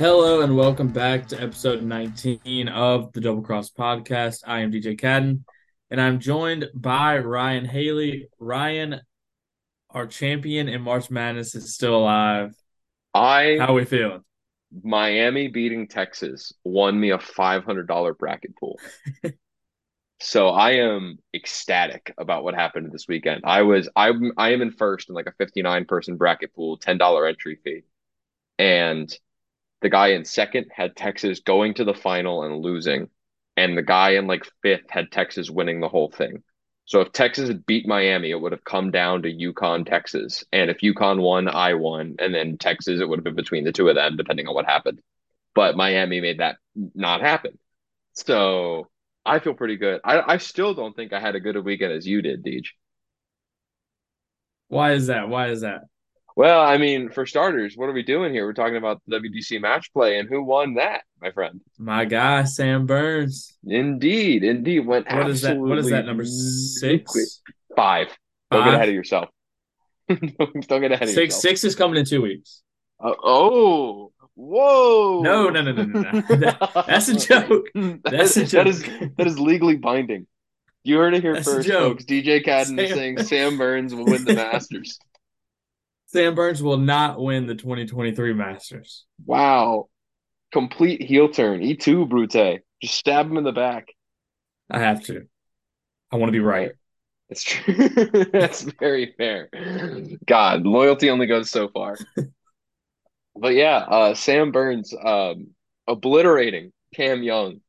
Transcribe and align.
Hello 0.00 0.40
and 0.40 0.56
welcome 0.56 0.88
back 0.88 1.28
to 1.28 1.38
episode 1.38 1.82
19 1.82 2.68
of 2.68 3.12
the 3.12 3.20
Double 3.20 3.42
Cross 3.42 3.72
Podcast. 3.72 4.40
I 4.46 4.60
am 4.60 4.72
DJ 4.72 4.98
Cadden 4.98 5.44
and 5.90 6.00
I'm 6.00 6.20
joined 6.20 6.70
by 6.72 7.18
Ryan 7.18 7.66
Haley. 7.66 8.28
Ryan, 8.38 9.02
our 9.90 10.06
champion 10.06 10.70
in 10.70 10.80
March 10.80 11.10
Madness, 11.10 11.54
is 11.54 11.74
still 11.74 11.96
alive. 11.96 12.54
I 13.12 13.58
How 13.60 13.66
are 13.66 13.74
we 13.74 13.84
feeling? 13.84 14.24
Miami 14.82 15.48
beating 15.48 15.86
Texas 15.86 16.54
won 16.64 16.98
me 16.98 17.10
a 17.10 17.18
five 17.18 17.64
hundred 17.64 17.86
dollar 17.86 18.14
bracket 18.14 18.56
pool. 18.56 18.80
so 20.18 20.48
I 20.48 20.76
am 20.76 21.18
ecstatic 21.34 22.14
about 22.16 22.42
what 22.42 22.54
happened 22.54 22.90
this 22.90 23.06
weekend. 23.06 23.42
I 23.44 23.60
was 23.64 23.90
I 23.94 24.12
I 24.38 24.54
am 24.54 24.62
in 24.62 24.70
first 24.70 25.10
in 25.10 25.14
like 25.14 25.26
a 25.26 25.34
fifty 25.36 25.60
nine 25.60 25.84
person 25.84 26.16
bracket 26.16 26.54
pool, 26.54 26.78
ten 26.78 26.96
dollar 26.96 27.26
entry 27.26 27.58
fee, 27.62 27.82
and 28.58 29.14
the 29.80 29.90
guy 29.90 30.08
in 30.08 30.24
second 30.24 30.66
had 30.74 30.96
Texas 30.96 31.40
going 31.40 31.74
to 31.74 31.84
the 31.84 31.94
final 31.94 32.42
and 32.42 32.62
losing, 32.62 33.08
and 33.56 33.76
the 33.76 33.82
guy 33.82 34.10
in 34.10 34.26
like 34.26 34.46
fifth 34.62 34.88
had 34.90 35.10
Texas 35.10 35.50
winning 35.50 35.80
the 35.80 35.88
whole 35.88 36.10
thing. 36.10 36.42
So 36.84 37.00
if 37.00 37.12
Texas 37.12 37.48
had 37.48 37.66
beat 37.66 37.86
Miami, 37.86 38.30
it 38.30 38.40
would 38.40 38.50
have 38.50 38.64
come 38.64 38.90
down 38.90 39.22
to 39.22 39.32
UConn, 39.32 39.86
Texas. 39.86 40.44
And 40.52 40.70
if 40.70 40.78
UConn 40.78 41.20
won, 41.20 41.46
I 41.46 41.74
won. 41.74 42.16
And 42.18 42.34
then 42.34 42.58
Texas, 42.58 43.00
it 43.00 43.08
would 43.08 43.18
have 43.18 43.24
been 43.24 43.36
between 43.36 43.62
the 43.62 43.70
two 43.70 43.88
of 43.88 43.94
them, 43.94 44.16
depending 44.16 44.48
on 44.48 44.54
what 44.54 44.66
happened. 44.66 45.00
But 45.54 45.76
Miami 45.76 46.20
made 46.20 46.40
that 46.40 46.56
not 46.74 47.20
happen. 47.20 47.58
So 48.14 48.88
I 49.24 49.38
feel 49.38 49.54
pretty 49.54 49.76
good. 49.76 50.00
I, 50.04 50.34
I 50.34 50.36
still 50.38 50.74
don't 50.74 50.96
think 50.96 51.12
I 51.12 51.20
had 51.20 51.36
a 51.36 51.40
good 51.40 51.54
a 51.54 51.62
weekend 51.62 51.92
as 51.92 52.08
you 52.08 52.22
did, 52.22 52.44
Deej. 52.44 52.66
Why 54.66 54.92
is 54.94 55.06
that? 55.06 55.28
Why 55.28 55.48
is 55.50 55.60
that? 55.60 55.82
Well, 56.40 56.62
I 56.62 56.78
mean, 56.78 57.10
for 57.10 57.26
starters, 57.26 57.76
what 57.76 57.90
are 57.90 57.92
we 57.92 58.02
doing 58.02 58.32
here? 58.32 58.46
We're 58.46 58.54
talking 58.54 58.78
about 58.78 59.02
the 59.06 59.18
WGC 59.18 59.60
match 59.60 59.92
play 59.92 60.18
and 60.18 60.26
who 60.26 60.42
won 60.42 60.76
that, 60.76 61.02
my 61.20 61.32
friend. 61.32 61.60
My 61.78 62.06
guy, 62.06 62.44
Sam 62.44 62.86
Burns. 62.86 63.58
Indeed, 63.66 64.42
indeed. 64.42 64.86
Went 64.86 65.06
What 65.12 65.28
is 65.28 65.42
that? 65.42 65.58
What 65.58 65.76
is 65.76 65.90
that? 65.90 66.06
Number 66.06 66.24
six? 66.24 67.42
Five. 67.76 68.16
Don't 68.50 68.64
get 68.64 68.72
ahead 68.72 68.88
of 68.88 68.94
yourself. 68.94 69.28
don't 70.08 70.66
get 70.80 70.92
ahead 70.92 71.02
of 71.02 71.08
Six 71.10 71.16
yourself. 71.18 71.42
six 71.42 71.64
is 71.64 71.74
coming 71.74 71.98
in 71.98 72.06
two 72.06 72.22
weeks. 72.22 72.62
Uh, 72.98 73.12
oh, 73.22 74.10
whoa! 74.34 75.20
No, 75.20 75.50
no, 75.50 75.60
no, 75.60 75.72
no, 75.72 75.84
no, 75.84 76.00
no. 76.00 76.20
That- 76.36 76.84
that's 76.86 77.08
a 77.08 77.16
joke. 77.16 77.66
That's 78.04 78.38
a 78.38 78.46
joke. 78.46 78.76
that 79.18 79.26
is 79.26 79.38
legally 79.38 79.76
binding. 79.76 80.26
You 80.84 80.96
heard 80.96 81.12
it 81.12 81.20
here 81.20 81.34
That's 81.34 81.46
first, 81.46 81.68
folks. 81.68 82.04
DJ 82.06 82.42
Cadden 82.42 82.78
is 82.80 82.88
Sam- 82.88 82.96
saying 82.96 83.22
Sam 83.24 83.58
Burns 83.58 83.94
will 83.94 84.06
win 84.06 84.24
the 84.24 84.32
Masters. 84.32 84.98
Sam 86.12 86.34
Burns 86.34 86.62
will 86.62 86.76
not 86.76 87.20
win 87.20 87.46
the 87.46 87.54
2023 87.54 88.32
Masters. 88.32 89.04
Wow, 89.24 89.88
complete 90.52 91.02
heel 91.02 91.28
turn. 91.28 91.62
E 91.62 91.76
two 91.76 92.04
Brute. 92.06 92.62
Just 92.82 92.94
stab 92.94 93.26
him 93.26 93.36
in 93.36 93.44
the 93.44 93.52
back. 93.52 93.88
I 94.68 94.80
have 94.80 95.04
to. 95.04 95.26
I 96.10 96.16
want 96.16 96.28
to 96.28 96.32
be 96.32 96.40
right. 96.40 96.72
It's 97.28 97.44
true. 97.44 97.88
That's 98.32 98.62
very 98.62 99.14
fair. 99.16 99.50
God, 100.26 100.66
loyalty 100.66 101.10
only 101.10 101.26
goes 101.26 101.50
so 101.50 101.68
far. 101.68 101.96
But 103.36 103.54
yeah, 103.54 103.76
uh, 103.76 104.14
Sam 104.14 104.52
Burns 104.52 104.92
um, 104.92 105.54
obliterating 105.86 106.72
Cam 106.94 107.22
Young 107.22 107.60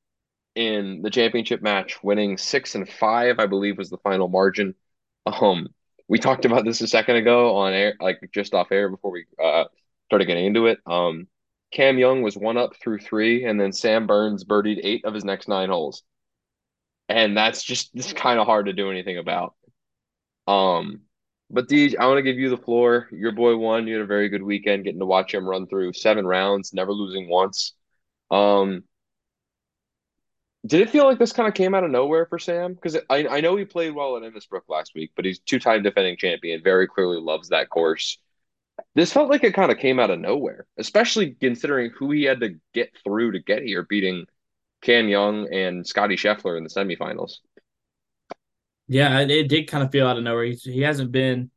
in 0.56 1.02
the 1.02 1.10
championship 1.10 1.62
match, 1.62 2.04
winning 2.04 2.38
six 2.38 2.76
and 2.76 2.90
five, 2.90 3.40
I 3.40 3.48
believe 3.48 3.78
was 3.78 3.90
the 3.90 3.98
final 4.00 4.28
margin. 4.28 4.76
Um, 5.26 5.70
we 6.12 6.20
talked 6.20 6.44
about 6.44 6.66
this 6.66 6.82
a 6.82 6.88
second 6.88 7.16
ago 7.16 7.56
on 7.56 7.72
air, 7.72 7.96
like 8.02 8.20
just 8.34 8.54
off 8.54 8.74
air 8.74 8.90
before 8.90 9.12
we 9.12 9.26
uh, 9.42 9.64
started 10.10 10.26
getting 10.26 10.44
into 10.44 10.68
it. 10.68 10.78
Um, 10.86 11.30
Cam 11.72 11.98
Young 11.98 12.22
was 12.22 12.36
one 12.36 12.58
up 12.58 12.76
through 12.76 13.00
three, 13.00 13.46
and 13.46 13.58
then 13.58 13.72
Sam 13.72 14.08
Burns 14.08 14.44
birdied 14.44 14.82
eight 14.84 15.06
of 15.06 15.14
his 15.14 15.24
next 15.24 15.48
nine 15.48 15.70
holes. 15.70 16.04
And 17.08 17.38
that's 17.38 17.64
just 17.64 17.92
it's 17.94 18.12
kind 18.12 18.42
of 18.42 18.46
hard 18.46 18.66
to 18.66 18.74
do 18.74 18.92
anything 18.92 19.20
about. 19.20 19.56
Um, 20.48 21.04
but 21.50 21.70
Deej, 21.70 21.96
I 21.98 22.08
want 22.08 22.18
to 22.18 22.24
give 22.24 22.38
you 22.38 22.50
the 22.50 22.58
floor. 22.58 23.08
Your 23.14 23.32
boy 23.32 23.56
won. 23.56 23.88
You 23.88 23.96
had 23.96 24.04
a 24.04 24.06
very 24.06 24.28
good 24.28 24.44
weekend 24.44 24.84
getting 24.84 25.00
to 25.00 25.06
watch 25.06 25.34
him 25.34 25.48
run 25.48 25.66
through 25.66 25.94
seven 25.94 26.28
rounds, 26.28 26.74
never 26.74 26.92
losing 26.92 27.30
once. 27.30 27.74
Um, 28.30 28.84
did 30.66 30.82
it 30.82 30.90
feel 30.90 31.06
like 31.06 31.20
this 31.20 31.34
kind 31.34 31.48
of 31.48 31.54
came 31.54 31.74
out 31.74 31.84
of 31.84 31.92
nowhere 31.92 32.26
for 32.26 32.38
Sam? 32.38 32.74
Because 32.74 32.98
I, 33.10 33.28
I 33.28 33.42
know 33.42 33.56
he 33.56 33.66
played 33.66 33.96
well 33.96 34.16
at 34.18 34.24
Innisbrook 34.24 34.70
last 34.70 34.94
week, 34.94 35.12
but 35.16 35.26
he's 35.26 35.40
two-time 35.40 35.84
defending 35.84 36.18
champion, 36.18 36.62
very 36.64 36.88
clearly 36.88 37.20
loves 37.20 37.50
that 37.50 37.70
course. 37.70 38.20
This 38.96 39.14
felt 39.14 39.30
like 39.30 39.44
it 39.44 39.54
kind 39.54 39.72
of 39.72 39.78
came 39.78 40.00
out 40.00 40.12
of 40.12 40.20
nowhere, 40.20 40.66
especially 40.78 41.32
considering 41.40 41.92
who 41.98 42.12
he 42.12 42.24
had 42.24 42.40
to 42.42 42.56
get 42.74 42.92
through 43.04 43.34
to 43.34 43.40
get 43.40 43.64
here, 43.64 43.84
beating 43.84 44.26
Cam 44.82 45.08
Young 45.08 45.52
and 45.54 45.86
Scotty 45.86 46.16
Scheffler 46.16 46.58
in 46.58 46.64
the 46.64 46.70
semifinals. 46.70 47.38
Yeah, 48.88 49.20
it, 49.20 49.32
it 49.32 49.48
did 49.48 49.68
kind 49.68 49.84
of 49.84 49.92
feel 49.92 50.08
out 50.08 50.18
of 50.18 50.24
nowhere. 50.24 50.46
He's, 50.46 50.64
he 50.64 50.82
hasn't 50.82 51.12
been. 51.12 51.50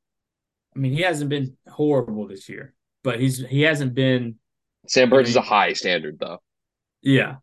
I 0.76 0.78
mean, 0.78 0.92
he 0.92 1.02
hasn't 1.02 1.30
been 1.30 1.56
horrible 1.68 2.26
this 2.26 2.48
year, 2.48 2.74
but 3.02 3.20
he's 3.20 3.38
he 3.38 3.62
hasn't 3.62 3.94
been. 3.94 4.36
Sam 4.86 5.08
Burns 5.08 5.28
I 5.28 5.30
is 5.30 5.36
a 5.36 5.40
high 5.40 5.72
standard, 5.72 6.18
though. 6.18 6.42
Yeah, 7.00 7.36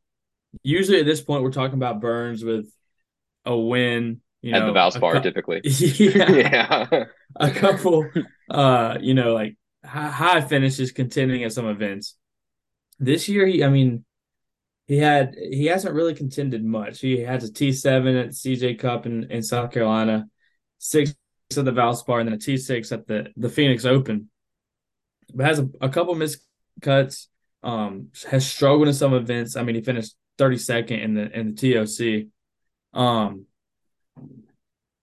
usually 0.64 1.00
at 1.00 1.06
this 1.06 1.22
point 1.22 1.44
we're 1.44 1.52
talking 1.52 1.76
about 1.76 2.02
Burns 2.02 2.44
with 2.44 2.72
a 3.46 3.56
win. 3.56 4.22
You 4.42 4.54
know, 4.54 4.68
at 4.68 4.74
the 4.74 4.80
Valspar, 4.80 5.14
cou- 5.14 5.22
typically. 5.22 5.62
yeah, 5.64 6.32
yeah. 6.92 7.06
a 7.36 7.52
couple. 7.52 8.10
Uh, 8.50 8.98
you 9.00 9.14
know, 9.14 9.34
like 9.34 9.56
high, 9.86 10.42
finishes, 10.42 10.92
contending 10.92 11.44
at 11.44 11.54
some 11.54 11.68
events. 11.68 12.16
This 13.00 13.30
year, 13.30 13.46
he. 13.46 13.64
I 13.64 13.70
mean, 13.70 14.04
he 14.88 14.98
had 14.98 15.36
he 15.36 15.68
hasn't 15.68 15.94
really 15.94 16.16
contended 16.16 16.66
much. 16.66 17.00
He 17.02 17.20
has 17.20 17.44
a 17.44 17.54
T 17.54 17.72
seven 17.72 18.16
at 18.16 18.30
CJ 18.30 18.80
Cup 18.80 19.06
in, 19.06 19.30
in 19.32 19.44
South 19.44 19.72
Carolina, 19.72 20.28
six 20.80 21.14
at 21.56 21.66
the 21.66 21.72
Valspar, 21.72 22.20
and 22.20 22.28
then 22.28 22.36
a 22.36 22.40
T 22.40 22.58
six 22.58 22.92
at 22.92 23.08
the 23.08 23.28
the 23.38 23.50
Phoenix 23.50 23.86
Open. 23.86 24.30
But 25.34 25.46
has 25.46 25.60
a, 25.60 25.70
a 25.80 25.90
couple 25.90 26.16
missed 26.16 26.46
cuts. 26.82 27.30
Um, 27.64 28.08
has 28.28 28.48
struggled 28.48 28.88
in 28.88 28.94
some 28.96 29.14
events. 29.14 29.56
I 29.56 29.62
mean, 29.62 29.76
he 29.76 29.82
finished 29.82 30.16
thirty 30.42 30.58
second 30.58 31.02
in 31.02 31.14
the 31.14 31.40
in 31.40 31.54
the 31.54 31.74
TOC. 31.74 33.00
Um, 33.00 33.46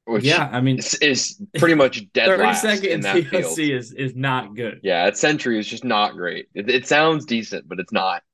Which 0.05 0.25
yeah, 0.25 0.51
I 0.51 0.61
mean, 0.61 0.79
is, 1.01 1.41
pretty 1.57 1.77
much 1.77 2.13
dead 2.13 2.27
thirty 2.27 2.43
last 2.43 2.63
second 2.63 2.87
in 2.87 2.93
in 2.93 3.01
that 3.03 3.15
TOC 3.15 3.31
field. 3.31 3.59
is 3.61 3.93
is 3.93 4.17
not 4.17 4.57
good. 4.57 4.81
Yeah, 4.83 5.05
at 5.05 5.17
Sentry 5.17 5.61
is 5.61 5.69
just 5.69 5.85
not 5.85 6.15
great. 6.15 6.49
It, 6.55 6.69
it 6.69 6.89
sounds 6.89 7.25
decent, 7.25 7.69
but 7.69 7.79
it's 7.79 7.93
not. 7.93 8.25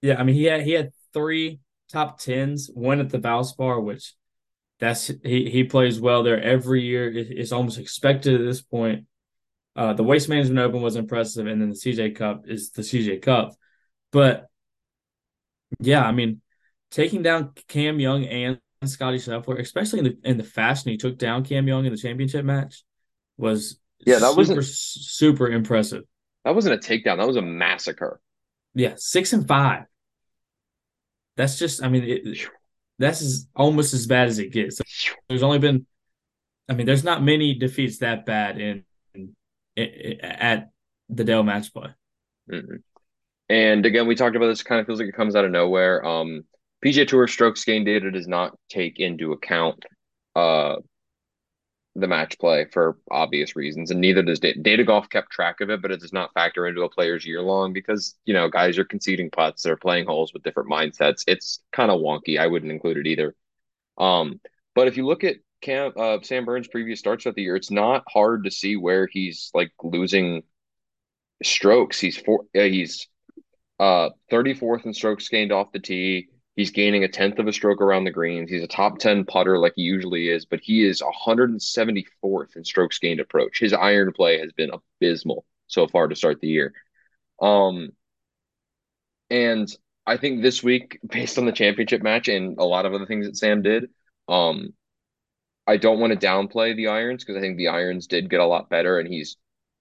Yeah, 0.00 0.18
I 0.18 0.22
mean, 0.22 0.36
he 0.36 0.44
had 0.44 0.62
he 0.62 0.72
had 0.72 0.92
three 1.12 1.60
top 1.92 2.18
tens, 2.18 2.70
one 2.72 2.98
at 3.00 3.10
the 3.10 3.18
Valspar, 3.18 3.84
which 3.84 4.14
that's 4.78 5.08
he 5.22 5.50
he 5.50 5.64
plays 5.64 6.00
well 6.00 6.22
there 6.22 6.42
every 6.42 6.80
year. 6.80 7.12
It, 7.12 7.26
it's 7.30 7.52
almost 7.52 7.78
expected 7.78 8.40
at 8.40 8.46
this 8.46 8.62
point. 8.62 9.04
Uh, 9.76 9.92
the 9.92 10.02
Waste 10.02 10.30
Management 10.30 10.60
Open 10.60 10.80
was 10.80 10.96
impressive, 10.96 11.46
and 11.46 11.60
then 11.60 11.68
the 11.68 11.74
CJ 11.74 12.16
Cup 12.16 12.44
is 12.48 12.70
the 12.70 12.80
CJ 12.80 13.20
Cup. 13.20 13.52
But 14.12 14.49
yeah, 15.78 16.04
I 16.04 16.12
mean, 16.12 16.40
taking 16.90 17.22
down 17.22 17.52
Cam 17.68 18.00
Young 18.00 18.24
and 18.24 18.58
Scotty 18.84 19.18
Scheffler, 19.18 19.58
especially 19.60 20.00
in 20.00 20.04
the 20.06 20.18
in 20.24 20.36
the 20.38 20.44
fashion 20.44 20.90
he 20.90 20.96
took 20.96 21.18
down 21.18 21.44
Cam 21.44 21.68
Young 21.68 21.84
in 21.86 21.92
the 21.92 21.98
championship 21.98 22.44
match, 22.44 22.82
was 23.36 23.78
Yeah, 24.06 24.18
that 24.18 24.36
wasn't- 24.36 24.64
super 24.64 25.48
impressive. 25.48 26.04
That 26.44 26.54
wasn't 26.54 26.74
a 26.74 26.78
takedown. 26.78 27.18
That 27.18 27.26
was 27.26 27.36
a 27.36 27.42
massacre. 27.42 28.20
Yeah, 28.74 28.94
six 28.96 29.32
and 29.34 29.46
five. 29.46 29.84
That's 31.36 31.58
just, 31.58 31.82
I 31.82 31.88
mean, 31.88 32.04
it, 32.04 32.38
that's 32.98 33.22
as, 33.22 33.46
almost 33.54 33.94
as 33.94 34.06
bad 34.06 34.28
as 34.28 34.38
it 34.38 34.52
gets. 34.52 34.80
There's 35.28 35.42
only 35.42 35.58
been, 35.58 35.86
I 36.68 36.74
mean, 36.74 36.86
there's 36.86 37.04
not 37.04 37.22
many 37.22 37.54
defeats 37.54 37.98
that 37.98 38.26
bad 38.26 38.58
in, 38.60 38.84
in, 39.14 39.34
in 39.76 40.20
at 40.22 40.70
the 41.08 41.24
Dell 41.24 41.42
match 41.42 41.72
play. 41.72 41.90
Mhm. 42.50 42.82
And 43.50 43.84
again, 43.84 44.06
we 44.06 44.14
talked 44.14 44.36
about 44.36 44.46
this. 44.46 44.62
Kind 44.62 44.80
of 44.80 44.86
feels 44.86 45.00
like 45.00 45.08
it 45.08 45.16
comes 45.16 45.34
out 45.34 45.44
of 45.44 45.50
nowhere. 45.50 46.06
Um, 46.06 46.44
PGA 46.84 47.06
Tour 47.06 47.26
strokes 47.26 47.64
gain 47.64 47.84
data 47.84 48.10
does 48.10 48.28
not 48.28 48.56
take 48.70 48.98
into 49.00 49.32
account 49.32 49.84
uh 50.36 50.76
the 51.96 52.06
match 52.06 52.38
play 52.38 52.66
for 52.72 52.96
obvious 53.10 53.56
reasons, 53.56 53.90
and 53.90 54.00
neither 54.00 54.22
does 54.22 54.38
Data, 54.38 54.60
Data 54.60 54.84
Golf 54.84 55.10
kept 55.10 55.32
track 55.32 55.60
of 55.60 55.70
it, 55.70 55.82
but 55.82 55.90
it 55.90 56.00
does 56.00 56.12
not 56.12 56.32
factor 56.32 56.66
into 56.68 56.82
a 56.82 56.88
player's 56.88 57.26
year 57.26 57.42
long 57.42 57.72
because 57.72 58.14
you 58.24 58.32
know 58.32 58.48
guys 58.48 58.78
are 58.78 58.84
conceding 58.84 59.28
putts, 59.30 59.62
they're 59.62 59.76
playing 59.76 60.06
holes 60.06 60.32
with 60.32 60.44
different 60.44 60.70
mindsets. 60.70 61.24
It's 61.26 61.60
kind 61.72 61.90
of 61.90 62.00
wonky. 62.00 62.38
I 62.38 62.46
wouldn't 62.46 62.70
include 62.72 62.98
it 62.98 63.08
either. 63.08 63.34
Um, 63.98 64.40
but 64.76 64.86
if 64.86 64.96
you 64.96 65.06
look 65.06 65.24
at 65.24 65.36
Cam, 65.60 65.92
uh, 65.96 66.18
Sam 66.22 66.44
Burns' 66.44 66.68
previous 66.68 67.00
starts 67.00 67.26
of 67.26 67.34
the 67.34 67.42
year, 67.42 67.56
it's 67.56 67.72
not 67.72 68.04
hard 68.08 68.44
to 68.44 68.50
see 68.52 68.76
where 68.76 69.08
he's 69.08 69.50
like 69.54 69.72
losing 69.82 70.44
strokes. 71.42 71.98
He's 72.00 72.16
four. 72.16 72.44
Uh, 72.56 72.62
he's 72.62 73.08
uh 73.80 74.10
34th 74.30 74.86
in 74.86 74.94
strokes 74.94 75.28
gained 75.30 75.52
off 75.52 75.72
the 75.72 75.80
tee. 75.80 76.28
He's 76.56 76.72
gaining 76.72 77.04
a 77.04 77.08
tenth 77.08 77.40
of 77.40 77.48
a 77.48 77.54
stroke 77.54 77.82
around 77.82 78.04
the 78.04 78.12
greens. 78.12 78.50
He's 78.50 78.64
a 78.64 78.68
top 78.68 78.98
10 79.00 79.26
putter 79.26 79.58
like 79.58 79.74
he 79.76 79.82
usually 79.82 80.28
is, 80.28 80.46
but 80.46 80.60
he 80.62 80.84
is 80.86 81.02
174th 81.02 82.56
in 82.56 82.64
strokes 82.64 83.00
gained 83.00 83.20
approach. 83.20 83.60
His 83.60 83.74
iron 83.74 84.12
play 84.14 84.40
has 84.40 84.52
been 84.52 84.72
abysmal 84.72 85.46
so 85.68 85.88
far 85.88 86.08
to 86.08 86.16
start 86.16 86.40
the 86.42 86.48
year. 86.48 86.74
Um, 87.42 87.92
And 89.30 89.68
I 90.06 90.16
think 90.16 90.42
this 90.42 90.62
week, 90.62 90.98
based 91.08 91.38
on 91.38 91.46
the 91.46 91.52
championship 91.52 92.02
match 92.02 92.28
and 92.28 92.58
a 92.58 92.64
lot 92.64 92.86
of 92.86 92.94
other 92.94 93.06
things 93.06 93.26
that 93.26 93.36
Sam 93.36 93.62
did, 93.62 93.90
um, 94.28 94.74
I 95.66 95.76
don't 95.76 96.00
want 96.00 96.12
to 96.18 96.26
downplay 96.26 96.76
the 96.76 96.88
irons 96.88 97.24
because 97.24 97.38
I 97.38 97.42
think 97.42 97.56
the 97.56 97.68
irons 97.68 98.06
did 98.06 98.30
get 98.30 98.40
a 98.40 98.46
lot 98.46 98.70
better 98.70 98.98
and 98.98 99.08
he's 99.08 99.36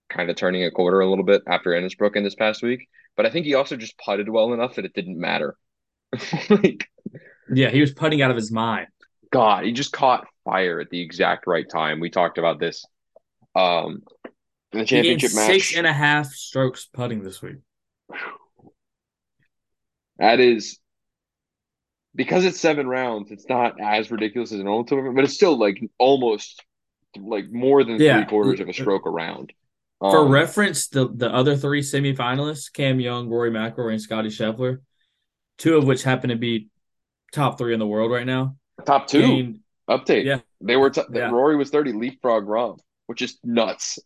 kind 0.09 0.29
of 0.29 0.35
turning 0.35 0.65
a 0.65 0.71
quarter 0.71 1.01
a 1.01 1.09
little 1.09 1.25
bit 1.25 1.43
after 1.47 1.71
Innisbrook 1.71 2.15
in 2.15 2.23
this 2.23 2.35
past 2.35 2.63
week. 2.63 2.89
But 3.19 3.25
I 3.25 3.31
think 3.31 3.45
he 3.45 3.53
also 3.53 3.75
just 3.75 3.97
putted 3.97 4.29
well 4.29 4.53
enough 4.53 4.75
that 4.75 4.85
it 4.85 4.93
didn't 4.93 5.19
matter. 5.19 5.57
like, 6.49 6.87
yeah, 7.53 7.67
he 7.67 7.81
was 7.81 7.91
putting 7.91 8.21
out 8.21 8.31
of 8.31 8.37
his 8.37 8.49
mind. 8.49 8.87
God, 9.29 9.65
he 9.65 9.73
just 9.73 9.91
caught 9.91 10.25
fire 10.45 10.79
at 10.79 10.89
the 10.89 11.01
exact 11.01 11.45
right 11.45 11.65
time. 11.69 11.99
We 11.99 12.09
talked 12.09 12.37
about 12.37 12.61
this. 12.61 12.85
Um, 13.55 14.03
in 14.71 14.79
the 14.79 14.85
championship 14.85 15.33
match, 15.35 15.47
six 15.47 15.75
and 15.75 15.85
a 15.85 15.91
half 15.91 16.27
strokes 16.27 16.87
putting 16.93 17.21
this 17.21 17.41
week. 17.41 17.57
That 20.17 20.39
is 20.39 20.79
because 22.15 22.45
it's 22.45 22.61
seven 22.61 22.87
rounds. 22.87 23.31
It's 23.31 23.49
not 23.49 23.81
as 23.81 24.11
ridiculous 24.11 24.53
as 24.53 24.59
an 24.59 24.65
normal 24.65 24.85
tournament, 24.85 25.17
but 25.17 25.25
it's 25.25 25.33
still 25.33 25.59
like 25.59 25.77
almost 25.97 26.63
like 27.17 27.51
more 27.51 27.83
than 27.83 27.99
yeah. 27.99 28.15
three 28.19 28.29
quarters 28.29 28.61
of 28.61 28.69
a 28.69 28.73
stroke 28.73 29.05
around. 29.05 29.51
Um, 30.01 30.11
For 30.11 30.27
reference, 30.27 30.87
the 30.87 31.09
the 31.13 31.29
other 31.29 31.55
three 31.57 31.81
semifinalists, 31.81 32.71
Cam 32.71 32.99
Young, 32.99 33.27
Rory 33.29 33.51
McIlroy, 33.51 33.93
and 33.93 34.01
Scotty 34.01 34.29
Scheffler, 34.29 34.79
two 35.57 35.77
of 35.77 35.85
which 35.85 36.03
happen 36.03 36.29
to 36.29 36.35
be 36.35 36.69
top 37.33 37.57
three 37.57 37.73
in 37.73 37.79
the 37.79 37.87
world 37.87 38.11
right 38.11 38.25
now. 38.25 38.55
Top 38.85 39.07
two 39.07 39.21
gained, 39.21 39.59
update. 39.89 40.23
Yeah, 40.23 40.39
they 40.61 40.77
were. 40.77 40.89
T- 40.89 41.01
yeah. 41.11 41.29
Rory 41.29 41.57
was 41.57 41.69
thirty, 41.69 41.91
leapfrog 41.91 42.45
Rahm, 42.45 42.79
which 43.07 43.21
is 43.21 43.37
nuts. 43.43 43.99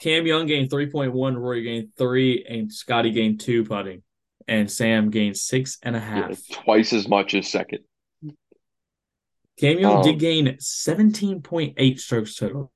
Cam 0.00 0.26
Young 0.26 0.46
gained 0.46 0.70
three 0.70 0.90
point 0.90 1.12
one, 1.12 1.38
Rory 1.38 1.62
gained 1.62 1.90
three, 1.96 2.44
and 2.48 2.72
Scotty 2.72 3.12
gained 3.12 3.40
two 3.40 3.64
putting 3.64 4.02
and 4.50 4.70
Sam 4.70 5.10
gained 5.10 5.36
six 5.36 5.78
and 5.82 5.94
a 5.94 6.00
half. 6.00 6.30
Yeah, 6.30 6.56
twice 6.56 6.92
as 6.92 7.08
much 7.08 7.34
as 7.34 7.48
second. 7.48 7.80
Cam 9.58 9.78
Young 9.78 9.98
um, 9.98 10.02
did 10.02 10.18
gain 10.18 10.46
17.8 10.46 12.00
strokes 12.00 12.34
total. 12.34 12.72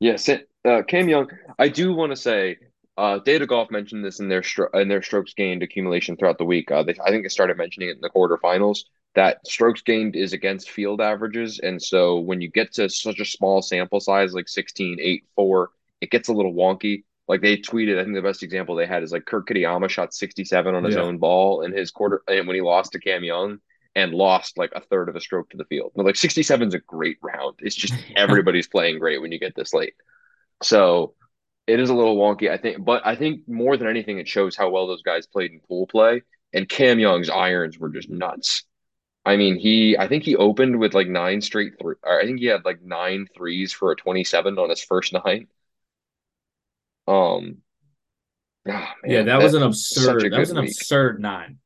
Yes, 0.00 0.28
uh, 0.66 0.82
Cam 0.82 1.08
Young. 1.08 1.28
I 1.58 1.68
do 1.68 1.94
want 1.94 2.12
to 2.12 2.16
say, 2.16 2.58
uh, 2.96 3.18
Data 3.18 3.46
Golf 3.46 3.70
mentioned 3.70 4.04
this 4.04 4.20
in 4.20 4.28
their 4.28 4.42
stro- 4.42 4.74
in 4.74 4.88
their 4.88 5.02
strokes 5.02 5.34
gained 5.34 5.62
accumulation 5.62 6.16
throughout 6.16 6.38
the 6.38 6.44
week. 6.44 6.70
Uh, 6.70 6.82
they, 6.82 6.94
I 7.04 7.10
think 7.10 7.24
they 7.24 7.28
started 7.28 7.56
mentioning 7.56 7.90
it 7.90 7.96
in 7.96 8.00
the 8.00 8.10
quarterfinals 8.10 8.80
that 9.14 9.46
strokes 9.46 9.80
gained 9.80 10.14
is 10.14 10.34
against 10.34 10.70
field 10.70 11.00
averages, 11.00 11.58
and 11.58 11.82
so 11.82 12.20
when 12.20 12.40
you 12.40 12.50
get 12.50 12.72
to 12.74 12.88
such 12.88 13.18
a 13.18 13.24
small 13.24 13.62
sample 13.62 13.98
size 13.98 14.34
like 14.34 14.48
16, 14.48 14.98
8, 15.00 15.24
4, 15.34 15.70
it 16.02 16.10
gets 16.10 16.28
a 16.28 16.32
little 16.32 16.52
wonky. 16.52 17.04
Like 17.26 17.40
they 17.40 17.56
tweeted, 17.56 17.98
I 17.98 18.04
think 18.04 18.14
the 18.14 18.22
best 18.22 18.42
example 18.42 18.76
they 18.76 18.86
had 18.86 19.02
is 19.02 19.12
like 19.12 19.24
Kurt 19.24 19.48
Kitayama 19.48 19.88
shot 19.88 20.14
67 20.14 20.74
on 20.74 20.84
his 20.84 20.94
yeah. 20.94 21.00
own 21.00 21.18
ball 21.18 21.62
in 21.62 21.72
his 21.72 21.90
quarter, 21.90 22.22
and 22.28 22.46
when 22.46 22.54
he 22.54 22.62
lost 22.62 22.92
to 22.92 23.00
Cam 23.00 23.24
Young 23.24 23.58
and 23.96 24.12
lost 24.12 24.58
like 24.58 24.72
a 24.76 24.80
third 24.82 25.08
of 25.08 25.16
a 25.16 25.20
stroke 25.20 25.48
to 25.50 25.56
the 25.56 25.64
field. 25.64 25.92
But 25.96 26.04
like 26.04 26.16
67 26.16 26.68
is 26.68 26.74
a 26.74 26.78
great 26.80 27.16
round. 27.22 27.54
It's 27.60 27.74
just 27.74 27.94
everybody's 28.16 28.68
playing 28.68 28.98
great 28.98 29.22
when 29.22 29.32
you 29.32 29.40
get 29.40 29.56
this 29.56 29.72
late. 29.72 29.94
So 30.62 31.14
it 31.66 31.80
is 31.80 31.90
a 31.90 31.94
little 31.94 32.16
wonky, 32.16 32.50
I 32.50 32.56
think. 32.58 32.84
But 32.84 33.06
I 33.06 33.16
think 33.16 33.48
more 33.48 33.76
than 33.76 33.88
anything, 33.88 34.18
it 34.18 34.28
shows 34.28 34.56
how 34.56 34.70
well 34.70 34.86
those 34.86 35.02
guys 35.02 35.26
played 35.26 35.52
in 35.52 35.60
pool 35.60 35.86
play. 35.86 36.22
And 36.52 36.68
Cam 36.68 36.98
Young's 36.98 37.28
irons 37.28 37.78
were 37.78 37.90
just 37.90 38.08
nuts. 38.08 38.64
I 39.24 39.36
mean, 39.36 39.58
he 39.58 39.98
I 39.98 40.06
think 40.06 40.22
he 40.22 40.36
opened 40.36 40.78
with 40.78 40.94
like 40.94 41.08
nine 41.08 41.40
straight 41.40 41.72
three. 41.80 41.96
I 42.08 42.22
think 42.22 42.38
he 42.38 42.46
had 42.46 42.64
like 42.64 42.80
nine 42.82 43.26
threes 43.36 43.72
for 43.72 43.90
a 43.90 43.96
27 43.96 44.56
on 44.56 44.70
his 44.70 44.82
first 44.82 45.12
nine. 45.12 45.48
Um, 47.08 47.58
oh, 48.68 48.72
man, 48.72 48.88
yeah, 49.04 49.16
that, 49.18 49.26
that, 49.26 49.42
was 49.42 49.54
an 49.54 49.64
absurd. 49.64 50.32
That 50.32 50.38
was 50.38 50.50
an 50.50 50.60
week. 50.60 50.70
absurd 50.70 51.20
nine. 51.20 51.58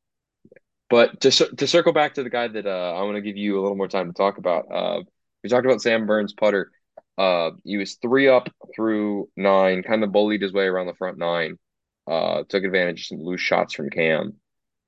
But 0.89 1.21
to 1.21 1.31
to 1.31 1.67
circle 1.67 1.93
back 1.93 2.15
to 2.15 2.23
the 2.23 2.31
guy 2.31 2.49
that 2.49 2.67
uh, 2.67 2.95
I 2.95 3.03
want 3.03 3.17
to 3.17 3.23
give 3.23 3.37
you 3.37 3.61
a 3.61 3.63
little 3.63 3.77
more 3.77 3.89
time 3.89 4.09
to 4.09 4.15
talk 4.15 4.39
about. 4.39 4.67
Uh, 4.73 5.03
we 5.43 5.51
talked 5.51 5.67
about 5.67 5.83
Sam 5.83 6.07
Burns 6.07 6.33
putter. 6.33 6.73
Uh, 7.21 7.51
he 7.65 7.77
was 7.77 7.97
three 7.97 8.29
up 8.29 8.49
through 8.75 9.29
nine, 9.37 9.83
kind 9.83 10.03
of 10.03 10.11
bullied 10.11 10.41
his 10.41 10.55
way 10.55 10.65
around 10.65 10.87
the 10.87 10.95
front 10.95 11.19
nine. 11.19 11.59
Uh, 12.07 12.45
took 12.49 12.65
advantage 12.65 13.03
of 13.03 13.07
some 13.07 13.23
loose 13.23 13.43
shots 13.43 13.75
from 13.75 13.91
Cam. 13.91 14.37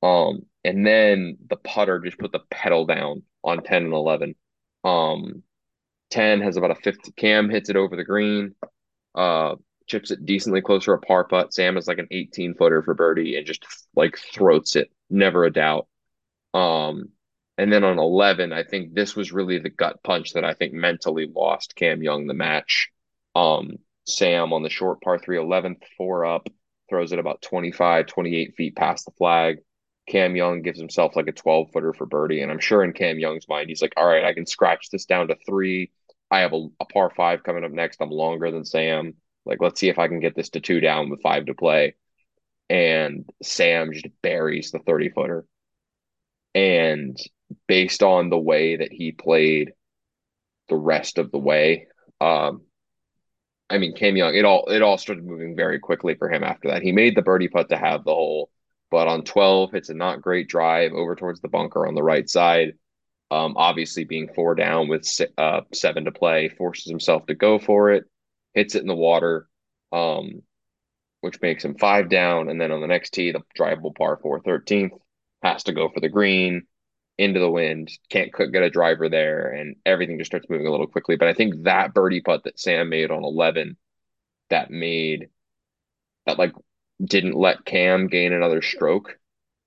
Um, 0.02 0.46
and 0.64 0.86
then 0.86 1.36
the 1.50 1.56
putter 1.56 2.00
just 2.00 2.18
put 2.18 2.32
the 2.32 2.40
pedal 2.50 2.86
down 2.86 3.22
on 3.44 3.62
10 3.62 3.84
and 3.84 3.92
11. 3.92 4.34
Um, 4.82 5.42
10 6.08 6.40
has 6.40 6.56
about 6.56 6.70
a 6.70 6.74
50. 6.76 7.12
Cam 7.12 7.50
hits 7.50 7.68
it 7.68 7.76
over 7.76 7.96
the 7.96 8.04
green. 8.04 8.54
Uh, 9.14 9.56
chips 9.86 10.10
it 10.10 10.24
decently 10.24 10.62
close 10.62 10.86
closer 10.86 10.94
a 10.94 11.00
par 11.00 11.24
putt. 11.24 11.52
Sam 11.52 11.76
is 11.76 11.86
like 11.86 11.98
an 11.98 12.08
18 12.10 12.54
footer 12.54 12.82
for 12.82 12.94
birdie 12.94 13.36
and 13.36 13.46
just 13.46 13.66
like 13.94 14.16
throats 14.16 14.74
it, 14.74 14.90
never 15.10 15.44
a 15.44 15.52
doubt. 15.52 15.86
Um, 16.54 17.10
and 17.58 17.72
then 17.72 17.84
on 17.84 17.98
11, 17.98 18.52
I 18.52 18.64
think 18.64 18.94
this 18.94 19.14
was 19.14 19.32
really 19.32 19.58
the 19.58 19.70
gut 19.70 20.02
punch 20.02 20.32
that 20.32 20.44
I 20.44 20.54
think 20.54 20.72
mentally 20.72 21.30
lost 21.32 21.76
Cam 21.76 22.02
Young 22.02 22.26
the 22.26 22.34
match. 22.34 22.88
Um, 23.34 23.76
Sam 24.06 24.52
on 24.52 24.62
the 24.62 24.70
short 24.70 25.00
par 25.02 25.18
3 25.18 25.36
11th, 25.36 25.82
four 25.96 26.24
up, 26.24 26.48
throws 26.88 27.12
it 27.12 27.18
about 27.18 27.42
25, 27.42 28.06
28 28.06 28.54
feet 28.56 28.76
past 28.76 29.04
the 29.04 29.12
flag. 29.12 29.58
Cam 30.08 30.34
Young 30.34 30.62
gives 30.62 30.80
himself 30.80 31.14
like 31.14 31.28
a 31.28 31.32
12 31.32 31.70
footer 31.72 31.92
for 31.92 32.06
birdie. 32.06 32.42
And 32.42 32.50
I'm 32.50 32.58
sure 32.58 32.82
in 32.82 32.92
Cam 32.92 33.18
Young's 33.18 33.48
mind, 33.48 33.68
he's 33.68 33.82
like, 33.82 33.94
all 33.96 34.06
right, 34.06 34.24
I 34.24 34.34
can 34.34 34.46
scratch 34.46 34.90
this 34.90 35.04
down 35.04 35.28
to 35.28 35.36
three. 35.46 35.92
I 36.30 36.40
have 36.40 36.52
a, 36.52 36.66
a 36.80 36.86
par 36.86 37.12
five 37.14 37.42
coming 37.42 37.64
up 37.64 37.70
next. 37.70 38.00
I'm 38.00 38.10
longer 38.10 38.50
than 38.50 38.64
Sam. 38.64 39.14
Like, 39.44 39.60
let's 39.60 39.78
see 39.78 39.88
if 39.88 39.98
I 39.98 40.08
can 40.08 40.20
get 40.20 40.34
this 40.34 40.50
to 40.50 40.60
two 40.60 40.80
down 40.80 41.10
with 41.10 41.22
five 41.22 41.46
to 41.46 41.54
play. 41.54 41.94
And 42.68 43.28
Sam 43.42 43.92
just 43.92 44.06
buries 44.22 44.70
the 44.70 44.78
30 44.80 45.10
footer. 45.10 45.44
And 46.54 47.16
based 47.66 48.02
on 48.02 48.30
the 48.30 48.38
way 48.38 48.76
that 48.76 48.92
he 48.92 49.12
played 49.12 49.72
the 50.68 50.76
rest 50.76 51.18
of 51.18 51.30
the 51.30 51.38
way, 51.38 51.86
um, 52.20 52.62
I 53.70 53.78
mean, 53.78 53.94
Cam 53.94 54.16
Young, 54.16 54.34
it 54.34 54.44
all 54.44 54.66
it 54.66 54.82
all 54.82 54.98
started 54.98 55.24
moving 55.24 55.56
very 55.56 55.78
quickly 55.78 56.14
for 56.14 56.30
him 56.30 56.44
after 56.44 56.68
that. 56.68 56.82
He 56.82 56.92
made 56.92 57.16
the 57.16 57.22
birdie 57.22 57.48
putt 57.48 57.70
to 57.70 57.76
have 57.76 58.04
the 58.04 58.14
hole, 58.14 58.50
but 58.90 59.08
on 59.08 59.24
12, 59.24 59.74
it's 59.74 59.88
a 59.88 59.94
not 59.94 60.20
great 60.20 60.48
drive 60.48 60.92
over 60.92 61.16
towards 61.16 61.40
the 61.40 61.48
bunker 61.48 61.86
on 61.86 61.94
the 61.94 62.02
right 62.02 62.28
side. 62.28 62.74
Um, 63.30 63.54
obviously, 63.56 64.04
being 64.04 64.28
four 64.34 64.54
down 64.54 64.88
with 64.88 65.08
uh, 65.38 65.62
seven 65.72 66.04
to 66.04 66.12
play, 66.12 66.50
forces 66.50 66.90
himself 66.90 67.24
to 67.26 67.34
go 67.34 67.58
for 67.58 67.90
it 67.90 68.04
hits 68.54 68.74
it 68.74 68.82
in 68.82 68.88
the 68.88 68.94
water, 68.94 69.48
um, 69.92 70.42
which 71.20 71.40
makes 71.40 71.64
him 71.64 71.76
five 71.76 72.08
down. 72.08 72.48
And 72.48 72.60
then 72.60 72.72
on 72.72 72.80
the 72.80 72.86
next 72.86 73.10
tee, 73.10 73.32
the 73.32 73.42
drivable 73.58 73.94
par 73.94 74.18
four, 74.20 74.42
13th, 74.42 74.98
has 75.42 75.64
to 75.64 75.72
go 75.72 75.88
for 75.88 76.00
the 76.00 76.08
green 76.08 76.62
into 77.18 77.40
the 77.40 77.50
wind. 77.50 77.90
Can't 78.08 78.32
get 78.32 78.62
a 78.62 78.70
driver 78.70 79.08
there, 79.08 79.50
and 79.50 79.76
everything 79.86 80.18
just 80.18 80.30
starts 80.30 80.48
moving 80.48 80.66
a 80.66 80.70
little 80.70 80.86
quickly. 80.86 81.16
But 81.16 81.28
I 81.28 81.34
think 81.34 81.64
that 81.64 81.94
birdie 81.94 82.20
putt 82.20 82.44
that 82.44 82.58
Sam 82.58 82.88
made 82.88 83.10
on 83.10 83.24
11 83.24 83.76
that 84.50 84.70
made 84.70 85.28
that 86.26 86.38
like 86.38 86.52
didn't 87.02 87.34
let 87.34 87.64
Cam 87.64 88.06
gain 88.06 88.32
another 88.32 88.62
stroke. 88.62 89.18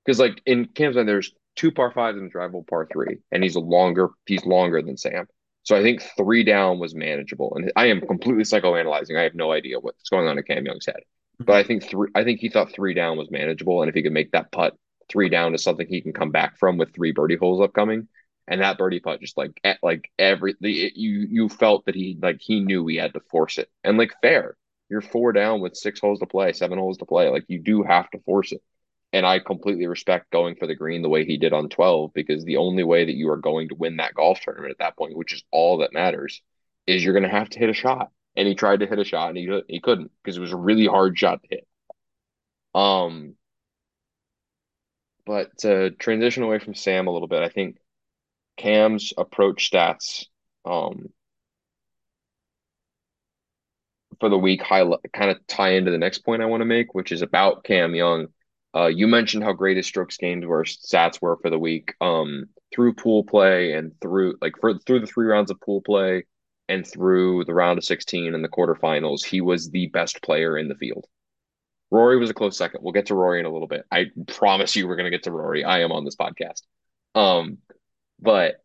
Because 0.05 0.19
like 0.19 0.41
in 0.45 0.65
Cam's 0.65 0.95
mind, 0.95 1.07
there's 1.07 1.33
two 1.55 1.71
par 1.71 1.91
fives 1.91 2.17
and 2.17 2.31
a 2.31 2.33
drivable 2.33 2.67
par 2.67 2.87
three, 2.91 3.17
and 3.31 3.43
he's 3.43 3.55
a 3.55 3.59
longer 3.59 4.09
he's 4.25 4.45
longer 4.45 4.81
than 4.81 4.97
Sam. 4.97 5.27
So 5.63 5.75
I 5.75 5.81
think 5.81 6.03
three 6.15 6.43
down 6.43 6.77
was 6.77 6.93
manageable. 6.93 7.53
And 7.55 7.71
I 7.75 7.87
am 7.87 7.99
completely 7.99 8.43
psychoanalyzing. 8.43 9.17
I 9.17 9.23
have 9.23 9.33
no 9.33 9.51
idea 9.51 9.79
what's 9.79 10.09
going 10.09 10.27
on 10.27 10.37
in 10.37 10.43
Cam 10.43 10.65
Young's 10.65 10.85
head. 10.85 11.01
But 11.39 11.55
I 11.55 11.63
think 11.63 11.83
three 11.83 12.09
I 12.15 12.23
think 12.23 12.39
he 12.39 12.49
thought 12.49 12.71
three 12.71 12.93
down 12.93 13.17
was 13.17 13.31
manageable. 13.31 13.81
And 13.81 13.89
if 13.89 13.95
he 13.95 14.03
could 14.03 14.13
make 14.13 14.31
that 14.31 14.51
putt 14.51 14.77
three 15.09 15.29
down 15.29 15.53
is 15.53 15.63
something 15.63 15.87
he 15.87 16.01
can 16.01 16.13
come 16.13 16.31
back 16.31 16.57
from 16.57 16.77
with 16.77 16.93
three 16.93 17.11
birdie 17.11 17.37
holes 17.37 17.61
upcoming. 17.61 18.07
And 18.47 18.61
that 18.61 18.77
birdie 18.77 18.99
putt 18.99 19.21
just 19.21 19.37
like 19.37 19.59
at, 19.63 19.79
like 19.81 20.11
every 20.19 20.55
the 20.61 20.91
you 20.95 21.27
you 21.29 21.49
felt 21.49 21.85
that 21.85 21.95
he 21.95 22.17
like 22.21 22.37
he 22.39 22.59
knew 22.59 22.85
he 22.85 22.95
had 22.97 23.13
to 23.13 23.21
force 23.31 23.57
it. 23.57 23.69
And 23.83 23.97
like 23.97 24.13
fair. 24.21 24.55
You're 24.87 25.01
four 25.01 25.31
down 25.33 25.61
with 25.61 25.75
six 25.75 25.99
holes 25.99 26.19
to 26.19 26.27
play, 26.27 26.53
seven 26.53 26.77
holes 26.77 26.99
to 26.99 27.05
play. 27.05 27.29
Like 27.29 27.45
you 27.47 27.59
do 27.59 27.81
have 27.81 28.09
to 28.11 28.19
force 28.19 28.51
it. 28.51 28.61
And 29.13 29.25
I 29.25 29.39
completely 29.39 29.87
respect 29.87 30.29
going 30.29 30.55
for 30.55 30.67
the 30.67 30.75
green 30.75 31.01
the 31.01 31.09
way 31.09 31.25
he 31.25 31.37
did 31.37 31.53
on 31.53 31.69
12 31.69 32.11
because 32.13 32.43
the 32.43 32.57
only 32.57 32.83
way 32.83 33.05
that 33.05 33.15
you 33.15 33.29
are 33.31 33.37
going 33.37 33.69
to 33.69 33.75
win 33.75 33.97
that 33.97 34.13
golf 34.13 34.41
tournament 34.41 34.71
at 34.71 34.79
that 34.79 34.97
point, 34.97 35.17
which 35.17 35.33
is 35.33 35.43
all 35.51 35.77
that 35.77 35.93
matters, 35.93 36.41
is 36.85 37.03
you're 37.03 37.13
going 37.13 37.23
to 37.23 37.29
have 37.29 37.49
to 37.49 37.59
hit 37.59 37.69
a 37.69 37.73
shot. 37.73 38.11
And 38.35 38.47
he 38.47 38.53
tried 38.53 38.81
to 38.81 38.87
hit 38.87 38.99
a 38.99 39.05
shot 39.05 39.29
and 39.29 39.37
he 39.37 39.61
he 39.69 39.79
couldn't 39.79 40.11
because 40.21 40.37
it 40.37 40.41
was 40.41 40.51
a 40.51 40.57
really 40.57 40.85
hard 40.85 41.17
shot 41.17 41.41
to 41.41 41.47
hit. 41.49 41.67
Um 42.75 43.35
but 45.25 45.57
to 45.59 45.91
transition 45.91 46.43
away 46.43 46.59
from 46.59 46.75
Sam 46.75 47.07
a 47.07 47.11
little 47.11 47.27
bit, 47.27 47.43
I 47.43 47.49
think 47.49 47.77
Cam's 48.57 49.13
approach 49.17 49.71
stats 49.71 50.25
um 50.65 51.09
for 54.19 54.29
the 54.29 54.37
week 54.37 54.61
kind 54.63 55.31
of 55.31 55.45
tie 55.47 55.73
into 55.73 55.91
the 55.91 55.97
next 55.97 56.19
point 56.19 56.41
I 56.41 56.45
want 56.45 56.61
to 56.61 56.65
make, 56.65 56.93
which 56.93 57.11
is 57.11 57.21
about 57.21 57.63
Cam 57.63 57.93
Young 57.93 58.27
uh, 58.75 58.87
you 58.87 59.07
mentioned 59.07 59.43
how 59.43 59.53
great 59.53 59.77
his 59.77 59.87
strokes 59.87 60.17
gained 60.17 60.45
were 60.45 60.65
stats 60.65 61.21
were 61.21 61.37
for 61.37 61.49
the 61.49 61.57
week. 61.57 61.93
Um, 62.01 62.47
through 62.73 62.93
pool 62.93 63.23
play 63.23 63.71
and 63.71 63.93
through 64.01 64.35
like 64.41 64.53
for 64.59 64.77
through 64.79 64.99
the 64.99 65.07
three 65.07 65.27
rounds 65.27 65.49
of 65.49 65.61
pool 65.61 65.81
play 65.81 66.25
and 66.67 66.85
through 66.85 67.45
the 67.45 67.53
round 67.53 67.77
of 67.77 67.85
16 67.85 68.35
and 68.35 68.43
the 68.43 68.49
quarterfinals, 68.49 69.23
he 69.23 69.39
was 69.39 69.69
the 69.69 69.87
best 69.87 70.21
player 70.21 70.57
in 70.57 70.67
the 70.67 70.75
field. 70.75 71.05
Rory 71.91 72.17
was 72.17 72.29
a 72.29 72.33
close 72.33 72.57
second. 72.57 72.81
We'll 72.83 72.93
get 72.93 73.07
to 73.07 73.15
Rory 73.15 73.39
in 73.39 73.45
a 73.45 73.51
little 73.51 73.67
bit. 73.67 73.85
I 73.91 74.07
promise 74.27 74.75
you 74.75 74.87
we're 74.87 74.95
going 74.95 75.05
to 75.05 75.15
get 75.15 75.23
to 75.23 75.31
Rory. 75.31 75.63
I 75.63 75.81
am 75.81 75.91
on 75.91 76.03
this 76.03 76.15
podcast. 76.15 76.61
Um, 77.13 77.59
but 78.19 78.63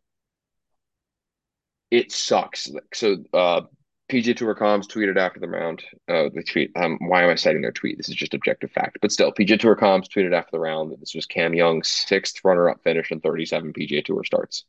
it 1.91 2.13
sucks. 2.13 2.71
So 2.95 3.17
uh 3.33 3.63
PGA 4.11 4.37
Tour 4.37 4.57
comms 4.57 4.89
tweeted 4.89 5.17
after 5.17 5.39
the 5.39 5.49
round. 5.49 5.85
Uh, 6.09 6.29
the 6.35 6.43
tweet. 6.43 6.73
Um, 6.75 6.99
why 7.01 7.23
am 7.23 7.31
I 7.31 7.37
citing 7.37 7.63
their 7.63 7.71
tweet? 7.71 7.97
This 7.97 8.09
is 8.09 8.17
just 8.17 8.35
objective 8.35 8.73
fact. 8.73 8.99
But 9.01 9.13
still, 9.13 9.33
PGA 9.33 9.59
Tour 9.59 9.77
comms 9.77 10.09
tweeted 10.09 10.35
after 10.35 10.51
the 10.53 10.59
round 10.59 10.91
that 10.91 10.99
this 10.99 11.15
was 11.15 11.27
Cam 11.27 11.55
Young's 11.55 11.89
sixth 11.89 12.41
runner-up 12.45 12.83
finish 12.83 13.13
in 13.13 13.21
37 13.21 13.73
PGA 13.73 14.05
Tour 14.05 14.25
starts. 14.25 14.65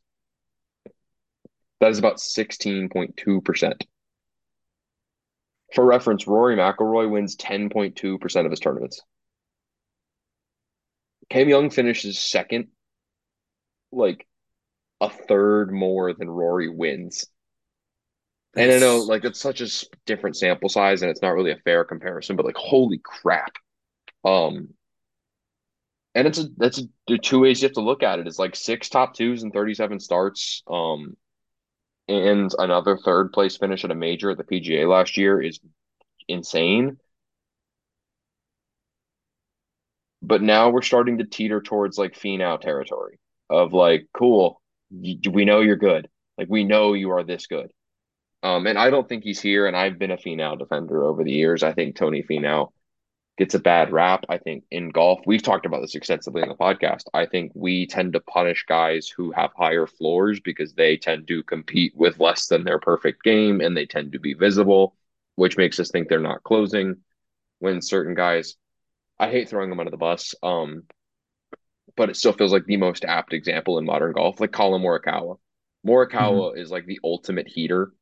That 1.80 1.90
is 1.90 1.98
about 1.98 2.18
16.2%. 2.18 3.82
For 5.74 5.84
reference, 5.84 6.26
Rory 6.26 6.56
McIlroy 6.56 7.10
wins 7.10 7.36
10.2% 7.36 8.44
of 8.44 8.50
his 8.50 8.60
tournaments. 8.60 9.00
Cam 11.30 11.48
Young 11.48 11.70
finishes 11.70 12.18
second, 12.18 12.68
like 13.90 14.26
a 15.00 15.08
third 15.08 15.72
more 15.72 16.12
than 16.12 16.28
Rory 16.30 16.68
wins. 16.68 17.26
And 18.54 18.70
I 18.70 18.78
know 18.78 18.98
like 18.98 19.24
it's 19.24 19.40
such 19.40 19.62
a 19.62 19.68
different 20.04 20.36
sample 20.36 20.68
size 20.68 21.00
and 21.00 21.10
it's 21.10 21.22
not 21.22 21.30
really 21.30 21.52
a 21.52 21.56
fair 21.64 21.84
comparison, 21.84 22.36
but 22.36 22.44
like 22.44 22.56
holy 22.56 23.00
crap. 23.02 23.52
Um 24.24 24.74
and 26.14 26.28
it's 26.28 26.38
a 26.38 26.48
that's 26.58 26.82
a, 27.08 27.18
two 27.18 27.40
ways 27.40 27.62
you 27.62 27.66
have 27.66 27.74
to 27.74 27.80
look 27.80 28.02
at 28.02 28.18
it. 28.18 28.26
It's 28.26 28.38
like 28.38 28.54
six 28.54 28.90
top 28.90 29.14
twos 29.14 29.42
and 29.42 29.52
37 29.54 30.00
starts. 30.00 30.62
Um 30.70 31.16
and 32.12 32.54
another 32.58 32.96
third 32.96 33.32
place 33.32 33.56
finish 33.56 33.84
at 33.84 33.90
a 33.90 33.94
major 33.94 34.30
at 34.30 34.38
the 34.38 34.44
PGA 34.44 34.86
last 34.86 35.16
year 35.16 35.40
is 35.40 35.60
insane. 36.28 36.98
But 40.22 40.42
now 40.42 40.70
we're 40.70 40.82
starting 40.82 41.18
to 41.18 41.24
teeter 41.24 41.60
towards 41.60 41.98
like 41.98 42.14
Finau 42.14 42.60
territory 42.60 43.18
of 43.50 43.72
like, 43.72 44.06
cool, 44.14 44.60
we 44.90 45.44
know 45.44 45.60
you're 45.60 45.76
good. 45.76 46.08
Like 46.38 46.48
we 46.48 46.64
know 46.64 46.94
you 46.94 47.10
are 47.10 47.24
this 47.24 47.46
good. 47.46 47.72
Um, 48.42 48.66
and 48.66 48.78
I 48.78 48.90
don't 48.90 49.08
think 49.08 49.24
he's 49.24 49.40
here. 49.40 49.66
And 49.66 49.76
I've 49.76 49.98
been 49.98 50.10
a 50.10 50.16
Finau 50.16 50.58
defender 50.58 51.04
over 51.04 51.24
the 51.24 51.32
years. 51.32 51.62
I 51.62 51.72
think 51.72 51.96
Tony 51.96 52.22
Finau 52.22 52.70
gets 53.38 53.54
a 53.54 53.58
bad 53.58 53.92
rap. 53.92 54.24
I 54.28 54.38
think 54.38 54.64
in 54.70 54.90
golf, 54.90 55.20
we've 55.26 55.42
talked 55.42 55.66
about 55.66 55.80
this 55.80 55.94
extensively 55.94 56.42
in 56.42 56.48
the 56.48 56.54
podcast. 56.54 57.04
I 57.14 57.26
think 57.26 57.52
we 57.54 57.86
tend 57.86 58.12
to 58.12 58.20
punish 58.20 58.64
guys 58.68 59.08
who 59.08 59.32
have 59.32 59.50
higher 59.56 59.86
floors 59.86 60.40
because 60.40 60.74
they 60.74 60.96
tend 60.96 61.28
to 61.28 61.42
compete 61.44 61.94
with 61.96 62.20
less 62.20 62.46
than 62.46 62.64
their 62.64 62.78
perfect 62.78 63.22
game 63.22 63.60
and 63.60 63.76
they 63.76 63.86
tend 63.86 64.12
to 64.12 64.20
be 64.20 64.34
visible, 64.34 64.96
which 65.36 65.56
makes 65.56 65.80
us 65.80 65.90
think 65.90 66.08
they're 66.08 66.20
not 66.20 66.42
closing. 66.42 66.96
When 67.58 67.80
certain 67.80 68.14
guys, 68.14 68.56
I 69.18 69.30
hate 69.30 69.48
throwing 69.48 69.70
them 69.70 69.80
under 69.80 69.90
the 69.90 69.96
bus, 69.96 70.34
um, 70.42 70.82
but 71.96 72.10
it 72.10 72.16
still 72.16 72.32
feels 72.32 72.52
like 72.52 72.66
the 72.66 72.76
most 72.76 73.04
apt 73.04 73.32
example 73.32 73.78
in 73.78 73.84
modern 73.84 74.12
golf, 74.12 74.40
like 74.40 74.52
Collin 74.52 74.82
Morikawa. 74.82 75.38
Morikawa 75.86 76.50
mm-hmm. 76.50 76.58
is 76.58 76.70
like 76.70 76.86
the 76.86 77.00
ultimate 77.02 77.48
heater 77.48 77.92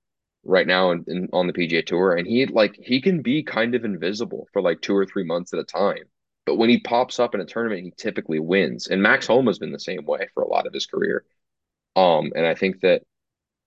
right 0.45 0.67
now 0.67 0.91
in, 0.91 1.05
in, 1.07 1.29
on 1.33 1.47
the 1.47 1.53
PGA 1.53 1.85
Tour, 1.85 2.15
and 2.17 2.27
he 2.27 2.47
like 2.47 2.77
he 2.83 3.01
can 3.01 3.23
be 3.23 3.43
kind 3.43 3.75
of 3.75 3.85
invisible 3.85 4.49
for 4.53 4.63
like 4.63 4.81
two 4.81 4.97
or 4.97 5.07
three 5.07 5.25
months 5.25 5.53
at 5.53 5.61
a 5.61 5.65
time. 5.65 6.05
But 6.47 6.57
when 6.57 6.71
he 6.71 6.81
pops 6.81 7.19
up 7.21 7.35
in 7.35 7.41
a 7.41 7.45
tournament, 7.45 7.85
he 7.85 7.93
typically 7.97 8.41
wins. 8.41 8.87
And 8.89 9.03
Max 9.03 9.27
Homa 9.27 9.51
has 9.51 9.59
been 9.59 9.73
the 9.73 9.79
same 9.79 10.05
way 10.05 10.29
for 10.35 10.43
a 10.43 10.49
lot 10.49 10.67
of 10.67 10.73
his 10.73 10.87
career. 10.87 11.25
Um, 11.97 12.33
and 12.35 12.47
I 12.47 12.55
think 12.55 12.81
that 12.81 13.03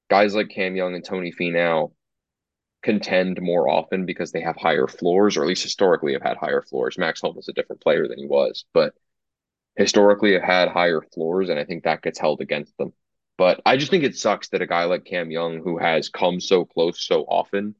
guys 0.10 0.36
like 0.36 0.50
Cam 0.50 0.76
Young 0.76 0.96
and 0.96 1.06
Tony 1.06 1.32
Finau 1.32 1.92
contend 2.82 3.42
more 3.42 3.70
often 3.70 4.06
because 4.06 4.32
they 4.32 4.42
have 4.42 4.58
higher 4.58 4.88
floors, 4.88 5.38
or 5.38 5.44
at 5.44 5.48
least 5.48 5.64
historically 5.64 6.14
have 6.14 6.22
had 6.22 6.38
higher 6.38 6.62
floors. 6.62 6.98
Max 6.98 7.22
Homa 7.22 7.40
is 7.40 7.48
a 7.48 7.54
different 7.54 7.82
player 7.82 8.08
than 8.08 8.20
he 8.20 8.26
was, 8.26 8.66
but 8.74 8.94
historically 9.78 10.34
have 10.34 10.44
had 10.44 10.68
higher 10.70 11.02
floors, 11.02 11.50
and 11.50 11.60
I 11.60 11.66
think 11.66 11.84
that 11.84 12.02
gets 12.02 12.20
held 12.20 12.42
against 12.42 12.78
them. 12.78 12.94
But 13.38 13.62
I 13.66 13.78
just 13.78 13.90
think 13.90 14.04
it 14.04 14.16
sucks 14.16 14.50
that 14.50 14.62
a 14.62 14.68
guy 14.68 14.86
like 14.86 15.06
Cam 15.06 15.32
Young, 15.32 15.62
who 15.64 15.78
has 15.78 16.10
come 16.10 16.40
so 16.40 16.66
close 16.66 17.04
so 17.06 17.24
often, 17.24 17.76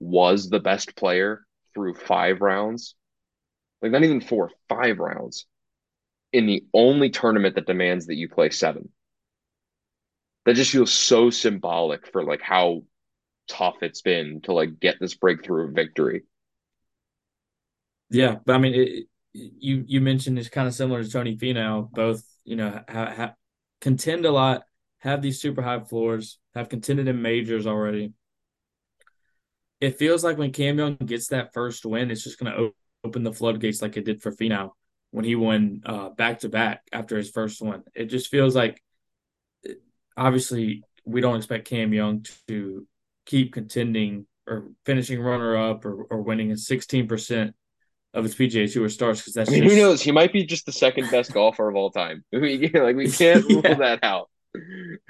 was 0.00 0.48
the 0.48 0.60
best 0.60 0.96
player 0.96 1.46
through 1.74 1.94
five 1.94 2.40
rounds. 2.40 2.94
Like 3.82 3.92
not 3.92 4.04
even 4.04 4.20
four, 4.20 4.50
five 4.68 4.98
rounds 4.98 5.46
in 6.32 6.46
the 6.46 6.64
only 6.74 7.10
tournament 7.10 7.54
that 7.54 7.66
demands 7.66 8.06
that 8.06 8.16
you 8.16 8.28
play 8.28 8.50
seven. 8.50 8.90
That 10.44 10.54
just 10.54 10.70
feels 10.70 10.92
so 10.92 11.30
symbolic 11.30 12.10
for 12.12 12.24
like 12.24 12.40
how 12.40 12.84
tough 13.48 13.76
it's 13.82 14.02
been 14.02 14.40
to 14.42 14.52
like 14.52 14.80
get 14.80 14.96
this 15.00 15.14
breakthrough 15.14 15.72
victory. 15.72 16.22
Yeah, 18.10 18.36
but 18.44 18.54
I 18.54 18.58
mean, 18.58 18.74
it, 18.74 19.06
you 19.32 19.84
you 19.86 20.00
mentioned 20.00 20.38
it's 20.38 20.48
kind 20.48 20.68
of 20.68 20.74
similar 20.74 21.02
to 21.02 21.10
Tony 21.10 21.36
Finau. 21.36 21.90
Both 21.90 22.24
you 22.44 22.56
know 22.56 22.82
ha, 22.88 23.14
ha, 23.16 23.34
contend 23.80 24.24
a 24.24 24.30
lot 24.30 24.64
have 25.06 25.22
these 25.22 25.40
super 25.40 25.62
high 25.62 25.80
floors, 25.80 26.38
have 26.54 26.68
contended 26.68 27.06
in 27.06 27.22
majors 27.22 27.66
already. 27.66 28.12
It 29.80 29.98
feels 29.98 30.24
like 30.24 30.36
when 30.36 30.52
Cam 30.52 30.78
Young 30.78 30.96
gets 30.96 31.28
that 31.28 31.52
first 31.54 31.86
win, 31.86 32.10
it's 32.10 32.24
just 32.24 32.38
going 32.38 32.52
to 32.52 32.70
open 33.04 33.22
the 33.22 33.32
floodgates 33.32 33.80
like 33.80 33.96
it 33.96 34.04
did 34.04 34.20
for 34.20 34.32
Finau 34.32 34.70
when 35.12 35.24
he 35.24 35.36
won 35.36 35.80
back 36.16 36.40
to 36.40 36.48
back 36.48 36.82
after 36.92 37.16
his 37.16 37.30
first 37.30 37.62
one. 37.62 37.84
It 37.94 38.06
just 38.06 38.28
feels 38.28 38.56
like, 38.56 38.82
obviously, 40.16 40.82
we 41.04 41.20
don't 41.20 41.36
expect 41.36 41.68
Cam 41.68 41.92
Young 41.92 42.24
to 42.48 42.86
keep 43.26 43.52
contending 43.52 44.26
or 44.48 44.68
finishing 44.84 45.20
runner 45.20 45.56
up 45.56 45.84
or, 45.84 46.04
or 46.04 46.22
winning 46.22 46.50
at 46.50 46.58
16% 46.58 47.52
of 48.14 48.24
his 48.24 48.34
PGA 48.34 48.72
Tour 48.72 48.88
starts 48.88 49.20
because 49.20 49.34
that's 49.34 49.50
I 49.50 49.52
mean, 49.52 49.64
just... 49.64 49.74
who 49.74 49.80
knows? 49.80 50.02
He 50.02 50.10
might 50.10 50.32
be 50.32 50.44
just 50.44 50.66
the 50.66 50.72
second 50.72 51.10
best 51.10 51.32
golfer 51.32 51.68
of 51.68 51.76
all 51.76 51.90
time. 51.90 52.24
We, 52.32 52.70
like 52.70 52.96
we 52.96 53.10
can't 53.10 53.44
rule 53.44 53.62
yeah. 53.62 53.74
that 53.74 53.98
out 54.02 54.30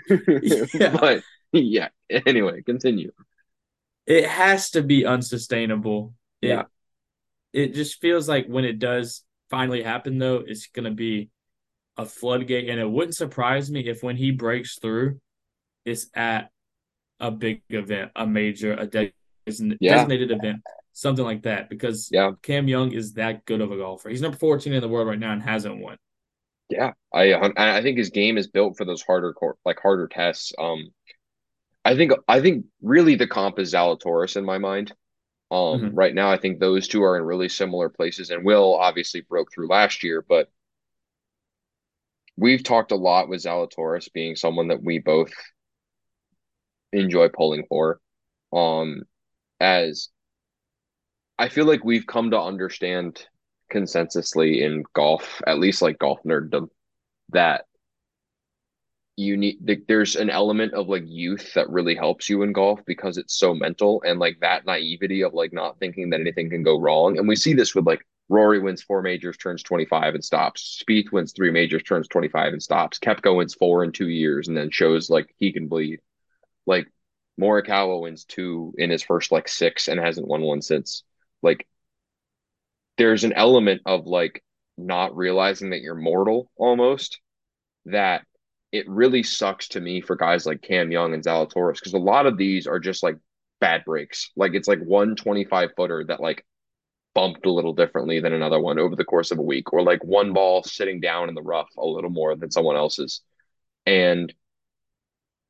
yeah. 0.75 0.97
but 0.99 1.23
yeah. 1.53 1.89
Anyway, 2.11 2.63
continue. 2.63 3.13
It 4.07 4.27
has 4.27 4.71
to 4.71 4.83
be 4.83 5.05
unsustainable. 5.05 6.15
It, 6.41 6.49
yeah. 6.49 6.63
It 7.53 7.75
just 7.75 8.01
feels 8.01 8.29
like 8.29 8.47
when 8.47 8.65
it 8.65 8.79
does 8.79 9.25
finally 9.51 9.83
happen, 9.83 10.19
though, 10.19 10.43
it's 10.47 10.69
going 10.69 10.85
to 10.85 10.91
be 10.91 11.31
a 11.97 12.05
floodgate. 12.05 12.69
And 12.69 12.79
it 12.79 12.89
wouldn't 12.89 13.17
surprise 13.17 13.71
me 13.71 13.89
if 13.89 14.03
when 14.03 14.17
he 14.17 14.31
breaks 14.31 14.79
through, 14.79 15.21
it's 15.85 16.09
at 16.15 16.51
a 17.19 17.31
big 17.31 17.63
event, 17.71 18.13
a 18.15 18.27
major, 18.27 18.75
a 18.75 18.87
de- 18.87 19.13
yeah. 19.47 19.95
designated 19.95 20.31
event, 20.31 20.63
something 20.93 21.25
like 21.25 21.43
that. 21.43 21.71
Because 21.71 22.09
yeah. 22.13 22.33
Cam 22.43 22.69
Young 22.69 22.93
is 22.93 23.15
that 23.15 23.45
good 23.45 23.61
of 23.61 23.73
a 23.73 23.77
golfer. 23.77 24.11
He's 24.11 24.23
number 24.23 24.37
14 24.37 24.73
in 24.73 24.81
the 24.81 24.89
world 24.89 25.09
right 25.09 25.19
now 25.19 25.33
and 25.33 25.43
hasn't 25.43 25.79
won. 25.79 25.97
Yeah, 26.69 26.93
I 27.13 27.35
I 27.57 27.83
think 27.83 27.99
his 27.99 28.11
game 28.11 28.39
is 28.39 28.49
built 28.49 28.77
for 28.77 28.85
those 28.85 29.03
harder 29.03 29.35
like 29.65 29.79
harder 29.81 30.09
tests. 30.09 30.53
Um, 30.59 30.91
I 31.85 31.95
think 31.95 32.13
I 32.27 32.41
think 32.41 32.67
really 32.83 33.15
the 33.15 33.29
comp 33.29 33.59
is 33.59 33.73
Zalatoris 33.73 34.37
in 34.37 34.45
my 34.45 34.59
mind. 34.59 34.93
Um, 35.49 35.59
mm-hmm. 35.59 35.95
right 35.95 36.15
now 36.15 36.31
I 36.31 36.39
think 36.39 36.59
those 36.59 36.89
two 36.89 37.05
are 37.05 37.17
in 37.17 37.23
really 37.23 37.49
similar 37.49 37.89
places, 37.89 38.31
and 38.31 38.45
Will 38.45 38.75
obviously 38.75 39.21
broke 39.21 39.53
through 39.53 39.69
last 39.69 40.03
year, 40.03 40.25
but 40.29 40.49
we've 42.37 42.65
talked 42.65 42.91
a 42.91 42.97
lot 42.97 43.29
with 43.29 43.45
Zalatoris 43.45 44.13
being 44.13 44.35
someone 44.35 44.69
that 44.69 44.83
we 44.83 44.99
both 44.99 45.33
enjoy 46.93 47.29
pulling 47.29 47.65
for. 47.69 48.01
Um, 48.53 49.03
as 49.61 50.09
I 51.39 51.49
feel 51.49 51.65
like 51.67 51.85
we've 51.85 52.07
come 52.07 52.31
to 52.31 52.41
understand 52.41 53.25
consensusly 53.73 54.61
in 54.63 54.85
golf, 54.95 55.43
at 55.47 55.59
least 55.59 55.83
like 55.83 55.99
golf 55.99 56.21
nerddom, 56.25 56.69
that 57.31 57.65
you 59.17 59.37
need 59.37 59.57
there's 59.89 60.15
an 60.15 60.29
element 60.29 60.75
of 60.75 60.89
like 60.89 61.05
youth 61.07 61.55
that 61.55 61.71
really 61.71 61.95
helps 61.95 62.29
you 62.29 62.43
in 62.43 62.53
golf 62.53 62.81
because 62.87 63.17
it's 63.17 63.39
so 63.39 63.55
mental 63.55 64.03
and 64.07 64.19
like 64.21 64.39
that 64.41 64.67
naivety 64.67 65.23
of 65.23 65.33
like 65.33 65.55
not 65.55 65.79
thinking 65.79 66.11
that 66.11 66.21
anything 66.21 66.51
can 66.51 66.63
go 66.63 66.79
wrong. 66.79 67.19
And 67.19 67.27
we 67.27 67.35
see 67.35 67.55
this 67.55 67.75
with 67.75 67.87
like 67.87 68.07
Rory 68.29 68.59
wins 68.59 68.83
four 68.83 69.01
majors, 69.03 69.39
turns 69.39 69.63
25 69.63 70.15
and 70.15 70.25
stops. 70.25 70.83
Spieth 70.83 71.13
wins 71.13 71.33
three 71.33 71.51
majors, 71.51 71.83
turns 71.83 72.09
25 72.09 72.53
and 72.53 72.63
stops. 72.63 72.99
Koepka 72.99 73.35
wins 73.35 73.55
four 73.55 73.85
in 73.85 73.93
two 73.93 74.09
years 74.09 74.49
and 74.49 74.57
then 74.57 74.71
shows 74.71 75.09
like 75.09 75.35
he 75.39 75.53
can 75.53 75.69
bleed. 75.69 76.01
Like 76.67 76.89
Morikawa 77.41 78.03
wins 78.03 78.25
two 78.25 78.75
in 78.77 78.91
his 78.91 79.03
first 79.03 79.33
like 79.33 79.49
six 79.49 79.89
and 79.89 79.99
hasn't 79.99 80.29
won 80.29 80.43
one 80.43 80.61
since. 80.61 81.05
Like 81.43 81.67
there's 82.99 83.25
an 83.25 83.33
element 83.33 83.83
of 83.87 84.07
like 84.07 84.43
not 84.79 85.17
realizing 85.17 85.71
that 85.71 85.81
you're 85.81 85.95
mortal 85.95 86.51
almost 86.57 87.21
that 87.87 88.23
it 88.73 88.89
really 88.89 89.23
sucks 89.23 89.69
to 89.69 89.81
me 89.81 90.01
for 90.01 90.17
guys 90.17 90.45
like 90.45 90.61
Cam 90.61 90.91
Young 90.91 91.15
and 91.15 91.23
Zalatoris 91.23 91.75
because 91.75 91.95
a 91.95 91.99
lot 91.99 92.27
of 92.27 92.37
these 92.37 92.67
are 92.67 92.81
just 92.81 93.03
like 93.03 93.17
bad 93.61 93.85
breaks. 93.85 94.31
Like 94.37 94.55
it's 94.55 94.69
like 94.69 94.81
one 94.81 95.17
25 95.17 95.71
footer 95.77 96.05
that 96.05 96.21
like 96.21 96.45
bumped 97.15 97.47
a 97.47 97.53
little 97.53 97.73
differently 97.73 98.21
than 98.21 98.35
another 98.35 98.61
one 98.61 98.79
over 98.79 98.95
the 98.95 99.05
course 99.05 99.31
of 99.31 99.39
a 99.39 99.43
week, 99.43 99.73
or 99.73 99.83
like 99.83 100.05
one 100.05 100.33
ball 100.33 100.63
sitting 100.63 101.01
down 101.01 101.29
in 101.29 101.35
the 101.35 101.43
rough 101.43 101.71
a 101.79 101.87
little 101.87 102.11
more 102.11 102.37
than 102.37 102.51
someone 102.51 102.77
else's. 102.77 103.23
And 103.87 104.35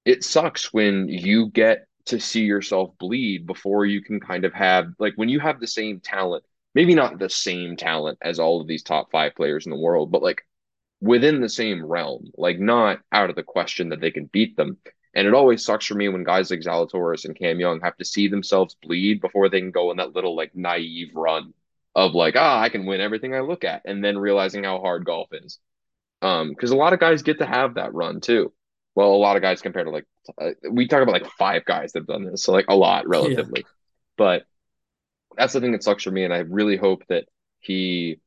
it 0.04 0.22
sucks 0.22 0.72
when 0.72 1.08
you 1.08 1.48
get 1.48 1.86
to 2.06 2.20
see 2.20 2.42
yourself 2.42 2.90
bleed 2.98 3.46
before 3.46 3.84
you 3.84 4.00
can 4.00 4.20
kind 4.20 4.44
of 4.44 4.54
have 4.54 4.86
like 5.00 5.14
when 5.16 5.28
you 5.28 5.40
have 5.40 5.58
the 5.58 5.66
same 5.66 5.98
talent 5.98 6.44
maybe 6.76 6.94
not 6.94 7.18
the 7.18 7.30
same 7.30 7.74
talent 7.74 8.18
as 8.20 8.38
all 8.38 8.60
of 8.60 8.66
these 8.66 8.82
top 8.82 9.10
five 9.10 9.34
players 9.34 9.64
in 9.64 9.70
the 9.70 9.78
world, 9.78 10.12
but 10.12 10.22
like 10.22 10.42
within 11.00 11.40
the 11.40 11.48
same 11.48 11.82
realm, 11.82 12.30
like 12.36 12.58
not 12.58 13.00
out 13.10 13.30
of 13.30 13.34
the 13.34 13.42
question 13.42 13.88
that 13.88 14.02
they 14.02 14.10
can 14.10 14.26
beat 14.26 14.58
them. 14.58 14.76
And 15.14 15.26
it 15.26 15.32
always 15.32 15.64
sucks 15.64 15.86
for 15.86 15.94
me 15.94 16.10
when 16.10 16.22
guys 16.22 16.50
like 16.50 16.60
Zalatoris 16.60 17.24
and 17.24 17.34
Cam 17.34 17.58
Young 17.58 17.80
have 17.80 17.96
to 17.96 18.04
see 18.04 18.28
themselves 18.28 18.76
bleed 18.82 19.22
before 19.22 19.48
they 19.48 19.58
can 19.58 19.70
go 19.70 19.88
on 19.88 19.96
that 19.96 20.12
little 20.12 20.36
like 20.36 20.54
naive 20.54 21.12
run 21.14 21.54
of 21.94 22.14
like, 22.14 22.34
ah, 22.36 22.60
I 22.60 22.68
can 22.68 22.84
win 22.84 23.00
everything 23.00 23.34
I 23.34 23.40
look 23.40 23.64
at, 23.64 23.80
and 23.86 24.04
then 24.04 24.18
realizing 24.18 24.64
how 24.64 24.78
hard 24.78 25.06
golf 25.06 25.28
is. 25.32 25.58
Um, 26.20 26.50
because 26.50 26.72
a 26.72 26.76
lot 26.76 26.92
of 26.92 27.00
guys 27.00 27.22
get 27.22 27.38
to 27.38 27.46
have 27.46 27.76
that 27.76 27.94
run 27.94 28.20
too. 28.20 28.52
Well, 28.94 29.14
a 29.14 29.16
lot 29.16 29.36
of 29.36 29.42
guys 29.42 29.62
compared 29.62 29.86
to 29.86 29.92
like 29.92 30.04
uh, 30.38 30.50
we 30.70 30.88
talk 30.88 31.00
about 31.00 31.14
like 31.14 31.30
five 31.38 31.64
guys 31.64 31.92
that 31.92 32.00
have 32.00 32.06
done 32.06 32.24
this, 32.26 32.42
so 32.42 32.52
like 32.52 32.66
a 32.68 32.76
lot 32.76 33.08
relatively. 33.08 33.60
Yeah. 33.60 33.72
But 34.18 34.42
that's 35.36 35.52
the 35.52 35.60
thing 35.60 35.72
that 35.72 35.82
sucks 35.82 36.04
for 36.04 36.10
me, 36.10 36.24
and 36.24 36.34
I 36.34 36.38
really 36.38 36.76
hope 36.76 37.04
that 37.08 37.24
he 37.60 38.20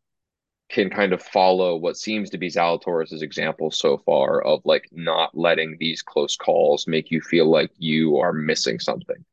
can 0.70 0.90
kind 0.90 1.14
of 1.14 1.22
follow 1.22 1.76
what 1.76 1.98
seems 1.98 2.30
to 2.30 2.38
be 2.38 2.48
Zalatoris' 2.48 3.24
example 3.24 3.72
so 3.72 3.98
far 3.98 4.42
of 4.42 4.62
like 4.66 4.88
not 4.92 5.36
letting 5.36 5.78
these 5.80 6.02
close 6.02 6.38
calls 6.38 6.86
make 6.88 7.10
you 7.10 7.22
feel 7.22 7.50
like 7.50 7.72
you 7.78 8.18
are 8.18 8.32
missing 8.32 8.80
something. 8.80 9.26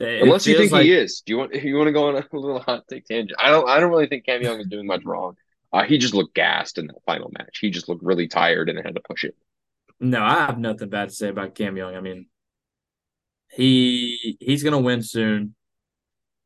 It 0.00 0.22
Unless 0.22 0.46
you 0.48 0.56
think 0.56 0.72
like... 0.72 0.84
he 0.84 0.92
is. 0.92 1.22
Do 1.24 1.32
you 1.32 1.38
want 1.38 1.54
you 1.62 1.76
want 1.76 1.86
to 1.86 1.92
go 1.92 2.08
on 2.08 2.16
a 2.16 2.26
little 2.32 2.60
hot 2.60 2.84
take 2.88 3.06
tangent? 3.06 3.38
I 3.40 3.50
don't 3.50 3.68
I 3.68 3.78
don't 3.78 3.90
really 3.90 4.08
think 4.08 4.26
Cam 4.26 4.42
Young 4.42 4.60
is 4.60 4.66
doing 4.66 4.86
much 4.86 5.04
wrong. 5.04 5.36
Uh, 5.72 5.84
he 5.84 5.98
just 5.98 6.14
looked 6.14 6.34
gassed 6.34 6.78
in 6.78 6.86
that 6.88 7.02
final 7.06 7.30
match. 7.36 7.58
He 7.60 7.70
just 7.70 7.88
looked 7.88 8.02
really 8.02 8.28
tired 8.28 8.68
and 8.68 8.78
had 8.78 8.94
to 8.94 9.00
push 9.00 9.24
it. 9.24 9.36
No, 10.00 10.22
I 10.22 10.46
have 10.46 10.58
nothing 10.58 10.88
bad 10.88 11.08
to 11.08 11.14
say 11.14 11.28
about 11.28 11.54
Cam 11.54 11.76
Young. 11.76 11.96
I 11.96 12.00
mean, 12.00 12.26
he 13.54 14.36
he's 14.40 14.62
gonna 14.62 14.80
win 14.80 15.02
soon. 15.02 15.54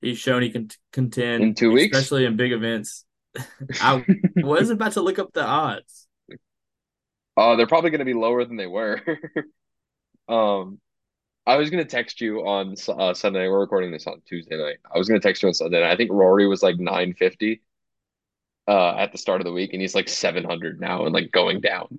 He's 0.01 0.19
shown 0.19 0.43
he 0.43 0.51
can 0.51 0.71
contend 0.93 1.43
in 1.43 1.55
two 1.55 1.73
weeks, 1.73 1.97
especially 1.97 2.25
in 2.25 2.37
big 2.37 2.53
events. 2.53 3.05
I 3.81 4.05
was 4.37 4.71
about 4.71 4.93
to 4.93 5.01
look 5.01 5.19
up 5.19 5.33
the 5.33 5.45
odds. 5.45 6.07
Oh, 7.37 7.53
uh, 7.53 7.57
they're 7.57 7.69
probably 7.69 7.91
going 7.91 8.01
to 8.01 8.05
be 8.05 8.15
lower 8.15 8.45
than 8.45 8.57
they 8.57 8.67
were. 8.67 9.01
um, 10.29 10.81
I 11.47 11.57
was 11.57 11.71
going 11.71 11.85
to 11.85 11.89
text 11.89 12.21
you 12.21 12.41
on 12.41 12.75
uh, 12.89 13.15
Sunday. 13.15 13.49
We're 13.49 13.61
recording 13.61 13.93
this 13.93 14.09
on 14.09 14.21
Tuesday 14.27 14.57
night. 14.57 14.79
I 14.93 14.99
was 14.99 15.09
going 15.09 15.21
to 15.21 15.27
text 15.27 15.43
you 15.43 15.49
on 15.49 15.55
Sunday. 15.55 15.89
I 15.89 15.97
think 15.97 16.11
Rory 16.13 16.49
was 16.49 16.65
like 16.65 16.79
nine 16.79 17.15
fifty 17.15 17.63
uh, 18.67 18.97
at 18.97 19.13
the 19.13 19.19
start 19.19 19.41
of 19.41 19.45
the 19.45 19.53
week, 19.53 19.73
and 19.73 19.81
he's 19.81 19.95
like 19.95 20.09
seven 20.09 20.43
hundred 20.43 20.81
now 20.81 21.05
and 21.05 21.15
like 21.15 21.31
going 21.31 21.61
down. 21.61 21.99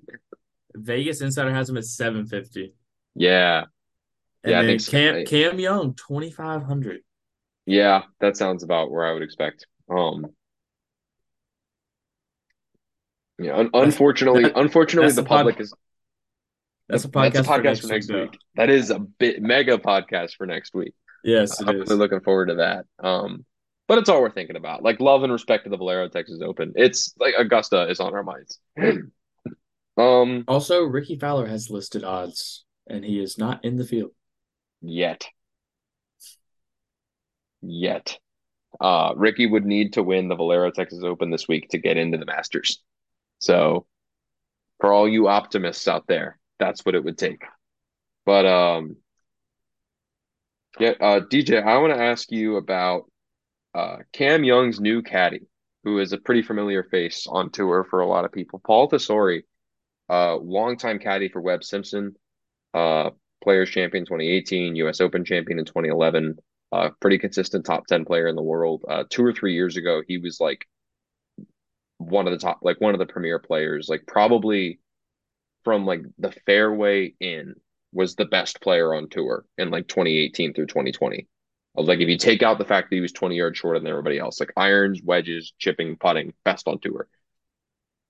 Vegas 0.74 1.22
Insider 1.22 1.52
has 1.52 1.70
him 1.70 1.78
at 1.78 1.84
seven 1.84 2.26
fifty. 2.26 2.74
Yeah, 3.14 3.64
and 4.44 4.52
yeah. 4.52 4.60
I 4.60 4.64
think 4.64 4.86
Cam 4.86 5.26
so. 5.26 5.30
Cam 5.30 5.58
Young 5.58 5.94
twenty 5.94 6.30
five 6.30 6.62
hundred. 6.62 7.00
Yeah, 7.66 8.02
that 8.20 8.36
sounds 8.36 8.62
about 8.62 8.90
where 8.90 9.04
I 9.04 9.12
would 9.12 9.22
expect. 9.22 9.66
Um, 9.88 10.26
yeah, 13.38 13.56
un- 13.56 13.70
unfortunately, 13.74 14.44
that, 14.44 14.56
unfortunately, 14.56 15.12
the 15.12 15.22
public 15.22 15.56
pod- 15.56 15.62
is. 15.62 15.74
That's 16.88 17.04
a 17.04 17.08
podcast, 17.08 17.32
that's 17.32 17.46
a 17.46 17.50
podcast 17.50 17.52
for 17.52 17.62
next, 17.62 17.80
for 17.80 17.86
next 17.86 18.08
week. 18.10 18.30
week. 18.32 18.40
That 18.56 18.70
is 18.70 18.90
a 18.90 18.98
bit 18.98 19.42
mega 19.42 19.78
podcast 19.78 20.34
for 20.36 20.46
next 20.46 20.74
week. 20.74 20.94
Yes, 21.22 21.60
I'm 21.60 21.76
really 21.76 21.96
looking 21.96 22.20
forward 22.20 22.46
to 22.46 22.54
that. 22.56 22.86
Um, 22.98 23.44
but 23.86 23.98
it's 23.98 24.08
all 24.08 24.22
we're 24.22 24.30
thinking 24.30 24.56
about. 24.56 24.82
Like 24.82 25.00
love 25.00 25.22
and 25.22 25.32
respect 25.32 25.64
to 25.64 25.70
the 25.70 25.76
Valero 25.76 26.08
Texas 26.08 26.40
Open. 26.42 26.72
It's 26.76 27.14
like 27.18 27.34
Augusta 27.38 27.88
is 27.88 28.00
on 28.00 28.14
our 28.14 28.22
minds. 28.22 28.58
um. 29.96 30.44
Also, 30.48 30.82
Rickie 30.84 31.18
Fowler 31.18 31.46
has 31.46 31.70
listed 31.70 32.02
odds, 32.02 32.64
and 32.88 33.04
he 33.04 33.20
is 33.20 33.38
not 33.38 33.64
in 33.64 33.76
the 33.76 33.84
field 33.84 34.10
yet 34.80 35.26
yet. 37.62 38.18
Uh, 38.80 39.12
Rickie 39.16 39.46
would 39.46 39.64
need 39.64 39.94
to 39.94 40.02
win 40.02 40.28
the 40.28 40.36
Valero 40.36 40.70
Texas 40.70 41.02
Open 41.02 41.30
this 41.30 41.48
week 41.48 41.68
to 41.70 41.78
get 41.78 41.96
into 41.96 42.18
the 42.18 42.26
Masters. 42.26 42.82
So, 43.38 43.86
for 44.80 44.92
all 44.92 45.08
you 45.08 45.28
optimists 45.28 45.88
out 45.88 46.06
there, 46.06 46.38
that's 46.58 46.84
what 46.84 46.94
it 46.94 47.04
would 47.04 47.18
take. 47.18 47.42
But 48.24 48.46
um, 48.46 48.96
yeah, 50.78 50.94
uh, 51.00 51.20
DJ, 51.20 51.62
I 51.62 51.78
want 51.78 51.92
to 51.92 52.00
ask 52.00 52.30
you 52.30 52.56
about 52.56 53.10
uh, 53.74 53.98
Cam 54.12 54.44
Young's 54.44 54.80
new 54.80 55.02
caddy, 55.02 55.46
who 55.84 55.98
is 55.98 56.12
a 56.12 56.18
pretty 56.18 56.42
familiar 56.42 56.84
face 56.84 57.26
on 57.26 57.50
tour 57.50 57.86
for 57.88 58.00
a 58.00 58.06
lot 58.06 58.24
of 58.24 58.32
people. 58.32 58.60
Paul 58.64 58.88
Tesori, 58.88 59.42
uh, 60.08 60.36
longtime 60.36 60.98
caddy 60.98 61.28
for 61.28 61.40
Webb 61.40 61.64
Simpson, 61.64 62.14
uh, 62.72 63.10
Players 63.42 63.70
Champion 63.70 64.04
2018, 64.04 64.76
U.S. 64.76 65.00
Open 65.00 65.24
Champion 65.24 65.58
in 65.58 65.64
2011 65.64 66.38
uh, 66.72 66.90
pretty 67.00 67.18
consistent 67.18 67.64
top 67.64 67.86
10 67.86 68.04
player 68.04 68.28
in 68.28 68.36
the 68.36 68.42
world. 68.42 68.84
Uh, 68.88 69.04
two 69.08 69.24
or 69.24 69.32
three 69.32 69.54
years 69.54 69.76
ago, 69.76 70.02
he 70.06 70.18
was 70.18 70.40
like 70.40 70.66
one 71.98 72.26
of 72.26 72.32
the 72.32 72.38
top, 72.38 72.60
like 72.62 72.80
one 72.80 72.94
of 72.94 73.00
the 73.00 73.06
premier 73.06 73.38
players, 73.38 73.88
like 73.88 74.06
probably 74.06 74.80
from 75.64 75.84
like 75.84 76.02
the 76.18 76.32
fairway 76.46 77.14
in 77.20 77.54
was 77.92 78.14
the 78.14 78.24
best 78.24 78.60
player 78.60 78.94
on 78.94 79.08
tour 79.08 79.44
in 79.58 79.70
like 79.70 79.88
2018 79.88 80.54
through 80.54 80.66
2020. 80.66 81.26
Of 81.76 81.86
like 81.86 82.00
if 82.00 82.08
you 82.08 82.18
take 82.18 82.42
out 82.42 82.58
the 82.58 82.64
fact 82.64 82.90
that 82.90 82.96
he 82.96 83.02
was 83.02 83.12
20 83.12 83.36
yards 83.36 83.58
shorter 83.58 83.78
than 83.78 83.88
everybody 83.88 84.18
else, 84.18 84.40
like 84.40 84.52
irons, 84.56 85.00
wedges, 85.02 85.52
chipping, 85.58 85.96
putting, 85.96 86.34
best 86.44 86.68
on 86.68 86.78
tour. 86.80 87.08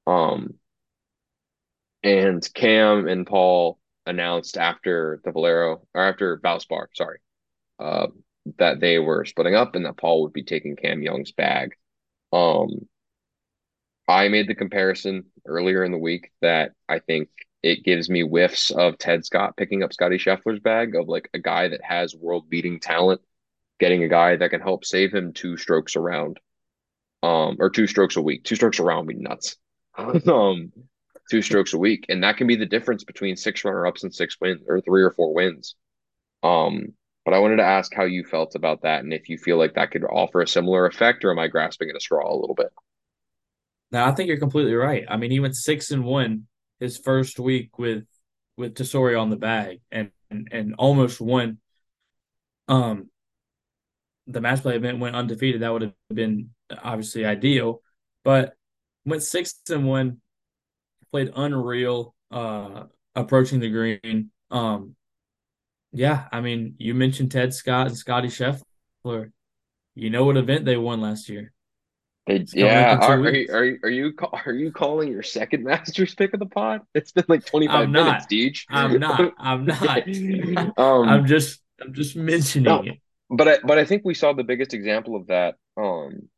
Um, 0.07 0.55
and 2.03 2.47
Cam 2.55 3.07
and 3.07 3.27
Paul 3.27 3.79
announced 4.11 4.59
after 4.59 5.20
the 5.25 5.33
Valero 5.33 5.83
or 5.94 6.03
after 6.05 6.38
Valspar, 6.38 6.87
sorry, 6.94 7.18
uh, 7.79 8.09
that 8.59 8.81
they 8.81 8.99
were 8.99 9.25
splitting 9.25 9.55
up 9.55 9.75
and 9.75 9.87
that 9.87 9.96
Paul 9.96 10.23
would 10.23 10.33
be 10.33 10.42
taking 10.42 10.77
Cam 10.77 11.03
Young's 11.03 11.33
bag. 11.33 11.70
Um, 12.33 12.88
I 14.07 14.29
made 14.29 14.49
the 14.49 14.55
comparison 14.55 15.27
earlier 15.46 15.85
in 15.85 15.92
the 15.92 15.99
week 15.99 16.31
that 16.42 16.73
I 16.88 16.99
think 16.99 17.29
it 17.62 17.85
gives 17.85 18.11
me 18.11 18.23
whiffs 18.23 18.70
of 18.70 18.99
Ted 18.99 19.25
Scott 19.25 19.57
picking 19.57 19.83
up 19.83 19.92
Scotty 19.92 20.16
Scheffler's 20.16 20.61
bag 20.61 20.96
of 20.96 21.09
like 21.09 21.29
a 21.35 21.38
guy 21.38 21.68
that 21.68 21.85
has 21.85 22.14
world 22.14 22.49
beating 22.51 22.81
talent, 22.81 23.20
getting 23.79 24.03
a 24.03 24.09
guy 24.09 24.37
that 24.37 24.51
can 24.51 24.61
help 24.61 24.85
save 24.85 25.12
him 25.14 25.33
two 25.33 25.57
strokes 25.57 25.96
around, 25.96 26.40
um, 27.23 27.57
or 27.61 27.70
two 27.70 27.87
strokes 27.87 28.16
a 28.16 28.23
week. 28.23 28.44
Two 28.44 28.57
strokes 28.57 28.81
around 28.81 29.07
be 29.07 29.14
nuts. 29.14 29.57
um, 29.96 30.73
two 31.31 31.43
strokes 31.43 31.73
a 31.73 31.79
week, 31.79 32.07
and 32.09 32.23
that 32.25 32.37
can 32.37 32.47
be 32.47 32.57
the 32.57 32.66
difference 32.66 33.05
between 33.05 33.37
six 33.37 33.64
runner 33.64 33.87
ups 33.87 34.03
and 34.03 34.14
six 34.14 34.37
wins 34.40 34.62
or 34.69 34.81
three 34.81 35.03
or 35.03 35.11
four 35.11 35.33
wins. 35.33 35.77
Um, 36.43 36.95
but 37.25 37.35
I 37.35 37.38
wanted 37.38 37.57
to 37.57 37.64
ask 37.64 37.95
how 37.95 38.05
you 38.05 38.25
felt 38.25 38.55
about 38.55 38.83
that 38.83 39.05
and 39.05 39.12
if 39.12 39.29
you 39.29 39.38
feel 39.38 39.59
like 39.59 39.75
that 39.75 39.90
could 39.90 40.05
offer 40.05 40.40
a 40.40 40.49
similar 40.49 40.87
effect 40.87 41.25
or 41.25 41.31
am 41.31 41.38
I 41.38 41.49
grasping 41.49 41.90
at 41.90 41.97
a 41.97 42.01
straw 42.01 42.27
a 42.27 42.35
little 42.35 42.55
bit? 42.55 42.73
No, 43.93 44.05
I 44.05 44.12
think 44.12 44.29
you're 44.29 44.38
completely 44.38 44.75
right. 44.75 45.05
I 45.09 45.16
mean, 45.16 45.31
he 45.31 45.40
went 45.40 45.57
six 45.57 45.90
and 45.90 46.05
one 46.05 46.47
his 46.79 46.97
first 46.97 47.38
week 47.38 47.79
with 47.79 48.05
with 48.57 48.75
Tesori 48.75 49.21
on 49.21 49.31
the 49.31 49.37
bag 49.37 49.81
and 49.93 50.11
and, 50.31 50.49
and 50.51 50.75
almost 50.79 51.21
won 51.21 51.59
um 52.69 53.11
the 54.27 54.40
match 54.40 54.62
play 54.62 54.77
event 54.77 54.99
went 54.99 55.16
undefeated. 55.16 55.62
That 55.62 55.73
would 55.73 55.83
have 55.83 55.95
been 56.12 56.51
obviously 56.83 57.25
ideal, 57.25 57.83
but 58.25 58.55
went 59.05 59.23
six 59.23 59.55
and 59.69 59.87
one, 59.87 60.21
played 61.11 61.33
unreal, 61.35 62.14
uh, 62.31 62.85
approaching 63.14 63.61
the 63.61 63.70
green. 63.70 64.31
Um, 64.51 64.94
yeah, 65.92 66.29
I 66.33 66.40
mean, 66.40 66.75
you 66.79 66.94
mentioned 66.94 67.33
Ted 67.33 67.53
Scott 67.53 67.88
and 67.88 67.96
Scotty 67.96 68.29
Scheffler. 68.29 69.33
You 69.94 70.11
know 70.11 70.25
what 70.25 70.37
event 70.37 70.64
they 70.64 70.77
won 70.77 71.01
last 71.01 71.29
year? 71.29 71.53
They, 72.27 72.44
yeah, 72.53 72.96
are, 73.01 73.12
are, 73.12 73.35
you, 73.35 73.49
are, 73.51 73.64
you, 73.64 73.79
are 73.83 73.90
you 73.90 74.12
are 74.46 74.53
you 74.53 74.70
calling 74.70 75.11
your 75.11 75.23
second 75.23 75.64
Masters 75.64 76.14
pick 76.14 76.33
of 76.33 76.40
the 76.40 76.46
pod? 76.46 76.83
It's 76.94 77.12
been 77.12 77.25
like 77.29 77.44
twenty 77.44 77.66
five 77.66 77.88
minutes, 77.88 78.27
Deej. 78.27 78.64
I'm 78.68 79.01
not. 79.01 79.33
I'm 79.38 79.64
not. 79.64 80.07
um, 80.79 81.09
I'm 81.09 81.27
just 81.27 81.61
I'm 81.81 81.92
just 81.92 82.14
mentioning 82.14 82.64
no, 82.64 82.83
it. 82.83 83.01
But 83.31 83.49
I 83.49 83.59
but 83.64 83.79
I 83.79 83.85
think 83.85 84.03
we 84.05 84.14
saw 84.14 84.33
the 84.33 84.44
biggest 84.44 84.75
example 84.75 85.16
of 85.16 85.29
that 85.29 85.57
um 85.77 86.29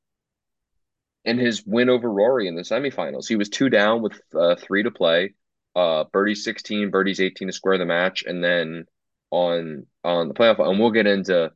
in 1.24 1.38
his 1.38 1.64
win 1.64 1.88
over 1.88 2.10
Rory 2.10 2.48
in 2.48 2.56
the 2.56 2.62
semifinals. 2.62 3.28
He 3.28 3.36
was 3.36 3.48
two 3.48 3.68
down 3.68 4.02
with 4.02 4.20
uh, 4.34 4.56
three 4.56 4.82
to 4.82 4.90
play. 4.90 5.34
Uh, 5.74 6.04
birdie's 6.12 6.44
sixteen, 6.44 6.90
birdie's 6.90 7.20
eighteen 7.20 7.48
to 7.48 7.52
square 7.52 7.78
the 7.78 7.86
match, 7.86 8.24
and 8.26 8.42
then 8.42 8.84
on 9.30 9.86
on 10.04 10.28
the 10.28 10.34
playoff, 10.34 10.58
and 10.58 10.78
we'll 10.78 10.90
get 10.90 11.06
into 11.06 11.50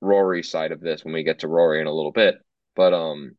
Rory's 0.00 0.50
side 0.50 0.72
of 0.72 0.80
this 0.80 1.04
when 1.04 1.14
we 1.14 1.24
get 1.24 1.40
to 1.40 1.48
Rory 1.48 1.80
in 1.80 1.86
a 1.86 1.92
little 1.92 2.12
bit. 2.12 2.36
But 2.76 2.92
um, 2.94 3.36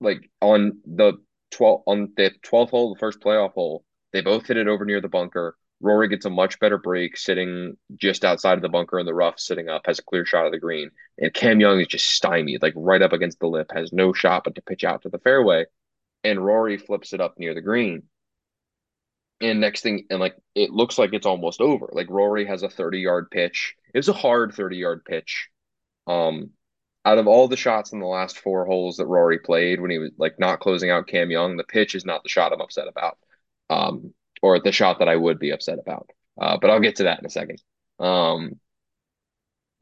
like 0.00 0.30
on 0.40 0.78
the 0.86 1.14
12 1.52 1.82
on 1.86 2.12
the 2.16 2.30
12th 2.42 2.70
hole, 2.70 2.94
the 2.94 2.98
first 3.00 3.20
playoff 3.20 3.52
hole, 3.52 3.84
they 4.12 4.20
both 4.20 4.46
hit 4.46 4.56
it 4.56 4.68
over 4.68 4.84
near 4.84 5.00
the 5.00 5.08
bunker. 5.08 5.56
Rory 5.80 6.08
gets 6.08 6.26
a 6.26 6.30
much 6.30 6.58
better 6.58 6.78
break 6.78 7.16
sitting 7.16 7.76
just 7.96 8.24
outside 8.24 8.58
of 8.58 8.62
the 8.62 8.68
bunker 8.68 8.98
in 8.98 9.06
the 9.06 9.14
rough, 9.14 9.38
sitting 9.38 9.68
up, 9.68 9.82
has 9.86 9.98
a 10.00 10.04
clear 10.04 10.24
shot 10.24 10.46
of 10.46 10.52
the 10.52 10.58
green. 10.58 10.90
And 11.18 11.32
Cam 11.32 11.60
Young 11.60 11.80
is 11.80 11.86
just 11.86 12.08
stymied, 12.08 12.62
like 12.62 12.74
right 12.76 13.02
up 13.02 13.12
against 13.12 13.38
the 13.38 13.46
lip, 13.46 13.70
has 13.72 13.92
no 13.92 14.12
shot 14.12 14.44
but 14.44 14.56
to 14.56 14.62
pitch 14.62 14.84
out 14.84 15.02
to 15.02 15.08
the 15.08 15.18
fairway. 15.20 15.66
And 16.24 16.44
Rory 16.44 16.78
flips 16.78 17.12
it 17.12 17.20
up 17.20 17.38
near 17.38 17.54
the 17.54 17.60
green. 17.60 18.04
And 19.40 19.60
next 19.60 19.82
thing, 19.82 20.06
and 20.10 20.18
like 20.18 20.34
it 20.56 20.70
looks 20.70 20.98
like 20.98 21.12
it's 21.12 21.26
almost 21.26 21.60
over. 21.60 21.88
Like 21.92 22.10
Rory 22.10 22.46
has 22.46 22.64
a 22.64 22.68
30 22.68 22.98
yard 22.98 23.30
pitch 23.30 23.76
it 23.94 23.98
was 23.98 24.08
a 24.08 24.12
hard 24.12 24.54
30 24.54 24.76
yard 24.76 25.04
pitch. 25.04 25.48
Um, 26.06 26.50
out 27.04 27.18
of 27.18 27.26
all 27.26 27.48
the 27.48 27.56
shots 27.56 27.92
in 27.92 28.00
the 28.00 28.06
last 28.06 28.38
four 28.38 28.66
holes 28.66 28.96
that 28.96 29.06
Rory 29.06 29.38
played 29.38 29.80
when 29.80 29.90
he 29.90 29.98
was 29.98 30.10
like 30.18 30.38
not 30.38 30.60
closing 30.60 30.90
out 30.90 31.06
Cam 31.06 31.30
Young, 31.30 31.56
the 31.56 31.64
pitch 31.64 31.94
is 31.94 32.04
not 32.04 32.22
the 32.22 32.28
shot 32.28 32.52
I'm 32.52 32.60
upset 32.60 32.88
about, 32.88 33.18
um, 33.70 34.12
or 34.42 34.60
the 34.60 34.72
shot 34.72 34.98
that 34.98 35.08
I 35.08 35.16
would 35.16 35.38
be 35.38 35.50
upset 35.50 35.78
about. 35.78 36.10
Uh, 36.40 36.56
but 36.60 36.70
I'll 36.70 36.80
get 36.80 36.96
to 36.96 37.04
that 37.04 37.18
in 37.18 37.26
a 37.26 37.30
second. 37.30 37.60
Um, 37.98 38.60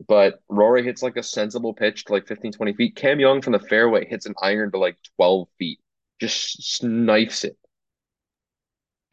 but 0.06 0.40
Rory 0.48 0.84
hits 0.84 1.02
like 1.02 1.16
a 1.16 1.22
sensible 1.22 1.74
pitch 1.74 2.04
to 2.04 2.12
like 2.12 2.26
15, 2.26 2.52
20 2.52 2.72
feet. 2.74 2.96
Cam 2.96 3.20
Young 3.20 3.40
from 3.40 3.52
the 3.52 3.58
fairway 3.58 4.06
hits 4.06 4.26
an 4.26 4.34
iron 4.42 4.70
to 4.72 4.78
like 4.78 4.96
12 5.16 5.48
feet, 5.58 5.80
just 6.20 6.76
snipes 6.76 7.44
it. 7.44 7.56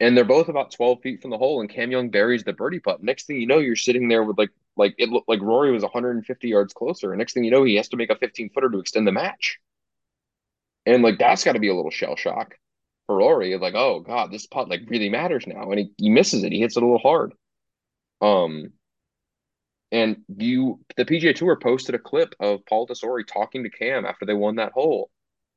And 0.00 0.16
they're 0.16 0.24
both 0.24 0.48
about 0.48 0.72
12 0.72 1.00
feet 1.02 1.22
from 1.22 1.30
the 1.30 1.38
hole, 1.38 1.60
and 1.60 1.70
Cam 1.70 1.90
Young 1.90 2.10
buries 2.10 2.44
the 2.44 2.52
birdie 2.52 2.80
putt. 2.80 3.02
Next 3.02 3.26
thing 3.26 3.40
you 3.40 3.46
know, 3.46 3.58
you're 3.58 3.76
sitting 3.76 4.08
there 4.08 4.24
with 4.24 4.36
like 4.36 4.50
like 4.76 4.94
it 4.98 5.08
looked 5.08 5.28
like 5.28 5.40
Rory 5.40 5.70
was 5.70 5.84
150 5.84 6.48
yards 6.48 6.74
closer. 6.74 7.12
And 7.12 7.18
next 7.18 7.32
thing 7.32 7.44
you 7.44 7.50
know, 7.50 7.62
he 7.62 7.76
has 7.76 7.88
to 7.90 7.96
make 7.96 8.10
a 8.10 8.16
15 8.16 8.50
footer 8.50 8.70
to 8.70 8.78
extend 8.78 9.06
the 9.06 9.12
match. 9.12 9.58
And 10.84 11.02
like 11.02 11.18
that's 11.18 11.44
got 11.44 11.52
to 11.52 11.60
be 11.60 11.68
a 11.68 11.74
little 11.74 11.92
shell 11.92 12.16
shock 12.16 12.56
for 13.06 13.16
Rory. 13.16 13.56
Like, 13.56 13.74
oh 13.74 14.00
God, 14.00 14.32
this 14.32 14.46
putt 14.46 14.68
like 14.68 14.82
really 14.88 15.10
matters 15.10 15.46
now. 15.46 15.70
And 15.70 15.78
he, 15.78 15.90
he 15.98 16.10
misses 16.10 16.44
it. 16.44 16.52
He 16.52 16.60
hits 16.60 16.76
it 16.76 16.82
a 16.82 16.86
little 16.86 16.98
hard. 16.98 17.32
Um 18.20 18.72
and 19.92 20.18
you 20.36 20.80
the 20.96 21.04
PGA 21.04 21.34
Tour 21.34 21.58
posted 21.60 21.94
a 21.94 21.98
clip 21.98 22.34
of 22.40 22.64
Paul 22.66 22.86
Tesori 22.86 23.26
talking 23.26 23.64
to 23.64 23.70
Cam 23.70 24.06
after 24.06 24.26
they 24.26 24.34
won 24.34 24.56
that 24.56 24.72
hole. 24.72 25.10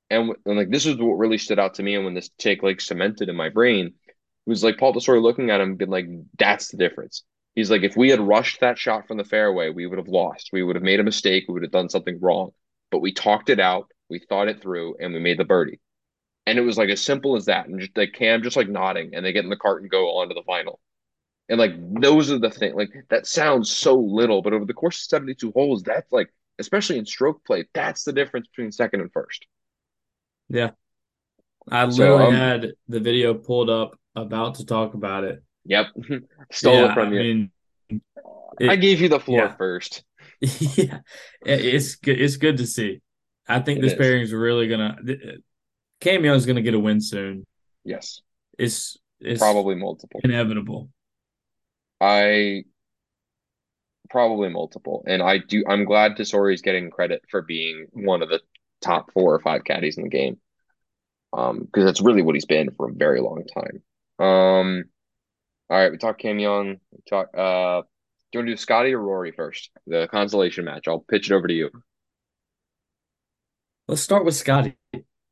And, 0.10 0.34
and 0.46 0.58
like 0.58 0.70
this 0.70 0.86
is 0.86 0.98
what 0.98 1.18
really 1.18 1.38
stood 1.38 1.60
out 1.60 1.76
to 1.76 1.84
me 1.84 1.96
and 1.96 2.06
when 2.06 2.14
this 2.14 2.30
take 2.38 2.64
like 2.64 2.82
cemented 2.82 3.30
in 3.30 3.36
my 3.36 3.50
brain 3.50 3.94
it 4.48 4.50
was 4.50 4.64
like 4.64 4.78
Paul 4.78 4.94
Tesori 4.94 5.22
looking 5.22 5.50
at 5.50 5.60
him 5.60 5.76
being 5.76 5.92
like, 5.92 6.08
that's 6.40 6.70
the 6.70 6.78
difference. 6.78 7.24
He's 7.56 7.70
like, 7.70 7.84
if 7.84 7.98
we 7.98 8.10
had 8.10 8.22
rushed 8.22 8.62
that 8.62 8.78
shot 8.80 9.06
from 9.06 9.18
the 9.18 9.26
fairway, 9.26 9.70
we 9.72 9.86
would 9.86 9.98
have 9.98 10.08
lost. 10.08 10.52
We 10.54 10.64
would 10.64 10.78
have 10.78 10.84
made 10.84 11.02
a 11.02 11.04
mistake. 11.04 11.44
We 11.48 11.56
would 11.56 11.64
have 11.64 11.72
done 11.72 11.90
something 11.90 12.18
wrong. 12.22 12.52
But 12.90 13.02
we 13.02 13.12
talked 13.12 13.50
it 13.50 13.60
out, 13.60 13.92
we 14.10 14.20
thought 14.20 14.48
it 14.48 14.62
through, 14.62 14.96
and 15.02 15.14
we 15.14 15.20
made 15.20 15.38
the 15.38 15.44
birdie. 15.44 15.82
And 16.48 16.58
it 16.58 16.62
was 16.62 16.78
like 16.78 16.90
as 16.90 17.02
simple 17.02 17.36
as 17.36 17.46
that. 17.46 17.68
And 17.68 17.78
just 17.78 17.98
like 17.98 18.14
Cam 18.14 18.42
just 18.42 18.56
like 18.56 18.70
nodding, 18.70 19.14
and 19.14 19.26
they 19.26 19.34
get 19.34 19.44
in 19.44 19.50
the 19.50 19.58
cart 19.58 19.82
and 19.82 19.92
go 19.92 20.18
on 20.18 20.30
to 20.30 20.34
the 20.34 20.44
final. 20.48 20.80
And 21.50 21.60
like 21.60 21.74
those 22.02 22.32
are 22.32 22.40
the 22.40 22.50
thing. 22.50 22.74
Like 22.74 22.90
that 23.10 23.28
sounds 23.28 23.70
so 23.70 24.00
little, 24.00 24.42
but 24.42 24.54
over 24.54 24.64
the 24.64 24.74
course 24.74 24.98
of 24.98 25.10
72 25.10 25.52
holes, 25.52 25.84
that's 25.84 26.10
like, 26.10 26.30
especially 26.58 27.00
in 27.00 27.06
stroke 27.06 27.44
play, 27.46 27.66
that's 27.74 28.06
the 28.06 28.14
difference 28.14 28.48
between 28.48 28.72
second 28.72 29.02
and 29.02 29.12
first. 29.12 29.46
Yeah. 30.48 30.72
I 31.70 31.84
literally 31.84 32.26
so, 32.26 32.28
um, 32.28 32.34
had 32.34 32.72
the 32.88 33.02
video 33.02 33.34
pulled 33.34 33.70
up 33.70 34.00
about 34.16 34.56
to 34.56 34.66
talk 34.66 34.94
about 34.94 35.26
it. 35.26 35.44
Yep. 35.66 35.88
Stole 36.52 36.76
yeah, 36.76 36.92
it 36.92 36.94
from 36.94 37.12
you. 37.12 37.20
I, 37.20 37.24
mean, 37.24 37.52
it, 38.60 38.70
I 38.70 38.76
gave 38.78 39.02
you 39.02 39.10
the 39.10 39.20
floor 39.20 39.44
yeah. 39.44 39.56
first. 39.58 40.06
yeah. 40.40 41.00
It's 41.46 41.96
good. 41.96 42.22
It's 42.22 42.38
good 42.38 42.58
to 42.58 42.66
see. 42.66 43.02
I 43.48 43.60
think 43.60 43.80
it 43.80 43.82
this 43.82 43.96
pairing 43.96 44.22
is 44.22 44.34
really 44.34 44.68
gonna 46.02 46.20
Cam 46.22 46.46
gonna 46.46 46.62
get 46.62 46.74
a 46.74 46.80
win 46.80 47.02
soon. 47.02 47.46
Yes. 47.84 48.22
It's 48.58 48.98
it's 49.20 49.40
probably 49.40 49.76
multiple. 49.76 50.20
Inevitable. 50.24 50.90
I 52.00 52.66
probably 54.10 54.50
multiple. 54.50 55.04
And 55.08 55.22
I 55.22 55.40
do 55.40 55.64
I'm 55.68 55.86
glad 55.86 56.16
Tesori 56.16 56.54
is 56.54 56.62
getting 56.62 56.90
credit 56.90 57.24
for 57.30 57.42
being 57.42 57.88
one 57.92 58.22
of 58.22 58.30
the 58.30 58.42
top 58.82 59.12
four 59.14 59.34
or 59.34 59.40
five 59.40 59.64
caddies 59.64 59.98
in 59.98 60.04
the 60.04 60.10
game. 60.10 60.38
Um, 61.34 61.60
because 61.60 61.84
that's 61.84 62.02
really 62.02 62.22
what 62.22 62.36
he's 62.36 62.46
been 62.46 62.72
for 62.76 62.90
a 62.90 62.94
very 62.94 63.20
long 63.20 63.44
time. 63.54 63.82
Um, 64.26 64.86
all 65.70 65.78
right, 65.78 65.92
we 65.92 65.98
talked 65.98 66.22
Cam 66.22 66.40
Young. 66.40 66.78
We 66.92 67.00
talk. 67.10 67.28
Uh, 67.38 67.82
do 68.32 68.40
you 68.40 68.40
want 68.40 68.48
to 68.48 68.54
do 68.54 68.58
Scotty 68.58 68.94
or 68.94 69.00
Rory 69.00 69.32
first? 69.32 69.70
The 69.86 70.08
consolation 70.10 70.66
match. 70.66 70.88
I'll 70.88 71.00
pitch 71.00 71.30
it 71.30 71.36
over 71.36 71.48
to 71.48 71.54
you. 71.54 71.70
Let's 73.88 74.02
start 74.02 74.26
with 74.26 74.36
Scotty 74.36 74.78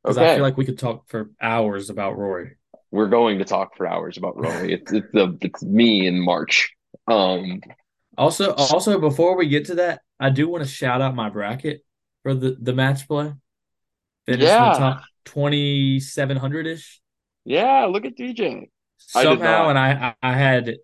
because 0.06 0.18
okay. 0.18 0.32
I 0.32 0.34
feel 0.36 0.44
like 0.44 0.56
we 0.56 0.64
could 0.64 0.78
talk 0.78 1.08
for 1.08 1.30
hours 1.40 1.90
about 1.90 2.16
Rory. 2.16 2.56
We're 2.92 3.08
going 3.08 3.40
to 3.40 3.44
talk 3.44 3.76
for 3.76 3.88
hours 3.88 4.16
about 4.16 4.36
Rory. 4.36 4.72
it's 4.72 4.92
it's 4.92 5.10
the 5.12 5.36
it's 5.40 5.62
me 5.62 6.06
in 6.06 6.20
March. 6.20 6.72
Um. 7.08 7.60
Also, 8.16 8.54
also 8.54 8.98
before 8.98 9.36
we 9.36 9.48
get 9.48 9.66
to 9.66 9.74
that, 9.74 10.00
I 10.18 10.30
do 10.30 10.48
want 10.48 10.64
to 10.64 10.70
shout 10.70 11.02
out 11.02 11.14
my 11.14 11.28
bracket 11.28 11.84
for 12.22 12.34
the 12.34 12.56
the 12.60 12.72
match 12.72 13.06
play. 13.08 13.34
Finished 14.24 14.46
yeah. 14.46 14.72
top 14.78 15.02
twenty 15.24 16.00
seven 16.00 16.36
hundred 16.36 16.66
ish. 16.66 17.00
Yeah, 17.44 17.84
look 17.86 18.04
at 18.04 18.16
DJ 18.16 18.68
somehow, 18.98 19.66
I 19.66 19.70
and 19.70 19.78
I 19.78 20.14
I 20.22 20.32
had 20.36 20.76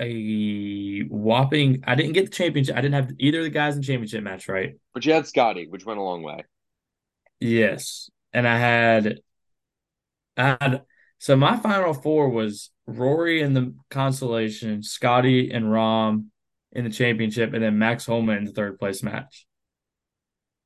a 0.00 1.00
whopping. 1.02 1.84
I 1.86 1.94
didn't 1.94 2.12
get 2.12 2.26
the 2.26 2.30
championship. 2.30 2.76
I 2.76 2.80
didn't 2.80 2.94
have 2.94 3.12
either 3.18 3.38
of 3.38 3.44
the 3.44 3.50
guys 3.50 3.74
in 3.74 3.80
the 3.80 3.86
championship 3.86 4.22
match 4.22 4.48
right. 4.48 4.74
But 4.94 5.04
you 5.04 5.12
had 5.12 5.26
Scotty, 5.26 5.66
which 5.68 5.84
went 5.84 5.98
a 5.98 6.02
long 6.02 6.22
way. 6.22 6.44
Yes, 7.40 8.10
and 8.32 8.46
I 8.46 8.58
had, 8.58 9.20
I 10.36 10.56
had. 10.60 10.82
So 11.18 11.36
my 11.36 11.56
final 11.56 11.94
four 11.94 12.28
was 12.28 12.70
Rory 12.86 13.40
in 13.40 13.54
the 13.54 13.74
consolation, 13.90 14.82
Scotty 14.82 15.50
and 15.50 15.66
Rahm 15.66 16.26
in 16.72 16.84
the 16.84 16.90
championship, 16.90 17.54
and 17.54 17.62
then 17.62 17.78
Max 17.78 18.06
Homa 18.06 18.32
in 18.32 18.44
the 18.44 18.52
third 18.52 18.78
place 18.78 19.02
match. 19.02 19.46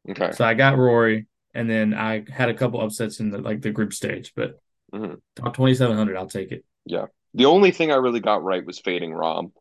Okay. 0.08 0.32
So 0.32 0.44
I 0.44 0.54
got 0.54 0.78
Rory, 0.78 1.26
and 1.54 1.70
then 1.70 1.94
I 1.94 2.24
had 2.28 2.48
a 2.48 2.54
couple 2.54 2.80
upsets 2.80 3.20
in 3.20 3.30
the 3.30 3.38
like 3.38 3.62
the 3.62 3.70
group 3.70 3.92
stage, 3.92 4.32
but 4.34 4.58
Mm-hmm. 4.92 5.14
Top 5.36 5.54
twenty 5.54 5.74
seven 5.74 5.96
hundred, 5.96 6.16
I'll 6.16 6.26
take 6.26 6.52
it. 6.52 6.64
Yeah. 6.84 7.06
The 7.34 7.46
only 7.46 7.70
thing 7.70 7.92
I 7.92 7.96
really 7.96 8.20
got 8.20 8.42
right 8.42 8.64
was 8.64 8.80
fading 8.80 9.12
Rahm. 9.12 9.52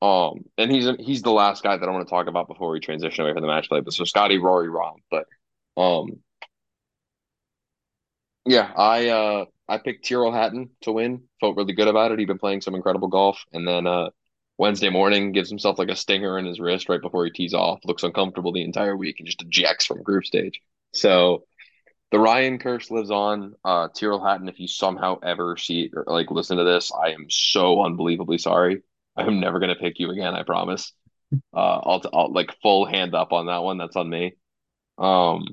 Um, 0.00 0.44
and 0.56 0.70
he's 0.70 0.88
he's 1.00 1.22
the 1.22 1.30
last 1.30 1.62
guy 1.62 1.76
that 1.76 1.88
I 1.88 1.90
want 1.90 2.06
to 2.06 2.10
talk 2.10 2.26
about 2.26 2.48
before 2.48 2.70
we 2.70 2.80
transition 2.80 3.24
away 3.24 3.32
from 3.32 3.42
the 3.42 3.48
match 3.48 3.68
play. 3.68 3.80
But 3.80 3.94
so 3.94 4.04
Scotty, 4.04 4.38
Rory, 4.38 4.68
Rahm, 4.68 4.96
But 5.10 5.24
um, 5.80 6.20
yeah, 8.48 8.72
I 8.76 9.08
uh 9.08 9.44
I 9.68 9.78
picked 9.78 10.06
Tyrrell 10.06 10.32
Hatton 10.32 10.70
to 10.82 10.92
win. 10.92 11.22
Felt 11.40 11.56
really 11.56 11.74
good 11.74 11.88
about 11.88 12.12
it. 12.12 12.18
He'd 12.18 12.24
been 12.24 12.38
playing 12.38 12.62
some 12.62 12.74
incredible 12.74 13.08
golf, 13.08 13.44
and 13.52 13.68
then 13.68 13.86
uh 13.86 14.08
Wednesday 14.56 14.88
morning 14.88 15.32
gives 15.32 15.50
himself 15.50 15.78
like 15.78 15.90
a 15.90 15.96
stinger 15.96 16.38
in 16.38 16.46
his 16.46 16.58
wrist 16.58 16.88
right 16.88 17.00
before 17.00 17.24
he 17.26 17.30
tees 17.30 17.54
off. 17.54 17.80
Looks 17.84 18.02
uncomfortable 18.02 18.52
the 18.52 18.64
entire 18.64 18.96
week 18.96 19.16
and 19.20 19.26
just 19.26 19.42
ejects 19.42 19.84
from 19.86 20.02
group 20.02 20.24
stage. 20.24 20.60
So 20.92 21.44
the 22.10 22.18
Ryan 22.18 22.58
curse 22.58 22.90
lives 22.90 23.10
on. 23.10 23.54
Uh, 23.64 23.88
Tyrrell 23.94 24.24
Hatton, 24.24 24.48
if 24.48 24.58
you 24.58 24.66
somehow 24.66 25.18
ever 25.22 25.58
see 25.58 25.90
or 25.94 26.04
like 26.06 26.30
listen 26.30 26.56
to 26.56 26.64
this, 26.64 26.90
I 26.90 27.10
am 27.10 27.26
so 27.28 27.84
unbelievably 27.84 28.38
sorry. 28.38 28.82
I 29.14 29.24
am 29.24 29.40
never 29.40 29.60
gonna 29.60 29.76
pick 29.76 29.98
you 29.98 30.10
again. 30.10 30.34
I 30.34 30.42
promise. 30.42 30.92
Uh, 31.54 31.80
I'll, 31.84 32.02
I'll 32.12 32.32
like 32.32 32.56
full 32.62 32.86
hand 32.86 33.14
up 33.14 33.32
on 33.32 33.46
that 33.46 33.62
one. 33.62 33.76
That's 33.76 33.96
on 33.96 34.08
me. 34.08 34.32
Um, 34.96 35.44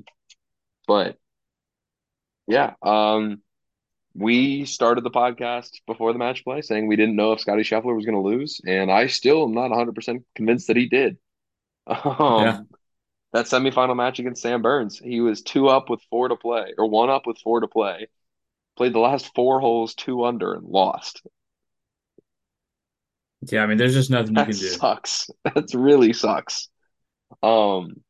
but 0.88 1.18
yeah, 2.46 2.74
um, 2.82 3.42
we 4.14 4.64
started 4.64 5.04
the 5.04 5.10
podcast 5.10 5.70
before 5.86 6.12
the 6.12 6.18
match 6.18 6.44
play 6.44 6.62
saying 6.62 6.86
we 6.86 6.96
didn't 6.96 7.16
know 7.16 7.32
if 7.32 7.40
Scotty 7.40 7.62
Scheffler 7.62 7.94
was 7.94 8.06
going 8.06 8.16
to 8.16 8.28
lose, 8.28 8.60
and 8.66 8.90
I 8.90 9.08
still 9.08 9.44
am 9.44 9.52
not 9.52 9.70
100% 9.70 10.24
convinced 10.34 10.68
that 10.68 10.76
he 10.76 10.88
did. 10.88 11.18
Um, 11.88 12.42
yeah 12.42 12.60
that 13.36 13.46
semifinal 13.46 13.94
match 13.94 14.18
against 14.18 14.42
Sam 14.42 14.62
Burns. 14.62 14.98
He 14.98 15.20
was 15.20 15.42
two 15.42 15.68
up 15.68 15.90
with 15.90 16.00
four 16.08 16.28
to 16.28 16.36
play, 16.36 16.72
or 16.78 16.88
one 16.88 17.10
up 17.10 17.26
with 17.26 17.38
four 17.38 17.60
to 17.60 17.68
play. 17.68 18.08
Played 18.76 18.94
the 18.94 18.98
last 18.98 19.34
four 19.34 19.60
holes 19.60 19.94
two 19.94 20.24
under 20.24 20.54
and 20.54 20.66
lost. 20.66 21.22
Yeah, 23.42 23.62
I 23.62 23.66
mean, 23.66 23.76
there's 23.76 23.94
just 23.94 24.10
nothing 24.10 24.34
that 24.34 24.48
you 24.48 24.54
can 24.54 24.60
do. 24.60 24.68
Sucks. 24.68 25.30
That's 25.54 25.74
really 25.74 26.14
sucks. 26.14 26.68
Um, 27.42 28.02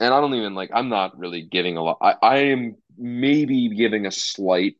and 0.00 0.14
I 0.14 0.20
don't 0.20 0.34
even 0.34 0.54
like. 0.54 0.70
I'm 0.72 0.88
not 0.88 1.18
really 1.18 1.42
giving 1.42 1.76
a 1.76 1.82
lot. 1.82 1.98
I, 2.00 2.14
I 2.22 2.36
am 2.38 2.76
maybe 2.96 3.74
giving 3.76 4.06
a 4.06 4.10
slight 4.10 4.76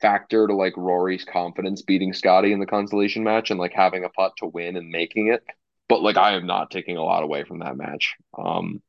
factor 0.00 0.46
to 0.46 0.54
like 0.54 0.76
Rory's 0.76 1.24
confidence 1.24 1.82
beating 1.82 2.12
Scotty 2.12 2.52
in 2.52 2.60
the 2.60 2.66
consolation 2.66 3.22
match 3.22 3.50
and 3.50 3.60
like 3.60 3.72
having 3.72 4.04
a 4.04 4.08
putt 4.08 4.32
to 4.38 4.46
win 4.46 4.76
and 4.76 4.88
making 4.88 5.28
it 5.28 5.44
but 5.90 6.02
like 6.02 6.16
I 6.16 6.34
am 6.36 6.46
not 6.46 6.70
taking 6.70 6.96
a 6.96 7.02
lot 7.02 7.24
away 7.24 7.42
from 7.42 7.58
that 7.58 7.76
match. 7.76 8.14
Um, 8.38 8.80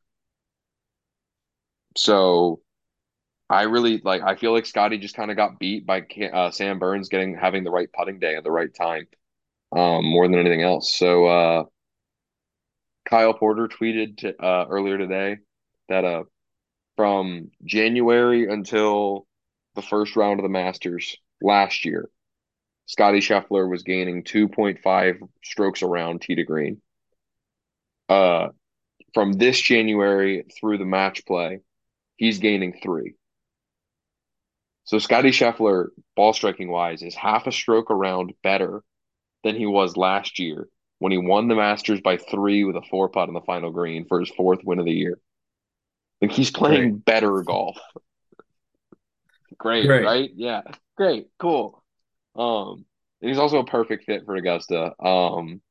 so 1.97 2.61
I 3.49 3.63
really 3.63 3.99
like. 4.05 4.21
I 4.21 4.35
feel 4.35 4.53
like 4.53 4.67
Scotty 4.67 4.99
just 4.99 5.15
kind 5.15 5.31
of 5.31 5.35
got 5.35 5.57
beat 5.59 5.85
by 5.85 6.03
uh, 6.31 6.51
Sam 6.51 6.77
Burns 6.77 7.09
getting 7.09 7.35
having 7.35 7.63
the 7.63 7.71
right 7.71 7.89
putting 7.91 8.19
day 8.19 8.35
at 8.35 8.43
the 8.43 8.51
right 8.51 8.73
time, 8.73 9.07
um, 9.75 10.05
more 10.05 10.27
than 10.27 10.39
anything 10.39 10.61
else. 10.61 10.95
So 10.95 11.25
uh, 11.25 11.63
Kyle 13.09 13.33
Porter 13.33 13.67
tweeted 13.67 14.17
to, 14.19 14.39
uh, 14.39 14.67
earlier 14.69 14.99
today 14.99 15.37
that 15.91 16.05
uh, 16.05 16.23
from 16.97 17.51
January 17.63 18.51
until 18.51 19.27
the 19.75 19.81
first 19.81 20.15
round 20.15 20.39
of 20.39 20.43
the 20.43 20.49
Masters 20.49 21.17
last 21.41 21.85
year, 21.85 22.09
Scotty 22.87 23.19
Scheffler 23.19 23.69
was 23.69 23.83
gaining 23.83 24.23
2.5 24.23 25.19
strokes 25.43 25.83
around 25.83 26.21
tee 26.21 26.35
to 26.35 26.43
green 26.43 26.81
uh, 28.11 28.49
from 29.13 29.33
this 29.33 29.59
January 29.59 30.43
through 30.59 30.77
the 30.77 30.85
match 30.85 31.25
play, 31.25 31.59
he's 32.17 32.39
gaining 32.39 32.79
three. 32.83 33.15
So 34.83 34.99
Scotty 34.99 35.29
Scheffler, 35.29 35.87
ball 36.15 36.33
striking 36.33 36.69
wise, 36.69 37.03
is 37.03 37.15
half 37.15 37.47
a 37.47 37.51
stroke 37.51 37.89
around 37.89 38.33
better 38.43 38.83
than 39.43 39.55
he 39.55 39.65
was 39.65 39.95
last 39.95 40.39
year 40.39 40.67
when 40.99 41.13
he 41.13 41.17
won 41.17 41.47
the 41.47 41.55
Masters 41.55 42.01
by 42.01 42.17
three 42.17 42.65
with 42.65 42.75
a 42.75 42.81
four 42.89 43.07
putt 43.07 43.29
on 43.29 43.33
the 43.33 43.41
final 43.41 43.71
green 43.71 44.05
for 44.07 44.19
his 44.19 44.29
fourth 44.29 44.59
win 44.63 44.79
of 44.79 44.85
the 44.85 44.91
year. 44.91 45.17
Like 46.21 46.31
he's 46.31 46.51
playing 46.51 46.91
Great. 46.91 47.05
better 47.05 47.43
golf. 47.43 47.77
Great, 49.57 49.85
Great, 49.85 50.03
right? 50.03 50.31
Yeah. 50.35 50.61
Great. 50.97 51.27
Cool. 51.39 51.83
Um 52.35 52.85
he's 53.19 53.37
also 53.37 53.59
a 53.59 53.65
perfect 53.65 54.05
fit 54.05 54.25
for 54.25 54.35
Augusta. 54.35 54.93
Um 55.03 55.61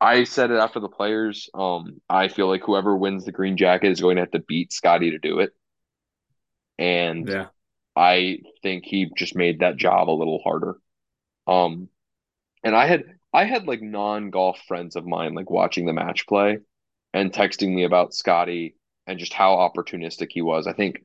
I 0.00 0.24
said 0.24 0.50
it 0.50 0.58
after 0.58 0.80
the 0.80 0.88
players. 0.88 1.48
Um, 1.54 2.00
I 2.10 2.26
feel 2.26 2.48
like 2.48 2.64
whoever 2.64 2.96
wins 2.96 3.24
the 3.24 3.30
green 3.30 3.56
jacket 3.56 3.92
is 3.92 4.00
going 4.00 4.16
to 4.16 4.22
have 4.22 4.32
to 4.32 4.40
beat 4.40 4.72
Scotty 4.72 5.12
to 5.12 5.18
do 5.18 5.38
it. 5.38 5.52
And 6.76 7.28
yeah. 7.28 7.46
I 7.94 8.38
think 8.62 8.84
he 8.84 9.12
just 9.16 9.36
made 9.36 9.60
that 9.60 9.76
job 9.76 10.10
a 10.10 10.10
little 10.10 10.40
harder. 10.42 10.76
Um, 11.46 11.88
and 12.64 12.74
I 12.74 12.86
had 12.86 13.04
I 13.32 13.44
had 13.44 13.66
like 13.66 13.80
non-golf 13.80 14.60
friends 14.66 14.96
of 14.96 15.06
mine 15.06 15.34
like 15.34 15.50
watching 15.50 15.86
the 15.86 15.92
match 15.92 16.26
play 16.26 16.58
and 17.12 17.32
texting 17.32 17.74
me 17.74 17.84
about 17.84 18.14
Scotty 18.14 18.76
and 19.06 19.18
just 19.18 19.32
how 19.32 19.56
opportunistic 19.56 20.28
he 20.30 20.42
was. 20.42 20.66
I 20.66 20.72
think 20.72 21.02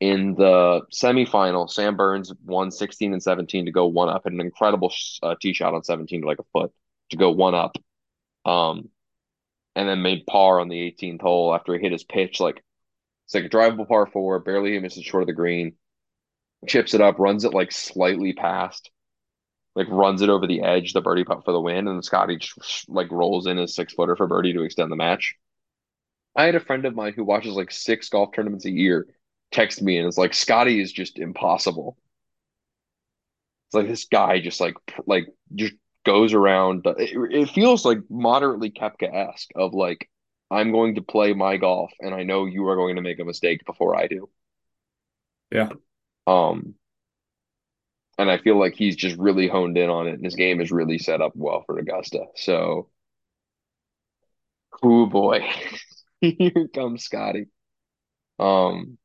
in 0.00 0.34
the 0.34 0.82
semifinal, 0.92 1.68
Sam 1.70 1.96
Burns 1.96 2.32
won 2.44 2.70
16 2.70 3.12
and 3.12 3.22
17 3.22 3.66
to 3.66 3.72
go 3.72 3.86
one 3.86 4.08
up, 4.08 4.26
and 4.26 4.40
an 4.40 4.46
incredible 4.46 4.92
uh, 5.22 5.34
tee 5.40 5.52
shot 5.52 5.74
on 5.74 5.84
17 5.84 6.22
to 6.22 6.26
like 6.26 6.38
a 6.38 6.44
foot 6.52 6.72
to 7.10 7.16
go 7.16 7.30
one 7.30 7.54
up. 7.54 7.76
Um, 8.46 8.88
and 9.76 9.88
then 9.88 10.02
made 10.02 10.26
par 10.26 10.60
on 10.60 10.68
the 10.68 10.80
18th 10.80 11.20
hole 11.20 11.54
after 11.54 11.74
he 11.74 11.80
hit 11.80 11.92
his 11.92 12.04
pitch. 12.04 12.40
Like 12.40 12.62
it's 13.26 13.34
like 13.34 13.44
a 13.44 13.48
drivable 13.48 13.86
par 13.86 14.06
four, 14.06 14.40
barely 14.40 14.78
misses 14.78 15.04
short 15.04 15.22
of 15.22 15.26
the 15.26 15.32
green, 15.32 15.74
chips 16.66 16.94
it 16.94 17.00
up, 17.00 17.18
runs 17.18 17.44
it 17.44 17.54
like 17.54 17.70
slightly 17.70 18.32
past, 18.32 18.90
like 19.76 19.88
runs 19.88 20.22
it 20.22 20.30
over 20.30 20.46
the 20.46 20.62
edge, 20.62 20.92
the 20.92 21.00
birdie 21.00 21.24
putt 21.24 21.44
for 21.44 21.52
the 21.52 21.60
win, 21.60 21.88
and 21.88 22.04
Scotty 22.04 22.38
just 22.38 22.88
like 22.88 23.10
rolls 23.10 23.46
in 23.46 23.58
his 23.58 23.74
six 23.74 23.92
footer 23.92 24.16
for 24.16 24.26
birdie 24.26 24.54
to 24.54 24.62
extend 24.62 24.90
the 24.90 24.96
match. 24.96 25.36
I 26.36 26.44
had 26.44 26.54
a 26.54 26.60
friend 26.60 26.84
of 26.84 26.94
mine 26.94 27.12
who 27.14 27.24
watches 27.24 27.54
like 27.54 27.70
six 27.70 28.08
golf 28.08 28.32
tournaments 28.34 28.64
a 28.64 28.70
year 28.70 29.06
text 29.50 29.82
me 29.82 29.98
and 29.98 30.06
it's 30.06 30.18
like 30.18 30.34
Scotty 30.34 30.80
is 30.80 30.92
just 30.92 31.18
impossible. 31.18 31.96
It's 33.68 33.74
like 33.74 33.88
this 33.88 34.04
guy 34.04 34.40
just 34.40 34.60
like 34.60 34.74
like 35.06 35.26
just 35.54 35.74
goes 36.04 36.32
around. 36.34 36.84
It, 36.98 37.16
it 37.32 37.50
feels 37.50 37.84
like 37.84 37.98
moderately 38.08 38.70
Koepka 38.70 39.12
esque 39.12 39.50
of 39.54 39.74
like 39.74 40.08
I'm 40.50 40.72
going 40.72 40.96
to 40.96 41.02
play 41.02 41.32
my 41.32 41.56
golf 41.56 41.92
and 42.00 42.14
I 42.14 42.24
know 42.24 42.46
you 42.46 42.66
are 42.68 42.76
going 42.76 42.96
to 42.96 43.02
make 43.02 43.20
a 43.20 43.24
mistake 43.24 43.64
before 43.66 43.96
I 43.96 44.06
do. 44.08 44.28
Yeah. 45.50 45.70
Um 46.26 46.74
and 48.18 48.30
I 48.30 48.38
feel 48.38 48.58
like 48.58 48.74
he's 48.74 48.96
just 48.96 49.16
really 49.16 49.48
honed 49.48 49.78
in 49.78 49.88
on 49.88 50.06
it 50.06 50.14
and 50.14 50.24
his 50.24 50.36
game 50.36 50.60
is 50.60 50.70
really 50.70 50.98
set 50.98 51.20
up 51.22 51.32
well 51.34 51.62
for 51.66 51.78
Augusta. 51.78 52.26
So 52.36 52.88
oh 54.82 55.06
boy. 55.06 55.40
Here 56.38 56.68
comes 56.74 57.04
Scotty. 57.04 57.46
Um 58.38 58.98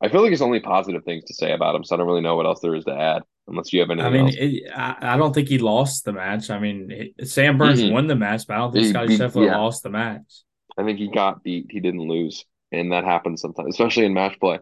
I 0.00 0.08
feel 0.08 0.20
like 0.20 0.30
there's 0.30 0.42
only 0.42 0.60
positive 0.60 1.04
things 1.04 1.24
to 1.24 1.34
say 1.34 1.52
about 1.52 1.74
him, 1.74 1.84
so 1.84 1.94
I 1.94 1.98
don't 1.98 2.06
really 2.06 2.20
know 2.20 2.36
what 2.36 2.46
else 2.46 2.60
there 2.60 2.74
is 2.74 2.84
to 2.84 2.94
add 2.94 3.22
unless 3.46 3.72
you 3.72 3.80
have 3.80 3.90
anything. 3.90 4.06
I 4.06 4.10
mean, 4.10 4.34
it, 4.36 4.70
I, 4.74 5.14
I, 5.14 5.16
don't 5.16 5.32
think 5.32 5.48
he 5.48 5.58
lost 5.58 6.04
the 6.04 6.12
match. 6.12 6.50
I 6.50 6.58
mean, 6.58 6.90
it, 6.90 7.28
Sam 7.28 7.56
Burns 7.56 7.80
mm-hmm. 7.80 7.92
won 7.92 8.06
the 8.06 8.16
match, 8.16 8.46
but 8.46 8.54
I 8.54 8.58
don't 8.58 8.72
think 8.72 8.84
he, 8.84 8.90
Scotty 8.90 9.16
Scheffler 9.16 9.46
yeah. 9.46 9.56
lost 9.56 9.82
the 9.82 9.90
match. 9.90 10.42
I 10.76 10.84
think 10.84 10.98
he 10.98 11.08
got 11.08 11.42
beat. 11.42 11.66
He 11.70 11.80
didn't 11.80 12.06
lose, 12.06 12.44
and 12.72 12.92
that 12.92 13.04
happens 13.04 13.40
sometimes, 13.40 13.74
especially 13.74 14.04
in 14.04 14.14
match 14.14 14.38
play. 14.40 14.58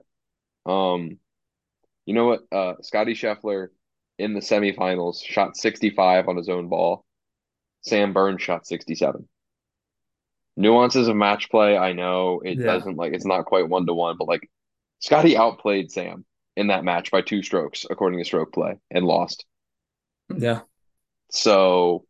Um, 0.67 1.19
you 2.07 2.15
know 2.15 2.27
what? 2.27 2.41
Uh, 2.53 2.75
Scotty 2.83 3.15
Scheffler 3.15 3.69
in 4.19 4.35
the 4.35 4.41
semifinals 4.41 5.25
shot 5.25 5.57
65 5.57 6.29
on 6.29 6.37
his 6.37 6.49
own 6.49 6.69
ball. 6.69 7.05
Sam 7.83 8.13
Burns 8.13 8.43
shot 8.43 8.67
67. 8.67 9.29
Nuances 10.57 11.09
of 11.09 11.17
match 11.17 11.51
play, 11.51 11.77
I 11.79 11.93
know 11.93 12.41
it 12.45 12.59
yeah. 12.59 12.67
doesn't 12.67 12.97
like 12.97 13.13
it's 13.15 13.25
not 13.25 13.47
quite 13.47 13.69
one 13.69 13.87
to 13.87 13.95
one, 13.95 14.17
but 14.19 14.29
like 14.29 14.51
Scotty 15.01 15.37
outplayed 15.37 15.91
Sam 15.91 16.25
in 16.57 16.69
that 16.69 16.85
match 16.85 17.11
by 17.11 17.23
two 17.23 17.43
strokes, 17.43 17.87
according 17.89 18.19
to 18.19 18.25
stroke 18.25 18.53
play, 18.53 18.79
and 18.91 19.05
lost. 19.05 19.45
Yeah. 20.35 20.61
So 21.31 22.05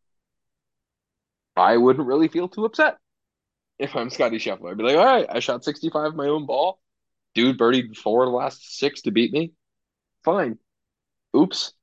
I 1.56 1.76
wouldn't 1.76 2.06
really 2.06 2.28
feel 2.28 2.48
too 2.48 2.64
upset 2.64 2.96
if 3.78 3.94
I'm 3.94 4.10
Scotty 4.10 4.38
Scheffler. 4.38 4.70
I'd 4.70 4.78
be 4.78 4.84
like, 4.84 4.96
all 4.96 5.04
right, 5.04 5.26
I 5.28 5.40
shot 5.40 5.64
65 5.64 6.14
my 6.14 6.26
own 6.26 6.46
ball. 6.46 6.80
Dude 7.34 7.58
birdied 7.58 7.96
four 7.96 8.26
the 8.26 8.30
last 8.30 8.78
six 8.78 9.02
to 9.02 9.10
beat 9.10 9.32
me. 9.32 9.52
Fine. 10.24 10.58
Oops. 11.36 11.72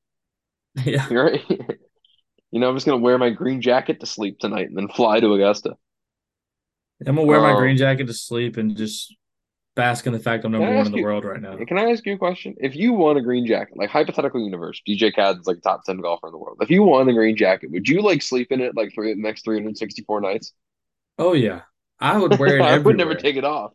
Yeah. 0.86 1.10
You're 1.10 1.26
right. 1.26 1.44
you 2.52 2.60
know, 2.60 2.70
I'm 2.70 2.76
just 2.76 2.86
gonna 2.86 3.00
wear 3.00 3.18
my 3.18 3.32
green 3.32 3.60
jacket 3.60 4.00
to 4.00 4.06
sleep 4.06 4.40
tonight 4.40 4.68
and 4.68 4.78
then 4.78 4.88
fly 4.88 5.20
to 5.20 5.34
Augusta. 5.34 5.76
I'm 7.08 7.16
gonna 7.16 7.28
wear 7.28 7.38
um, 7.38 7.44
my 7.44 7.60
green 7.60 7.78
jacket 7.78 8.08
to 8.08 8.14
sleep 8.14 8.58
and 8.58 8.76
just 8.76 9.16
bask 9.76 10.06
in 10.06 10.14
the 10.14 10.20
fact 10.20 10.44
I'm 10.44 10.52
number 10.52 10.70
one 10.70 10.88
in 10.88 10.92
the 10.92 10.98
you, 10.98 11.04
world 11.04 11.24
right 11.24 11.42
now. 11.42 11.56
Can 11.66 11.78
I 11.78 11.92
ask 11.92 12.06
you 12.06 12.14
a 12.14 12.18
question? 12.18 12.56
If 12.58 12.76
you 12.76 12.92
won 12.94 13.16
a 13.18 13.22
green 13.22 13.46
jacket, 13.46 13.78
like 13.78 13.90
hypothetical 13.90 14.42
universe, 14.42 14.82
DJ 14.88 15.14
Cadden's 15.14 15.48
like 15.48 15.62
top 15.62 15.86
ten 15.86 15.98
golfer 15.98 16.28
in 16.28 16.34
the 16.34 16.38
world. 16.38 16.58
If 16.62 16.70
you 16.70 16.84
won 16.84 17.08
the 17.08 17.14
green 17.14 17.38
jacket, 17.38 17.72
would 17.72 17.88
you 17.88 18.02
like 18.02 18.22
sleep 18.22 18.52
in 18.52 18.60
it 18.60 18.76
like 18.76 18.94
three 18.94 19.14
the 19.14 19.22
next 19.22 19.46
364 19.46 20.22
nights? 20.22 20.52
Oh 21.18 21.34
yeah, 21.34 21.62
I 22.00 22.18
would 22.18 22.38
wear 22.38 22.58
it. 22.60 22.62
I 22.62 22.78
would 22.78 22.98
never 22.98 23.16
take 23.16 23.38
it 23.38 23.46
off. 23.46 23.72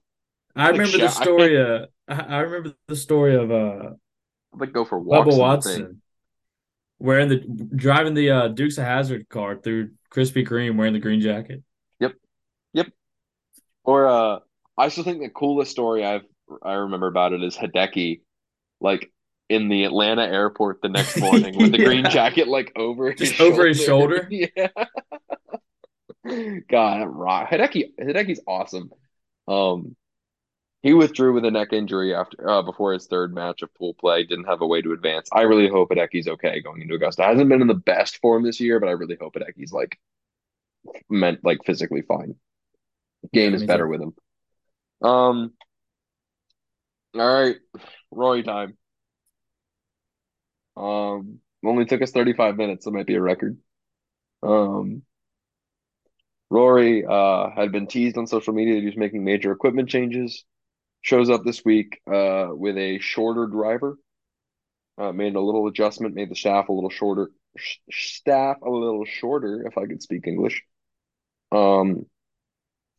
I 0.54 0.68
remember 0.68 0.98
the 0.98 1.08
story. 1.08 1.56
Of, 1.56 1.88
I 2.08 2.40
remember 2.40 2.74
the 2.87 2.96
story 2.96 3.34
of 3.37 3.50
uh, 3.50 3.90
like 4.52 4.72
go 4.72 4.84
for 4.84 4.98
walks. 4.98 5.28
Bubba 5.28 5.38
Watson 5.38 6.02
wearing 6.98 7.28
the 7.28 7.37
driving 7.76 8.14
the 8.14 8.30
uh, 8.30 8.48
Dukes 8.48 8.78
of 8.78 8.84
Hazzard 8.84 9.28
car 9.28 9.56
through 9.56 9.90
Krispy 10.10 10.46
Kreme 10.46 10.76
wearing 10.76 10.92
the 10.92 11.00
green 11.00 11.20
jacket. 11.20 11.62
Or 13.85 14.07
uh, 14.09 14.38
I 14.77 14.88
still 14.88 15.05
think 15.05 15.20
the 15.20 15.29
coolest 15.29 15.70
story 15.70 16.05
I've 16.05 16.25
I 16.62 16.75
remember 16.75 17.07
about 17.07 17.33
it 17.33 17.42
is 17.42 17.57
Hideki, 17.57 18.20
like 18.81 19.11
in 19.49 19.68
the 19.68 19.85
Atlanta 19.85 20.23
airport 20.23 20.81
the 20.83 20.88
next 20.88 21.18
morning 21.18 21.57
with 21.57 21.73
the 21.73 21.79
yeah. 21.81 21.85
green 21.85 22.05
jacket 22.11 22.49
like 22.49 22.73
over 22.77 23.12
just 23.14 23.33
his 23.33 23.40
over 23.40 23.73
shoulder. 23.75 24.27
his 24.31 24.51
shoulder. 24.55 24.73
yeah. 26.27 26.61
God, 26.68 27.05
rock. 27.07 27.51
Hideki 27.51 27.90
Hideki's 28.01 28.40
awesome. 28.47 28.90
Um, 29.47 29.97
he 30.83 30.92
withdrew 30.92 31.33
with 31.33 31.44
a 31.47 31.51
neck 31.51 31.73
injury 31.73 32.14
after 32.14 32.49
uh, 32.49 32.62
before 32.62 32.92
his 32.92 33.07
third 33.07 33.35
match 33.35 33.62
of 33.62 33.75
pool 33.75 33.94
play. 33.94 34.25
Didn't 34.25 34.44
have 34.44 34.61
a 34.61 34.66
way 34.66 34.83
to 34.83 34.92
advance. 34.92 35.29
I 35.33 35.42
really 35.42 35.68
hope 35.68 35.90
Hideki's 35.90 36.29
okay 36.29 36.61
going 36.61 36.83
into 36.83 36.94
Augusta. 36.94 37.23
Hasn't 37.23 37.49
been 37.49 37.62
in 37.62 37.68
the 37.68 37.75
best 37.75 38.18
form 38.18 38.42
this 38.42 38.61
year, 38.61 38.81
but 38.81 38.88
I 38.88 38.92
really 38.92 39.16
hope 39.18 39.35
Hideki's 39.35 39.73
like 39.73 39.99
meant 41.09 41.40
like 41.42 41.64
physically 41.64 42.03
fine. 42.03 42.37
Game 43.32 43.54
is 43.54 43.64
better 43.64 43.87
with 43.87 44.00
him. 44.00 44.14
Um. 45.02 45.52
All 47.14 47.32
right, 47.32 47.56
Rory 48.10 48.42
time. 48.42 48.76
Um, 50.76 51.38
only 51.64 51.84
took 51.84 52.02
us 52.02 52.10
35 52.10 52.56
minutes. 52.56 52.84
That 52.84 52.90
might 52.90 53.06
be 53.06 53.14
a 53.14 53.20
record. 53.20 53.56
Um, 54.42 55.02
Rory 56.50 57.04
uh, 57.04 57.50
had 57.50 57.72
been 57.72 57.87
teased 57.87 58.18
on 58.18 58.26
social 58.26 58.52
media 58.52 58.74
that 58.74 58.80
he 58.80 58.87
was 58.87 58.96
making 58.96 59.24
major 59.24 59.52
equipment 59.52 59.88
changes. 59.88 60.44
Shows 61.02 61.30
up 61.30 61.44
this 61.44 61.64
week 61.64 62.00
uh, 62.10 62.48
with 62.50 62.76
a 62.78 62.98
shorter 62.98 63.46
driver. 63.46 63.96
Uh, 64.96 65.12
made 65.12 65.34
a 65.34 65.40
little 65.40 65.66
adjustment, 65.66 66.14
made 66.14 66.30
the 66.30 66.37
shaft 66.37 66.68
a 66.68 66.72
little 66.72 66.90
shorter, 66.90 67.30
sh- 67.56 67.78
staff 67.90 68.58
a 68.62 68.70
little 68.70 69.04
shorter, 69.04 69.66
if 69.66 69.76
I 69.76 69.87
could 69.87 70.00
speak 70.02 70.26
English. 70.26 70.62
Um, 71.50 72.06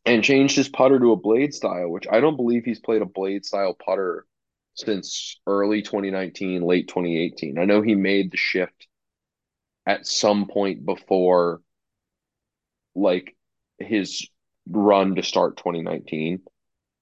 and 0.06 0.22
changed 0.24 0.56
his 0.56 0.68
putter 0.68 0.98
to 0.98 1.12
a 1.12 1.16
blade 1.16 1.52
style, 1.54 1.88
which 1.90 2.06
I 2.10 2.20
don't 2.20 2.36
believe 2.36 2.64
he's 2.64 2.80
played 2.80 3.02
a 3.02 3.06
blade 3.06 3.44
style 3.44 3.74
putter 3.74 4.26
since 4.74 5.38
early 5.46 5.82
2019, 5.82 6.62
late 6.62 6.88
2018. 6.88 7.58
I 7.58 7.64
know 7.64 7.82
he 7.82 7.94
made 7.94 8.30
the 8.30 8.36
shift 8.36 8.86
at 9.86 10.06
some 10.06 10.46
point 10.46 10.84
before 10.84 11.60
like 12.94 13.36
his 13.78 14.26
run 14.68 15.14
to 15.16 15.22
start 15.22 15.56
2019. 15.56 16.40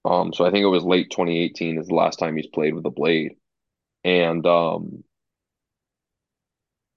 Um, 0.04 0.32
so 0.32 0.44
I 0.44 0.50
think 0.50 0.64
it 0.64 0.68
was 0.68 0.84
late 0.84 1.10
2018 1.10 1.78
is 1.78 1.88
the 1.88 1.94
last 1.94 2.18
time 2.18 2.36
he's 2.36 2.46
played 2.46 2.74
with 2.74 2.86
a 2.86 2.90
blade. 2.90 3.36
And 4.04 4.46
um 4.46 5.04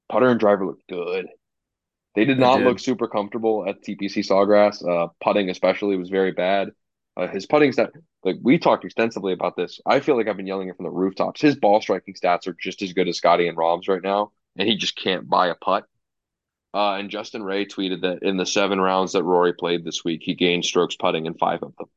putter 0.09 0.27
and 0.29 0.39
driver 0.39 0.65
looked 0.65 0.87
good. 0.87 1.27
They 2.17 2.25
did 2.25 2.39
not 2.39 2.63
look 2.63 2.79
super 2.79 3.07
comfortable 3.07 3.69
at 3.69 3.83
TPC 3.83 4.25
Sawgrass. 4.27 4.83
Uh, 4.83 5.09
putting 5.21 5.51
especially 5.51 5.97
was 5.97 6.09
very 6.09 6.31
bad. 6.31 6.71
Uh, 7.15 7.27
his 7.27 7.45
putting 7.45 7.71
stat, 7.71 7.91
like 8.23 8.37
we 8.41 8.57
talked 8.57 8.83
extensively 8.83 9.33
about 9.33 9.55
this. 9.55 9.79
I 9.85 9.99
feel 9.99 10.17
like 10.17 10.27
I've 10.27 10.35
been 10.35 10.47
yelling 10.47 10.67
it 10.67 10.75
from 10.75 10.85
the 10.85 10.89
rooftops. 10.89 11.41
His 11.41 11.55
ball 11.55 11.79
striking 11.79 12.15
stats 12.15 12.47
are 12.47 12.55
just 12.59 12.81
as 12.81 12.93
good 12.93 13.07
as 13.07 13.17
Scotty 13.17 13.47
and 13.47 13.55
Rahm's 13.55 13.87
right 13.87 14.01
now, 14.01 14.31
and 14.57 14.67
he 14.67 14.77
just 14.77 14.95
can't 14.95 15.29
buy 15.29 15.49
a 15.49 15.53
putt. 15.53 15.85
Uh, 16.73 16.93
and 16.93 17.11
Justin 17.11 17.43
Ray 17.43 17.67
tweeted 17.67 18.01
that 18.01 18.23
in 18.23 18.35
the 18.35 18.47
seven 18.47 18.81
rounds 18.81 19.11
that 19.11 19.21
Rory 19.21 19.53
played 19.53 19.85
this 19.85 20.03
week, 20.03 20.21
he 20.23 20.33
gained 20.33 20.65
strokes 20.65 20.95
putting 20.95 21.27
in 21.27 21.35
five 21.35 21.61
of 21.61 21.75
them. 21.77 21.87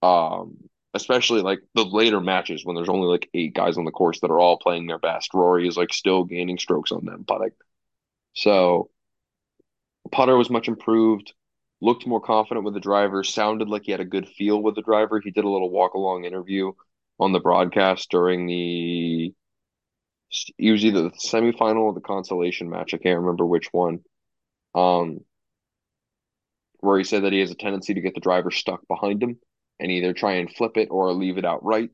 Um, 0.00 0.65
especially 0.96 1.42
like 1.42 1.60
the 1.74 1.84
later 1.84 2.20
matches 2.20 2.64
when 2.64 2.74
there's 2.74 2.88
only 2.88 3.06
like 3.06 3.28
eight 3.34 3.54
guys 3.54 3.78
on 3.78 3.84
the 3.84 3.90
course 3.90 4.20
that 4.20 4.30
are 4.30 4.40
all 4.40 4.58
playing 4.58 4.86
their 4.86 4.98
best. 4.98 5.34
Rory 5.34 5.68
is 5.68 5.76
like 5.76 5.92
still 5.92 6.24
gaining 6.24 6.58
strokes 6.58 6.92
on 6.92 7.04
them 7.04 7.24
putting. 7.26 7.50
So 8.34 8.90
putter 10.10 10.36
was 10.36 10.50
much 10.50 10.68
improved, 10.68 11.32
looked 11.80 12.06
more 12.06 12.20
confident 12.20 12.64
with 12.64 12.74
the 12.74 12.80
driver, 12.80 13.22
sounded 13.22 13.68
like 13.68 13.82
he 13.84 13.92
had 13.92 14.00
a 14.00 14.04
good 14.04 14.28
feel 14.28 14.60
with 14.60 14.74
the 14.74 14.82
driver. 14.82 15.20
He 15.20 15.30
did 15.30 15.44
a 15.44 15.48
little 15.48 15.70
walk 15.70 15.94
along 15.94 16.24
interview 16.24 16.72
on 17.18 17.32
the 17.32 17.40
broadcast 17.40 18.10
during 18.10 18.46
the 18.46 19.34
it 20.58 20.72
was 20.72 20.84
either 20.84 21.02
the 21.02 21.10
semifinal 21.10 21.82
or 21.82 21.94
the 21.94 22.00
consolation 22.00 22.68
match. 22.68 22.92
I 22.94 22.98
can't 22.98 23.20
remember 23.20 23.46
which 23.46 23.68
one. 23.72 24.00
Um, 24.74 25.20
where 26.80 26.98
he 26.98 27.04
said 27.04 27.22
that 27.24 27.32
he 27.32 27.40
has 27.40 27.50
a 27.50 27.54
tendency 27.54 27.94
to 27.94 28.00
get 28.00 28.14
the 28.14 28.20
driver 28.20 28.50
stuck 28.50 28.86
behind 28.88 29.22
him 29.22 29.38
and 29.78 29.90
either 29.90 30.12
try 30.12 30.34
and 30.34 30.50
flip 30.54 30.76
it 30.76 30.88
or 30.90 31.12
leave 31.12 31.38
it 31.38 31.44
outright. 31.44 31.90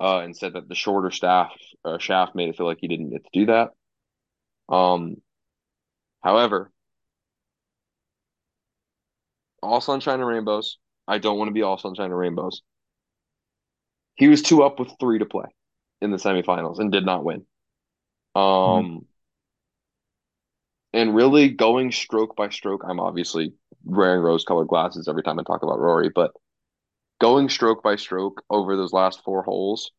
Uh, 0.00 0.20
and 0.20 0.34
said 0.34 0.54
that 0.54 0.66
the 0.66 0.74
shorter 0.74 1.10
staff 1.10 1.52
uh, 1.84 1.98
shaft 1.98 2.34
made 2.34 2.48
it 2.48 2.56
feel 2.56 2.64
like 2.64 2.78
he 2.80 2.88
didn't 2.88 3.10
get 3.10 3.22
to 3.22 3.30
do 3.34 3.44
that. 3.46 3.68
Um, 4.74 5.16
however, 6.24 6.70
all 9.62 9.82
sunshine 9.82 10.20
and 10.20 10.26
rainbows. 10.26 10.78
I 11.06 11.18
don't 11.18 11.36
want 11.38 11.48
to 11.48 11.52
be 11.52 11.60
all 11.60 11.76
sunshine 11.76 12.06
and 12.06 12.16
rainbows. 12.16 12.62
He 14.14 14.28
was 14.28 14.40
two 14.40 14.62
up 14.62 14.80
with 14.80 14.88
three 14.98 15.18
to 15.18 15.26
play 15.26 15.46
in 16.00 16.10
the 16.10 16.16
semifinals 16.16 16.78
and 16.78 16.90
did 16.90 17.04
not 17.04 17.22
win. 17.22 17.44
Um, 18.34 18.42
mm-hmm. 18.42 18.98
and 20.94 21.14
really 21.14 21.48
going 21.50 21.92
stroke 21.92 22.36
by 22.36 22.48
stroke. 22.48 22.84
I'm 22.88 23.00
obviously 23.00 23.52
wearing 23.84 24.22
rose-colored 24.22 24.68
glasses 24.68 25.08
every 25.08 25.22
time 25.22 25.38
I 25.38 25.42
talk 25.42 25.62
about 25.62 25.78
Rory, 25.78 26.10
but 26.14 26.30
going 27.20 27.48
stroke 27.48 27.82
by 27.82 27.96
stroke 27.96 28.42
over 28.50 28.76
those 28.76 28.92
last 28.92 29.22
four 29.22 29.42
holes, 29.42 29.92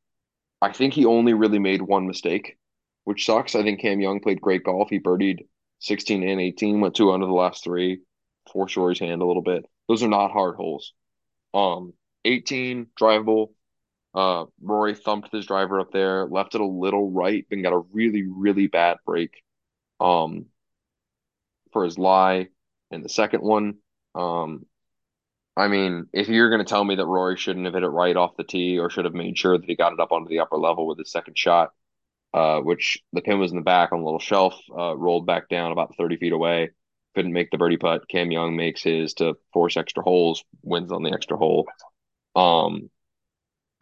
I 0.62 0.74
think 0.74 0.94
he 0.94 1.06
only 1.06 1.34
really 1.34 1.60
made 1.60 1.82
one 1.82 2.08
mistake, 2.08 2.58
which 3.06 3.26
sucks. 3.26 3.56
I 3.56 3.64
think 3.64 3.80
Cam 3.80 4.02
Young 4.02 4.20
played 4.20 4.42
great 4.42 4.64
golf. 4.64 4.90
He 4.90 5.00
birdied 5.00 5.46
16 5.80 6.28
and 6.28 6.42
18, 6.42 6.82
went 6.82 6.96
two 6.96 7.12
under 7.12 7.26
the 7.26 7.32
last 7.32 7.64
three, 7.64 8.02
forced 8.52 8.76
Rory's 8.76 9.00
hand 9.00 9.22
a 9.22 9.26
little 9.26 9.42
bit. 9.42 9.66
Those 9.88 10.04
are 10.04 10.08
not 10.08 10.32
hard 10.32 10.56
holes. 10.56 10.94
Um, 11.54 11.94
18 12.26 12.88
drivable, 13.00 13.54
uh, 14.14 14.46
Rory 14.62 14.96
thumped 14.96 15.32
his 15.32 15.46
driver 15.46 15.80
up 15.80 15.92
there, 15.92 16.26
left 16.26 16.56
it 16.56 16.62
a 16.62 16.66
little 16.66 17.10
right, 17.10 17.46
then 17.50 17.62
got 17.62 17.74
a 17.74 17.84
really, 17.94 18.24
really 18.28 18.68
bad 18.68 18.98
break 19.06 19.44
um, 20.00 20.46
for 21.72 21.84
his 21.84 21.98
lie. 21.98 22.48
And 22.92 23.04
the 23.04 23.10
second 23.10 23.42
one, 23.42 23.76
um, 24.16 24.66
I 25.58 25.68
mean, 25.68 26.08
if 26.14 26.30
you're 26.30 26.50
going 26.50 26.64
to 26.64 26.70
tell 26.70 26.84
me 26.84 26.96
that 26.96 27.06
Rory 27.06 27.38
shouldn't 27.38 27.66
have 27.66 27.74
hit 27.74 27.84
it 27.84 27.88
right 27.90 28.16
off 28.16 28.38
the 28.38 28.44
tee 28.44 28.80
or 28.80 28.90
should 28.90 29.06
have 29.06 29.14
made 29.14 29.38
sure 29.38 29.58
that 29.58 29.68
he 29.68 29.76
got 29.76 29.94
it 29.94 30.00
up 30.00 30.12
onto 30.12 30.30
the 30.30 30.40
upper 30.40 30.58
level 30.58 30.88
with 30.88 30.98
his 30.98 31.12
second 31.12 31.38
shot, 31.38 31.72
uh, 32.34 32.60
which 32.62 33.00
the 33.12 33.22
pin 33.22 33.40
was 33.40 33.52
in 33.52 33.58
the 33.58 33.64
back 33.64 33.92
on 33.92 34.00
a 34.00 34.04
little 34.04 34.20
shelf, 34.20 34.56
uh, 34.76 34.96
rolled 34.96 35.26
back 35.26 35.50
down 35.50 35.72
about 35.72 35.96
30 35.98 36.18
feet 36.18 36.32
away, 36.32 36.70
couldn't 37.16 37.34
make 37.34 37.52
the 37.52 37.58
birdie 37.58 37.78
putt. 37.78 38.08
Cam 38.08 38.32
Young 38.32 38.56
makes 38.56 38.82
his 38.82 39.14
to 39.16 39.36
force 39.52 39.76
extra 39.76 40.04
holes, 40.04 40.44
wins 40.64 40.92
on 40.92 41.04
the 41.04 41.12
extra 41.12 41.36
hole. 41.36 41.68
Um, 42.36 42.90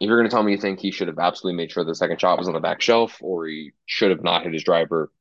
if 0.00 0.08
you're 0.08 0.18
going 0.18 0.28
to 0.28 0.34
tell 0.34 0.42
me 0.42 0.52
you 0.52 0.58
think 0.58 0.80
he 0.80 0.90
should 0.90 1.08
have 1.08 1.18
absolutely 1.18 1.56
made 1.56 1.70
sure 1.70 1.84
the 1.84 1.94
second 1.94 2.20
shot 2.20 2.38
was 2.38 2.48
on 2.48 2.54
the 2.54 2.60
back 2.60 2.80
shelf 2.80 3.18
or 3.20 3.46
he 3.46 3.72
should 3.86 4.10
have 4.10 4.24
not 4.24 4.42
hit 4.42 4.54
his 4.54 4.64
driver 4.64 5.12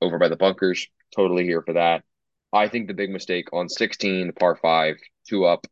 over 0.00 0.18
by 0.18 0.28
the 0.28 0.36
bunkers, 0.36 0.86
totally 1.14 1.44
here 1.44 1.62
for 1.62 1.72
that. 1.72 2.04
I 2.52 2.68
think 2.68 2.86
the 2.86 2.94
big 2.94 3.10
mistake 3.10 3.52
on 3.52 3.68
16, 3.68 4.28
the 4.28 4.32
par 4.32 4.54
five, 4.54 4.96
two 5.28 5.46
up. 5.46 5.66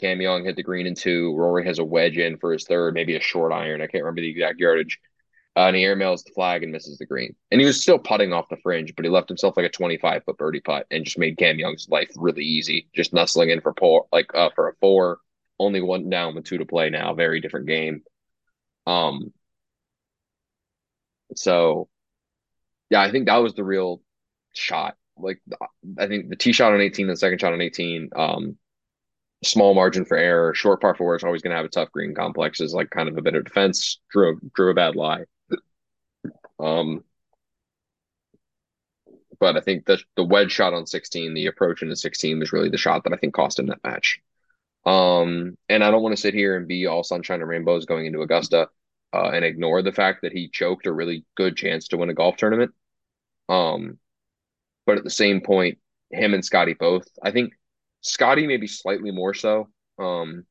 Cam 0.00 0.20
Young 0.20 0.44
hit 0.44 0.56
the 0.56 0.62
green 0.62 0.86
in 0.86 0.94
two. 0.94 1.34
Rory 1.36 1.64
has 1.66 1.78
a 1.78 1.84
wedge 1.84 2.16
in 2.16 2.38
for 2.38 2.52
his 2.52 2.64
third, 2.64 2.94
maybe 2.94 3.16
a 3.16 3.20
short 3.20 3.52
iron. 3.52 3.80
I 3.80 3.86
can't 3.86 4.02
remember 4.04 4.22
the 4.22 4.30
exact 4.30 4.58
yardage. 4.58 4.98
Uh, 5.56 5.66
and 5.66 5.76
he 5.76 5.82
airmails 5.82 6.24
the 6.24 6.32
flag 6.32 6.62
and 6.62 6.72
misses 6.72 6.96
the 6.98 7.06
green. 7.06 7.34
And 7.50 7.60
he 7.60 7.66
was 7.66 7.82
still 7.82 7.98
putting 7.98 8.32
off 8.32 8.48
the 8.48 8.56
fringe, 8.62 8.94
but 8.94 9.04
he 9.04 9.10
left 9.10 9.28
himself 9.28 9.56
like 9.56 9.66
a 9.66 9.70
25 9.70 10.24
foot 10.24 10.38
birdie 10.38 10.60
putt 10.60 10.86
and 10.90 11.04
just 11.04 11.18
made 11.18 11.38
Cam 11.38 11.58
Young's 11.58 11.88
life 11.88 12.08
really 12.16 12.44
easy, 12.44 12.88
just 12.94 13.12
nestling 13.12 13.50
in 13.50 13.60
for 13.60 13.74
four, 13.76 14.06
like 14.12 14.32
uh, 14.34 14.50
for 14.54 14.68
a 14.68 14.74
four, 14.80 15.18
only 15.58 15.82
one 15.82 16.08
down 16.08 16.34
with 16.34 16.44
two 16.44 16.58
to 16.58 16.64
play 16.64 16.88
now. 16.88 17.14
Very 17.14 17.40
different 17.40 17.66
game. 17.66 18.02
Um, 18.86 19.32
so 21.34 21.88
yeah, 22.88 23.02
I 23.02 23.10
think 23.10 23.26
that 23.26 23.36
was 23.36 23.54
the 23.54 23.64
real 23.64 24.02
shot. 24.54 24.96
Like 25.16 25.42
I 25.98 26.06
think 26.06 26.28
the 26.28 26.36
tee 26.36 26.52
shot 26.52 26.72
on 26.72 26.80
18, 26.80 27.08
the 27.08 27.16
second 27.16 27.40
shot 27.40 27.52
on 27.52 27.60
18, 27.60 28.10
um, 28.14 28.56
small 29.42 29.74
margin 29.74 30.04
for 30.04 30.16
error, 30.16 30.54
short 30.54 30.80
par 30.80 30.94
four 30.94 31.16
is 31.16 31.24
always 31.24 31.42
going 31.42 31.52
to 31.52 31.56
have 31.56 31.66
a 31.66 31.68
tough 31.68 31.90
green 31.92 32.14
complex 32.14 32.60
is 32.60 32.74
like 32.74 32.90
kind 32.90 33.08
of 33.08 33.16
a 33.18 33.22
bit 33.22 33.34
of 33.34 33.44
defense. 33.44 34.00
Drew 34.10 34.38
drew 34.54 34.70
a 34.70 34.74
bad 34.74 34.96
lie. 34.96 35.24
Um, 36.58 37.04
but 39.38 39.56
I 39.56 39.60
think 39.60 39.86
the 39.86 39.98
the 40.16 40.24
wedge 40.24 40.52
shot 40.52 40.74
on 40.74 40.86
16, 40.86 41.34
the 41.34 41.46
approach 41.46 41.82
into 41.82 41.96
16 41.96 42.38
was 42.38 42.52
really 42.52 42.68
the 42.68 42.76
shot 42.76 43.04
that 43.04 43.12
I 43.12 43.16
think 43.16 43.34
cost 43.34 43.58
him 43.58 43.66
that 43.66 43.82
match. 43.82 44.20
Um, 44.84 45.56
and 45.68 45.82
I 45.84 45.90
don't 45.90 46.02
want 46.02 46.14
to 46.14 46.20
sit 46.20 46.34
here 46.34 46.56
and 46.56 46.68
be 46.68 46.86
all 46.86 47.02
sunshine 47.02 47.40
and 47.40 47.48
rainbows 47.48 47.86
going 47.86 48.06
into 48.06 48.22
Augusta 48.22 48.68
uh, 49.12 49.30
and 49.30 49.44
ignore 49.44 49.82
the 49.82 49.92
fact 49.92 50.22
that 50.22 50.32
he 50.32 50.48
choked 50.48 50.86
a 50.86 50.92
really 50.92 51.24
good 51.36 51.56
chance 51.56 51.88
to 51.88 51.96
win 51.96 52.10
a 52.10 52.14
golf 52.14 52.36
tournament. 52.36 52.72
Um, 53.48 53.98
but 54.86 54.98
at 54.98 55.04
the 55.04 55.10
same 55.10 55.40
point, 55.40 55.78
him 56.10 56.34
and 56.34 56.44
Scotty 56.44 56.74
both, 56.74 57.06
I 57.22 57.30
think 57.30 57.54
Scotty 58.00 58.46
maybe 58.46 58.66
slightly 58.66 59.10
more 59.10 59.34
so, 59.34 59.68
um, 59.98 60.44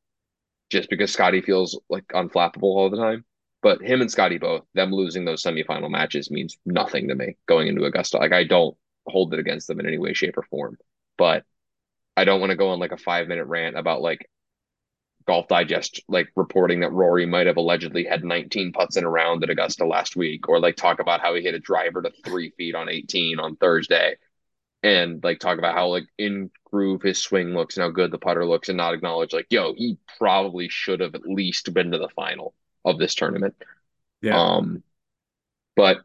just 0.69 0.89
because 0.89 1.11
Scotty 1.11 1.41
feels 1.41 1.79
like 1.89 2.05
unflappable 2.09 2.63
all 2.63 2.89
the 2.89 2.97
time. 2.97 3.25
But 3.61 3.81
him 3.81 4.01
and 4.01 4.09
Scotty 4.09 4.37
both, 4.37 4.65
them 4.73 4.91
losing 4.91 5.25
those 5.25 5.43
semifinal 5.43 5.89
matches 5.89 6.31
means 6.31 6.57
nothing 6.65 7.09
to 7.09 7.15
me 7.15 7.35
going 7.47 7.67
into 7.67 7.83
Augusta. 7.83 8.17
Like 8.17 8.31
I 8.31 8.45
don't 8.45 8.77
hold 9.07 9.33
it 9.33 9.39
against 9.39 9.67
them 9.67 9.79
in 9.79 9.87
any 9.87 9.97
way, 9.97 10.13
shape, 10.13 10.37
or 10.37 10.43
form. 10.43 10.77
But 11.17 11.43
I 12.15 12.23
don't 12.23 12.39
want 12.39 12.51
to 12.51 12.57
go 12.57 12.69
on 12.69 12.79
like 12.79 12.91
a 12.91 12.97
five 12.97 13.27
minute 13.27 13.45
rant 13.45 13.77
about 13.77 14.01
like 14.01 14.29
Golf 15.27 15.47
Digest 15.47 16.01
like 16.07 16.29
reporting 16.35 16.79
that 16.79 16.91
Rory 16.91 17.25
might 17.25 17.47
have 17.47 17.57
allegedly 17.57 18.05
had 18.05 18.23
19 18.23 18.71
putts 18.71 18.97
in 18.97 19.03
a 19.03 19.09
round 19.09 19.43
at 19.43 19.49
Augusta 19.49 19.85
last 19.85 20.15
week, 20.15 20.47
or 20.47 20.59
like 20.59 20.75
talk 20.75 20.99
about 20.99 21.21
how 21.21 21.35
he 21.35 21.41
hit 21.41 21.53
a 21.53 21.59
driver 21.59 22.01
to 22.01 22.11
three 22.23 22.51
feet 22.51 22.75
on 22.75 22.89
18 22.89 23.39
on 23.39 23.55
Thursday, 23.57 24.15
and 24.83 25.23
like 25.23 25.39
talk 25.39 25.57
about 25.57 25.75
how 25.75 25.87
like 25.87 26.05
in 26.17 26.49
groove 26.65 27.01
his 27.01 27.21
swing 27.21 27.53
looks 27.53 27.75
and 27.75 27.83
how 27.83 27.89
good 27.89 28.11
the 28.11 28.17
putter 28.17 28.45
looks, 28.45 28.69
and 28.69 28.77
not 28.77 28.93
acknowledge 28.93 29.33
like, 29.33 29.47
yo, 29.49 29.73
he 29.73 29.97
probably 30.17 30.69
should 30.69 30.99
have 30.99 31.15
at 31.15 31.27
least 31.27 31.73
been 31.73 31.91
to 31.91 31.97
the 31.97 32.09
final 32.09 32.53
of 32.85 32.97
this 32.97 33.15
tournament. 33.15 33.55
Yeah. 34.21 34.39
Um, 34.39 34.83
but 35.75 35.99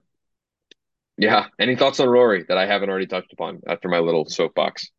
yeah, 1.16 1.46
any 1.58 1.76
thoughts 1.76 2.00
on 2.00 2.08
Rory 2.08 2.44
that 2.48 2.58
I 2.58 2.66
haven't 2.66 2.90
already 2.90 3.06
touched 3.06 3.32
upon 3.32 3.62
after 3.66 3.88
my 3.88 4.00
little 4.00 4.26
soapbox? 4.26 4.90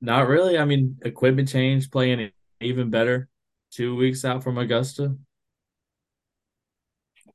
Not 0.00 0.28
really. 0.28 0.58
I 0.58 0.64
mean, 0.64 0.98
equipment 1.02 1.48
change, 1.48 1.90
playing 1.90 2.30
even 2.60 2.90
better. 2.90 3.28
Two 3.70 3.96
weeks 3.96 4.24
out 4.24 4.42
from 4.42 4.58
Augusta. 4.58 5.16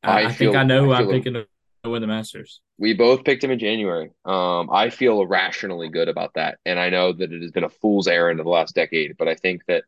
I, 0.04 0.24
I, 0.24 0.26
I 0.28 0.32
think 0.32 0.56
I 0.56 0.64
know 0.64 0.86
who 0.86 0.92
I 0.92 1.02
am 1.02 1.10
picking 1.10 1.44
win 1.90 2.02
the 2.02 2.08
Masters. 2.08 2.62
We 2.78 2.94
both 2.94 3.24
picked 3.24 3.44
him 3.44 3.52
in 3.52 3.60
January. 3.60 4.12
Um, 4.26 4.70
I 4.72 4.90
feel 4.90 5.22
irrationally 5.22 5.90
good 5.90 6.10
about 6.10 6.34
that, 6.36 6.60
and 6.66 6.80
I 6.80 6.90
know 6.90 7.14
that 7.14 7.32
it 7.32 7.42
has 7.42 7.52
been 7.52 7.64
a 7.64 7.70
fool's 7.70 8.08
errand 8.08 8.40
of 8.40 8.46
the 8.46 8.52
last 8.52 8.76
decade, 8.76 9.16
but 9.18 9.28
I 9.28 9.36
think 9.36 9.64
that 9.68 9.84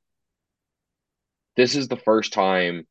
this 1.55 1.75
is 1.75 1.87
the 1.87 1.97
first 1.97 2.33
time. 2.33 2.87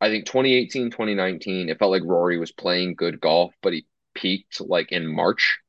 I 0.00 0.08
think 0.08 0.26
2018, 0.26 0.90
2019, 0.90 1.68
it 1.68 1.78
felt 1.78 1.92
like 1.92 2.02
Rory 2.04 2.38
was 2.38 2.50
playing 2.50 2.96
good 2.96 3.20
golf, 3.20 3.54
but 3.62 3.72
he 3.72 3.86
peaked 4.14 4.60
like 4.60 4.90
in 4.90 5.06
March 5.06 5.60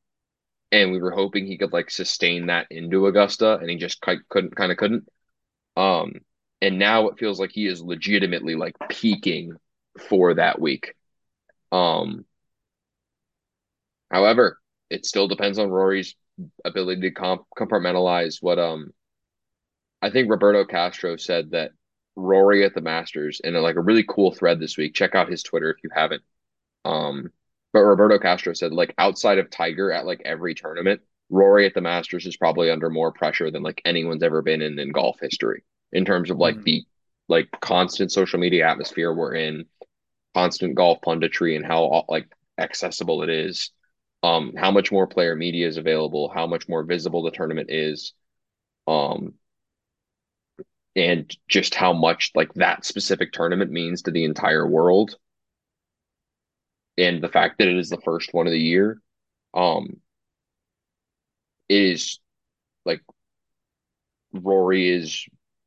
and 0.74 0.90
we 0.90 0.98
were 0.98 1.12
hoping 1.12 1.46
he 1.46 1.56
could 1.56 1.72
like 1.72 1.88
sustain 1.88 2.46
that 2.46 2.66
into 2.68 3.06
Augusta, 3.06 3.58
and 3.58 3.70
he 3.70 3.76
just 3.76 4.00
couldn't, 4.00 4.56
kind 4.56 4.72
of 4.72 4.76
couldn't. 4.76 5.08
Um, 5.76 6.14
and 6.60 6.80
now 6.80 7.06
it 7.08 7.18
feels 7.18 7.38
like 7.38 7.52
he 7.52 7.68
is 7.68 7.80
legitimately 7.80 8.56
like 8.56 8.74
peaking 8.88 9.54
for 10.08 10.34
that 10.34 10.60
week. 10.60 10.94
Um, 11.70 12.24
however, 14.14 14.58
it 14.90 15.04
still 15.04 15.28
depends 15.28 15.58
on 15.58 15.70
Rory's 15.70 16.14
ability 16.64 17.02
to 17.02 17.10
comp- 17.10 17.46
compartmentalize 17.58 18.38
what 18.40 18.58
um. 18.58 18.92
I 20.00 20.10
think 20.10 20.30
Roberto 20.30 20.66
Castro 20.66 21.16
said 21.16 21.52
that 21.52 21.70
Rory 22.14 22.64
at 22.64 22.74
the 22.74 22.82
Masters 22.82 23.40
in 23.42 23.56
a, 23.56 23.60
like 23.60 23.76
a 23.76 23.80
really 23.80 24.04
cool 24.06 24.32
thread 24.32 24.60
this 24.60 24.76
week. 24.76 24.94
Check 24.94 25.14
out 25.14 25.30
his 25.30 25.42
Twitter 25.42 25.70
if 25.70 25.82
you 25.82 25.90
haven't. 25.94 26.22
Um, 26.84 27.30
but 27.72 27.80
Roberto 27.80 28.18
Castro 28.18 28.52
said, 28.52 28.72
like 28.72 28.94
outside 28.98 29.38
of 29.38 29.50
Tiger 29.50 29.90
at 29.90 30.06
like 30.06 30.20
every 30.24 30.54
tournament, 30.54 31.00
Rory 31.30 31.66
at 31.66 31.74
the 31.74 31.80
Masters 31.80 32.26
is 32.26 32.36
probably 32.36 32.70
under 32.70 32.90
more 32.90 33.12
pressure 33.12 33.50
than 33.50 33.62
like 33.62 33.80
anyone's 33.84 34.22
ever 34.22 34.42
been 34.42 34.62
in 34.62 34.78
in 34.78 34.92
golf 34.92 35.16
history 35.20 35.64
in 35.92 36.04
terms 36.04 36.30
of 36.30 36.36
like 36.36 36.56
mm-hmm. 36.56 36.64
the 36.64 36.84
like 37.28 37.48
constant 37.60 38.12
social 38.12 38.38
media 38.38 38.68
atmosphere 38.68 39.12
we're 39.12 39.34
in, 39.34 39.64
constant 40.34 40.74
golf 40.74 40.98
punditry, 41.00 41.56
and 41.56 41.64
how 41.64 42.04
like 42.08 42.28
accessible 42.58 43.22
it 43.22 43.30
is. 43.30 43.70
Um, 44.24 44.54
how 44.56 44.70
much 44.70 44.90
more 44.90 45.06
player 45.06 45.36
media 45.36 45.68
is 45.68 45.76
available, 45.76 46.30
how 46.30 46.46
much 46.46 46.68
more 46.68 46.82
visible 46.82 47.22
the 47.22 47.30
tournament 47.30 47.70
is. 47.70 48.14
Um, 48.86 49.34
and 50.96 51.36
just 51.48 51.74
how 51.74 51.92
much 51.92 52.30
like 52.34 52.52
that 52.54 52.84
specific 52.84 53.32
tournament 53.32 53.70
means 53.70 54.02
to 54.02 54.10
the 54.10 54.24
entire 54.24 54.66
world 54.66 55.16
and 56.96 57.22
the 57.22 57.28
fact 57.28 57.58
that 57.58 57.68
it 57.68 57.76
is 57.76 57.88
the 57.90 58.00
first 58.04 58.32
one 58.32 58.46
of 58.46 58.52
the 58.52 58.58
year 58.58 59.00
um 59.54 59.96
is 61.68 62.20
like 62.84 63.00
Rory 64.32 64.88
is 64.90 65.26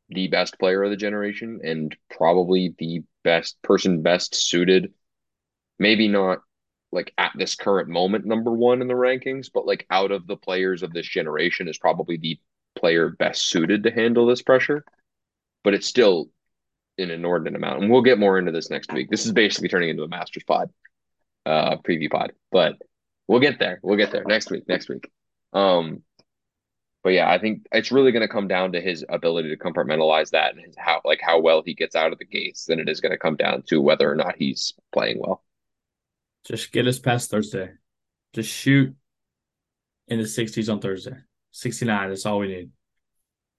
the 0.09 0.27
best 0.27 0.59
player 0.59 0.83
of 0.83 0.89
the 0.91 0.97
generation 0.97 1.61
and 1.63 1.95
probably 2.09 2.75
the 2.77 3.03
best 3.23 3.61
person 3.61 4.01
best 4.01 4.35
suited 4.35 4.93
maybe 5.79 6.07
not 6.07 6.39
like 6.91 7.13
at 7.17 7.31
this 7.35 7.55
current 7.55 7.89
moment 7.89 8.25
number 8.25 8.51
one 8.51 8.81
in 8.81 8.87
the 8.87 8.93
rankings 8.93 9.49
but 9.53 9.65
like 9.65 9.85
out 9.89 10.11
of 10.11 10.25
the 10.25 10.37
players 10.37 10.83
of 10.83 10.93
this 10.93 11.07
generation 11.07 11.67
is 11.67 11.77
probably 11.77 12.17
the 12.17 12.39
player 12.77 13.09
best 13.09 13.47
suited 13.47 13.83
to 13.83 13.91
handle 13.91 14.25
this 14.25 14.41
pressure. 14.41 14.85
But 15.63 15.73
it's 15.73 15.87
still 15.87 16.29
an 16.97 17.11
inordinate 17.11 17.55
amount 17.55 17.81
and 17.81 17.91
we'll 17.91 18.01
get 18.01 18.19
more 18.19 18.39
into 18.39 18.51
this 18.51 18.69
next 18.69 18.91
week. 18.93 19.09
This 19.09 19.25
is 19.25 19.31
basically 19.31 19.69
turning 19.69 19.89
into 19.89 20.03
a 20.03 20.07
masters 20.07 20.43
pod 20.43 20.69
uh 21.45 21.77
preview 21.77 22.11
pod 22.11 22.33
but 22.51 22.75
we'll 23.27 23.39
get 23.39 23.59
there. 23.59 23.79
We'll 23.83 23.97
get 23.97 24.11
there 24.11 24.23
next 24.25 24.49
week 24.49 24.67
next 24.67 24.89
week. 24.89 25.09
Um 25.53 26.03
but 27.03 27.13
yeah, 27.13 27.29
I 27.29 27.37
think 27.37 27.67
it's 27.71 27.91
really 27.91 28.11
going 28.11 28.27
to 28.27 28.27
come 28.27 28.49
down 28.49 28.73
to 28.73 28.81
his 28.81 29.05
ability 29.07 29.49
to 29.49 29.55
compartmentalize 29.55 30.31
that 30.31 30.55
and 30.55 30.65
his, 30.65 30.75
how 30.77 30.99
like 31.05 31.21
how 31.21 31.39
well 31.39 31.61
he 31.65 31.73
gets 31.73 31.95
out 31.95 32.11
of 32.11 32.19
the 32.19 32.25
gates 32.25 32.65
Then 32.65 32.79
it 32.79 32.89
is 32.89 32.99
going 32.99 33.13
to 33.13 33.17
come 33.17 33.37
down 33.37 33.61
to 33.67 33.81
whether 33.81 34.11
or 34.11 34.15
not 34.15 34.35
he's 34.37 34.73
playing 34.91 35.19
well. 35.19 35.41
Just 36.47 36.71
get 36.71 36.87
us 36.87 36.99
past 36.99 37.29
Thursday. 37.29 37.71
Just 38.33 38.49
shoot 38.49 38.95
in 40.07 40.19
the 40.19 40.25
60s 40.25 40.71
on 40.71 40.79
Thursday. 40.79 41.17
69, 41.51 42.09
that's 42.09 42.25
all 42.25 42.39
we 42.39 42.47
need. 42.47 42.69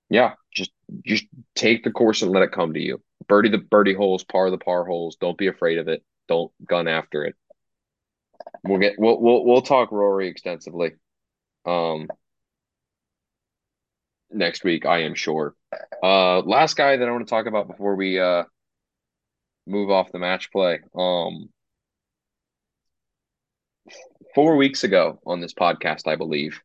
Yeah, 0.09 0.35
just 0.55 0.71
just 1.05 1.25
take 1.55 1.85
the 1.85 1.91
course 1.91 2.23
and 2.23 2.31
let 2.31 2.43
it 2.43 2.53
come 2.53 2.73
to 2.73 2.81
you. 2.81 3.03
Birdie 3.29 3.51
the 3.51 3.59
birdie 3.59 3.93
holes, 3.93 4.25
par 4.25 4.51
the 4.51 4.57
par 4.57 4.87
holes. 4.87 5.17
Don't 5.17 5.37
be 5.37 5.49
afraid 5.49 5.77
of 5.77 5.89
it. 5.89 6.03
Don't 6.29 6.51
gun 6.65 6.89
after 6.89 7.25
it. 7.25 7.35
We'll 8.65 8.79
get 8.79 8.95
we'll 8.97 9.21
we'll 9.21 9.45
we'll 9.45 9.61
talk 9.61 9.93
Rory 9.93 10.29
extensively. 10.29 10.93
Um 11.67 12.09
next 14.31 14.65
week, 14.65 14.87
I 14.87 15.03
am 15.03 15.15
sure. 15.15 15.55
Uh, 16.03 16.41
last 16.41 16.75
guy 16.75 16.97
that 16.97 17.07
I 17.07 17.11
want 17.11 17.27
to 17.27 17.31
talk 17.31 17.47
about 17.47 17.69
before 17.69 17.97
we 17.97 18.19
uh 18.19 18.45
move 19.67 19.91
off 19.91 20.13
the 20.13 20.19
match 20.19 20.51
play. 20.51 20.81
Um, 20.97 21.51
four 24.39 24.55
weeks 24.55 24.85
ago 24.85 25.19
on 25.27 25.41
this 25.41 25.53
podcast, 25.53 26.07
I 26.07 26.15
believe, 26.15 26.61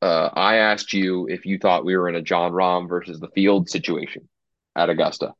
uh, 0.00 0.28
I 0.32 0.58
asked 0.58 0.92
you 0.92 1.26
if 1.26 1.44
you 1.44 1.58
thought 1.58 1.84
we 1.84 1.96
were 1.96 2.08
in 2.08 2.14
a 2.14 2.22
Jon 2.22 2.52
Rahm 2.52 2.88
versus 2.88 3.18
the 3.18 3.30
field 3.34 3.68
situation 3.68 4.28
at 4.76 4.90
Augusta. 4.90 5.32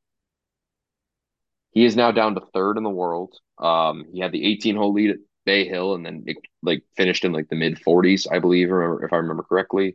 He 1.70 1.84
is 1.84 1.94
now 1.94 2.10
down 2.10 2.34
to 2.34 2.40
third 2.52 2.76
in 2.76 2.82
the 2.82 2.90
world. 2.90 3.36
Um, 3.56 4.06
he 4.12 4.18
had 4.18 4.32
the 4.32 4.44
18 4.46 4.74
hole 4.74 4.92
lead 4.92 5.10
at 5.10 5.18
Bay 5.46 5.64
Hill 5.64 5.94
and 5.94 6.04
then 6.04 6.24
it, 6.26 6.38
like 6.60 6.82
finished 6.96 7.24
in 7.24 7.32
like 7.32 7.48
the 7.48 7.54
mid 7.54 7.78
40s, 7.78 8.26
I 8.28 8.40
believe, 8.40 8.72
or 8.72 9.04
if 9.04 9.12
I 9.12 9.18
remember 9.18 9.44
correctly. 9.44 9.94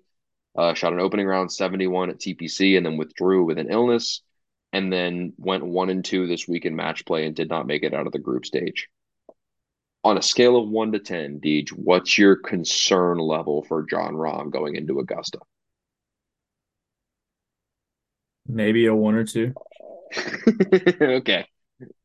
Uh, 0.58 0.76
shot 0.76 0.94
an 0.94 1.02
opening 1.02 1.28
round 1.28 1.52
71 1.52 2.10
at 2.10 2.20
TPC 2.20 2.78
and 2.78 2.86
then 2.86 2.96
withdrew 2.96 3.44
with 3.44 3.58
an 3.58 3.70
illness, 3.70 4.22
and 4.72 4.94
then 4.94 5.34
went 5.38 5.66
one 5.66 5.90
and 5.90 6.06
two 6.06 6.26
this 6.26 6.48
week 6.48 6.64
in 6.64 6.74
match 6.74 7.04
play 7.06 7.26
and 7.26 7.36
did 7.36 7.50
not 7.50 7.68
make 7.68 7.84
it 7.84 7.94
out 7.94 8.08
of 8.08 8.14
the 8.14 8.20
group 8.20 8.46
stage. 8.46 8.88
On 10.06 10.20
a 10.20 10.22
scale 10.22 10.56
of 10.56 10.70
one 10.70 10.92
to 10.92 11.00
10, 11.00 11.40
Deej, 11.40 11.70
what's 11.70 12.16
your 12.16 12.36
concern 12.36 13.18
level 13.18 13.64
for 13.64 13.84
Jon 13.84 14.14
Rahm 14.14 14.52
going 14.52 14.76
into 14.76 15.00
Augusta? 15.00 15.40
Maybe 18.48 18.86
a 18.86 18.94
one 18.94 19.16
or 19.16 19.24
two. 19.24 19.56
okay. 20.16 21.48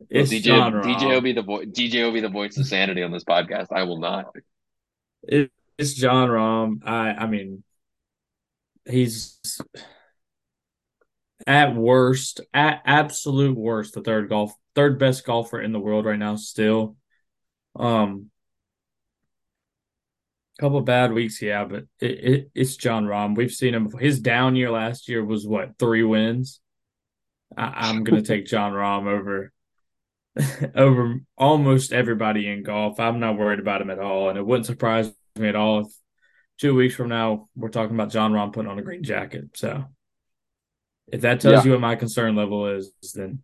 It's 0.09 0.33
DJ, 0.33 0.43
Jon 0.45 0.73
Rahm. 0.73 0.83
DJ 0.83 1.09
will 1.11 1.21
be 1.21 1.35
the 1.35 1.43
vo- 1.43 1.61
DJ 1.61 2.03
will 2.03 2.13
be 2.13 2.23
the 2.23 2.31
voice 2.31 2.57
of 2.57 2.67
sanity 2.67 3.03
on 3.03 3.13
this 3.13 3.25
podcast. 3.25 3.67
I 3.71 3.83
will 3.83 4.01
not. 4.01 4.35
It, 5.23 5.51
it's 5.77 5.93
Jon 5.93 6.31
Rahm. 6.31 6.81
I 6.89 7.11
I 7.11 7.27
mean, 7.27 7.63
he's 8.89 9.39
at 11.47 11.77
worst, 11.77 12.41
at 12.55 12.81
absolute 12.87 13.59
worst, 13.59 13.93
the 13.93 14.01
third 14.01 14.31
golf, 14.31 14.55
third 14.75 14.99
best 14.99 15.27
golfer 15.27 15.61
in 15.61 15.73
the 15.73 15.79
world 15.79 16.07
right 16.07 16.19
now. 16.19 16.37
Still, 16.37 16.97
um, 17.77 18.31
couple 20.61 20.81
bad 20.83 21.13
weeks, 21.13 21.41
yeah, 21.41 21.65
but 21.65 21.85
it, 22.01 22.11
it 22.11 22.51
it's 22.55 22.77
Jon 22.77 23.07
Rahm. 23.07 23.37
We've 23.37 23.51
seen 23.53 23.75
him. 23.75 23.85
before. 23.85 24.01
His 24.01 24.21
down 24.21 24.57
year 24.57 24.71
last 24.71 25.09
year 25.09 25.25
was 25.25 25.47
what 25.47 25.79
three 25.79 26.03
wins. 26.03 26.61
I, 27.57 27.89
I'm 27.89 28.05
gonna 28.05 28.23
take 28.23 28.47
Jon 28.47 28.73
Rahm 28.73 29.07
over 29.07 29.53
over 30.75 31.21
almost 31.37 31.93
everybody 31.93 32.49
in 32.49 32.63
golf. 32.63 33.01
I'm 33.01 33.21
not 33.21 33.39
worried 33.39 33.61
about 33.61 33.83
him 33.83 33.91
at 33.91 33.99
all, 33.99 34.29
and 34.29 34.39
it 34.39 34.47
wouldn't 34.47 34.67
surprise 34.67 35.13
me 35.37 35.49
at 35.49 35.57
all 35.57 35.81
if 35.81 35.87
two 36.59 36.75
weeks 36.75 36.95
from 36.95 37.09
now 37.09 37.49
we're 37.57 37.69
talking 37.69 37.95
about 37.95 38.11
Jon 38.11 38.33
Rahm 38.33 38.53
putting 38.53 38.71
on 38.71 38.79
a 38.79 38.83
green 38.83 39.03
jacket. 39.03 39.51
So 39.55 39.85
if 41.09 41.23
that 41.23 41.41
tells 41.41 41.57
Yeah. 41.59 41.65
you 41.65 41.73
what 41.73 41.81
my 41.81 41.97
concern 41.97 42.37
level 42.37 42.69
is, 42.69 42.93
then 43.15 43.43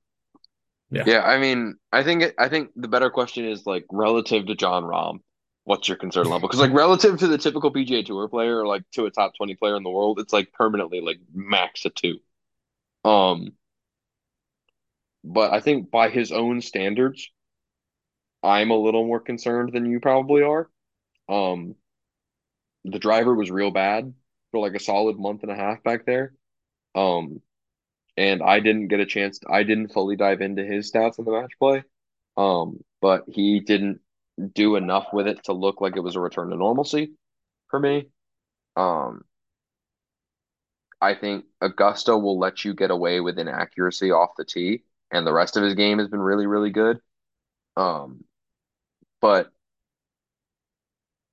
yeah, 0.91 1.05
Yeah, 1.07 1.23
I 1.23 1.39
mean, 1.39 1.77
I 1.93 2.03
think 2.03 2.25
I 2.39 2.49
think 2.49 2.71
the 2.77 2.89
better 2.89 3.11
question 3.11 3.45
is 3.45 3.67
like 3.67 3.85
relative 3.91 4.47
to 4.47 4.55
Jon 4.55 4.85
Rahm, 4.85 5.21
what's 5.65 5.89
your 5.89 5.97
concern 5.97 6.29
level? 6.29 6.49
Because 6.49 6.61
like 6.61 6.73
relative 6.73 7.19
to 7.19 7.27
the 7.27 7.39
typical 7.39 7.71
PGA 7.73 8.03
Tour 8.03 8.29
player 8.29 8.61
or 8.61 8.67
like 8.67 8.83
to 8.93 9.07
a 9.07 9.11
top 9.11 9.35
20 9.37 9.55
player 9.57 9.77
in 9.77 9.83
the 9.83 9.91
world, 9.91 10.21
it's 10.21 10.33
like 10.33 10.53
permanently 10.53 11.01
like 11.01 11.19
max 11.35 11.85
a 11.85 11.91
two. 11.91 12.19
Um, 13.05 13.53
but 15.25 15.53
I 15.53 15.61
think 15.61 15.91
by 15.91 16.09
his 16.09 16.33
own 16.33 16.61
standards, 16.63 17.29
I'm 18.43 18.71
a 18.71 18.77
little 18.77 19.05
more 19.07 19.21
concerned 19.21 19.73
than 19.73 19.91
you 19.91 20.01
probably 20.01 20.43
are. 20.43 20.71
Um, 21.29 21.75
the 22.85 22.99
driver 22.99 23.35
was 23.35 23.51
real 23.51 23.71
bad 23.71 24.15
for 24.53 24.61
like 24.61 24.75
a 24.75 24.81
solid 24.81 25.19
month 25.19 25.43
and 25.43 25.51
a 25.51 25.57
half 25.57 25.83
back 25.83 26.07
there. 26.07 26.33
Um, 26.95 27.43
and 28.17 28.43
I 28.43 28.61
didn't 28.61 28.89
get 28.89 29.01
a 29.01 29.07
chance. 29.07 29.41
I 29.49 29.63
didn't 29.63 29.93
fully 29.93 30.17
dive 30.17 30.41
into 30.41 30.65
his 30.65 30.91
stats 30.91 31.19
in 31.19 31.25
the 31.25 31.33
match 31.33 31.53
play. 31.59 31.85
Um, 32.37 32.81
but 33.01 33.25
he 33.29 33.61
didn't 33.61 34.01
do 34.55 34.77
enough 34.77 35.09
with 35.13 35.27
it 35.27 35.45
to 35.45 35.53
look 35.53 35.81
like 35.81 35.97
it 35.97 36.01
was 36.01 36.17
a 36.17 36.21
return 36.21 36.51
to 36.51 36.57
normalcy 36.57 37.13
for 37.69 37.81
me. 37.81 38.09
Um, 38.77 39.25
I 41.01 41.15
think 41.15 41.45
Augusta 41.61 42.17
will 42.17 42.39
let 42.39 42.65
you 42.65 42.75
get 42.75 42.91
away 42.91 43.21
with 43.21 43.39
inaccuracy 43.39 44.11
off 44.11 44.31
the 44.37 44.45
tee, 44.45 44.85
and 45.11 45.27
the 45.27 45.33
rest 45.33 45.57
of 45.57 45.63
his 45.63 45.75
game 45.75 45.99
has 45.99 46.09
been 46.09 46.21
really, 46.21 46.47
really 46.47 46.71
good. 46.71 47.01
Um, 47.77 48.25
but 49.21 49.53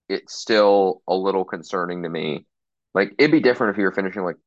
it's 0.09 0.33
still 0.35 1.01
a 1.07 1.15
little 1.15 1.45
concerning 1.45 2.03
to 2.03 2.09
me. 2.09 2.45
Like 2.93 3.13
it'd 3.17 3.31
be 3.31 3.39
different 3.39 3.71
if 3.73 3.77
you 3.77 3.85
were 3.85 3.91
finishing 3.91 4.23
like 4.23 4.37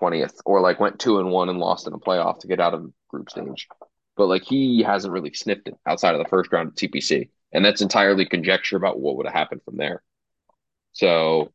20th 0.00 0.34
or 0.44 0.60
like 0.60 0.80
went 0.80 0.98
two 0.98 1.18
and 1.18 1.30
one 1.30 1.48
and 1.48 1.58
lost 1.58 1.86
in 1.86 1.92
a 1.92 1.98
playoff 1.98 2.40
to 2.40 2.46
get 2.46 2.60
out 2.60 2.74
of 2.74 2.90
group 3.08 3.30
stage. 3.30 3.68
But 4.16 4.26
like 4.26 4.42
he 4.42 4.82
hasn't 4.82 5.12
really 5.12 5.32
sniffed 5.32 5.68
it 5.68 5.76
outside 5.86 6.14
of 6.14 6.22
the 6.22 6.28
first 6.28 6.52
round 6.52 6.68
of 6.68 6.74
TPC. 6.74 7.30
And 7.52 7.64
that's 7.64 7.80
entirely 7.80 8.26
conjecture 8.26 8.76
about 8.76 9.00
what 9.00 9.16
would 9.16 9.26
have 9.26 9.34
happened 9.34 9.62
from 9.64 9.76
there. 9.76 10.02
So 10.92 11.52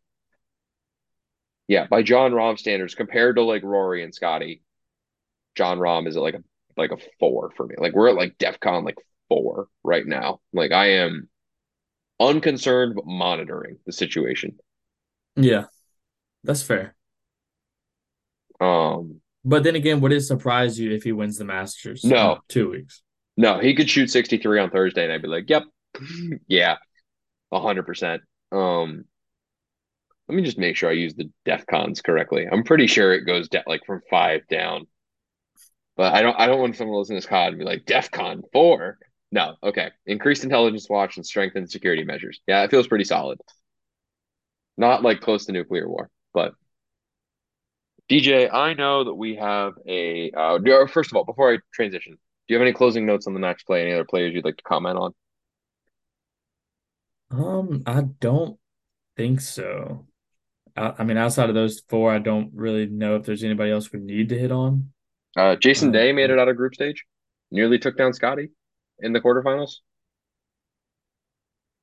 yeah, 1.67 1.87
by 1.87 2.03
Jon 2.03 2.31
Rahm 2.31 2.57
standards, 2.57 2.95
compared 2.95 3.37
to 3.37 3.43
like 3.43 3.63
Rory 3.63 4.03
and 4.03 4.13
Scotty, 4.13 4.61
Jon 5.55 5.79
Rahm 5.79 6.07
is 6.07 6.17
at 6.17 6.23
like 6.23 6.35
a 6.35 6.43
like 6.77 6.91
a 6.91 6.97
four 7.19 7.51
for 7.55 7.65
me. 7.65 7.75
Like 7.77 7.93
we're 7.93 8.09
at 8.09 8.15
like 8.15 8.37
DEFCON 8.37 8.83
like 8.83 8.97
four 9.29 9.67
right 9.83 10.05
now. 10.05 10.41
Like 10.51 10.71
I 10.71 10.93
am 10.97 11.29
unconcerned 12.19 12.95
but 12.95 13.05
monitoring 13.05 13.77
the 13.85 13.93
situation. 13.93 14.57
yeah, 15.35 15.65
that's 16.43 16.63
fair. 16.63 16.95
Um 18.63 19.21
But 19.43 19.63
then 19.63 19.75
again, 19.75 19.99
would 20.01 20.13
it 20.13 20.21
surprise 20.21 20.79
you 20.79 20.91
if 20.91 21.03
he 21.03 21.11
wins 21.11 21.37
the 21.37 21.45
Masters? 21.45 22.03
No. 22.03 22.33
in 22.33 22.37
two 22.47 22.69
weeks. 22.69 23.01
No, 23.35 23.59
he 23.59 23.73
could 23.75 23.89
shoot 23.89 24.09
63 24.09 24.59
on 24.59 24.69
Thursday, 24.69 25.03
and 25.03 25.11
I'd 25.11 25.21
be 25.21 25.27
like, 25.27 25.49
yep, 25.49 25.63
yeah, 26.47 26.75
100%. 27.51 28.19
Um, 28.51 29.05
let 30.27 30.35
me 30.35 30.43
just 30.43 30.57
make 30.59 30.77
sure 30.77 30.89
I 30.89 30.93
use 30.93 31.15
the 31.15 31.29
DefCons 31.45 32.03
correctly. 32.03 32.47
I'm 32.49 32.63
pretty 32.63 32.87
sure 32.87 33.13
it 33.13 33.25
goes 33.25 33.49
de- 33.49 33.63
like 33.67 33.81
from 33.85 34.01
five 34.09 34.47
down, 34.49 34.85
but 35.97 36.13
I 36.13 36.21
don't. 36.21 36.39
I 36.39 36.47
don't 36.47 36.59
want 36.59 36.75
someone 36.77 36.97
listening 36.97 37.17
to 37.17 37.25
this 37.25 37.29
cod 37.29 37.49
and 37.49 37.59
be 37.59 37.65
like 37.65 37.85
"DefCon 37.85 38.43
four. 38.53 38.97
No, 39.31 39.55
okay. 39.63 39.89
Increased 40.05 40.43
intelligence 40.43 40.87
watch 40.89 41.17
and 41.17 41.25
strengthened 41.25 41.69
security 41.71 42.03
measures. 42.03 42.39
Yeah, 42.47 42.63
it 42.63 42.71
feels 42.71 42.87
pretty 42.87 43.03
solid. 43.03 43.39
Not 44.77 45.01
like 45.03 45.21
close 45.21 45.45
to 45.45 45.51
nuclear 45.51 45.89
war, 45.89 46.09
but 46.33 46.53
DJ, 48.09 48.49
I 48.53 48.73
know 48.73 49.05
that 49.05 49.13
we 49.13 49.35
have 49.35 49.73
a. 49.87 50.31
Uh, 50.31 50.57
do- 50.57 50.87
first 50.87 51.11
of 51.11 51.15
all, 51.17 51.23
before 51.23 51.53
I 51.53 51.57
transition, 51.73 52.13
do 52.13 52.19
you 52.53 52.55
have 52.55 52.61
any 52.61 52.73
closing 52.73 53.05
notes 53.05 53.27
on 53.27 53.33
the 53.33 53.39
match 53.39 53.65
play? 53.65 53.81
Any 53.81 53.93
other 53.93 54.05
players 54.05 54.33
you'd 54.33 54.45
like 54.45 54.57
to 54.57 54.63
comment 54.63 54.97
on? 54.97 55.13
Um, 57.31 57.83
I 57.85 58.01
don't 58.19 58.59
think 59.17 59.41
so. 59.41 60.07
I, 60.75 60.93
I 60.99 61.03
mean, 61.03 61.17
outside 61.17 61.49
of 61.49 61.55
those 61.55 61.81
four, 61.89 62.11
I 62.11 62.19
don't 62.19 62.51
really 62.53 62.85
know 62.87 63.15
if 63.15 63.23
there's 63.25 63.43
anybody 63.43 63.71
else 63.71 63.91
we 63.91 63.99
need 63.99 64.29
to 64.29 64.37
hit 64.39 64.51
on. 64.51 64.91
Uh, 65.35 65.55
Jason 65.55 65.89
Uh, 65.89 65.91
Day 65.91 66.11
made 66.11 66.29
it 66.29 66.39
out 66.39 66.47
of 66.49 66.57
group 66.57 66.75
stage, 66.75 67.05
nearly 67.51 67.79
took 67.79 67.97
down 67.97 68.13
Scotty 68.13 68.49
in 68.99 69.13
the 69.13 69.21
quarterfinals. 69.21 69.77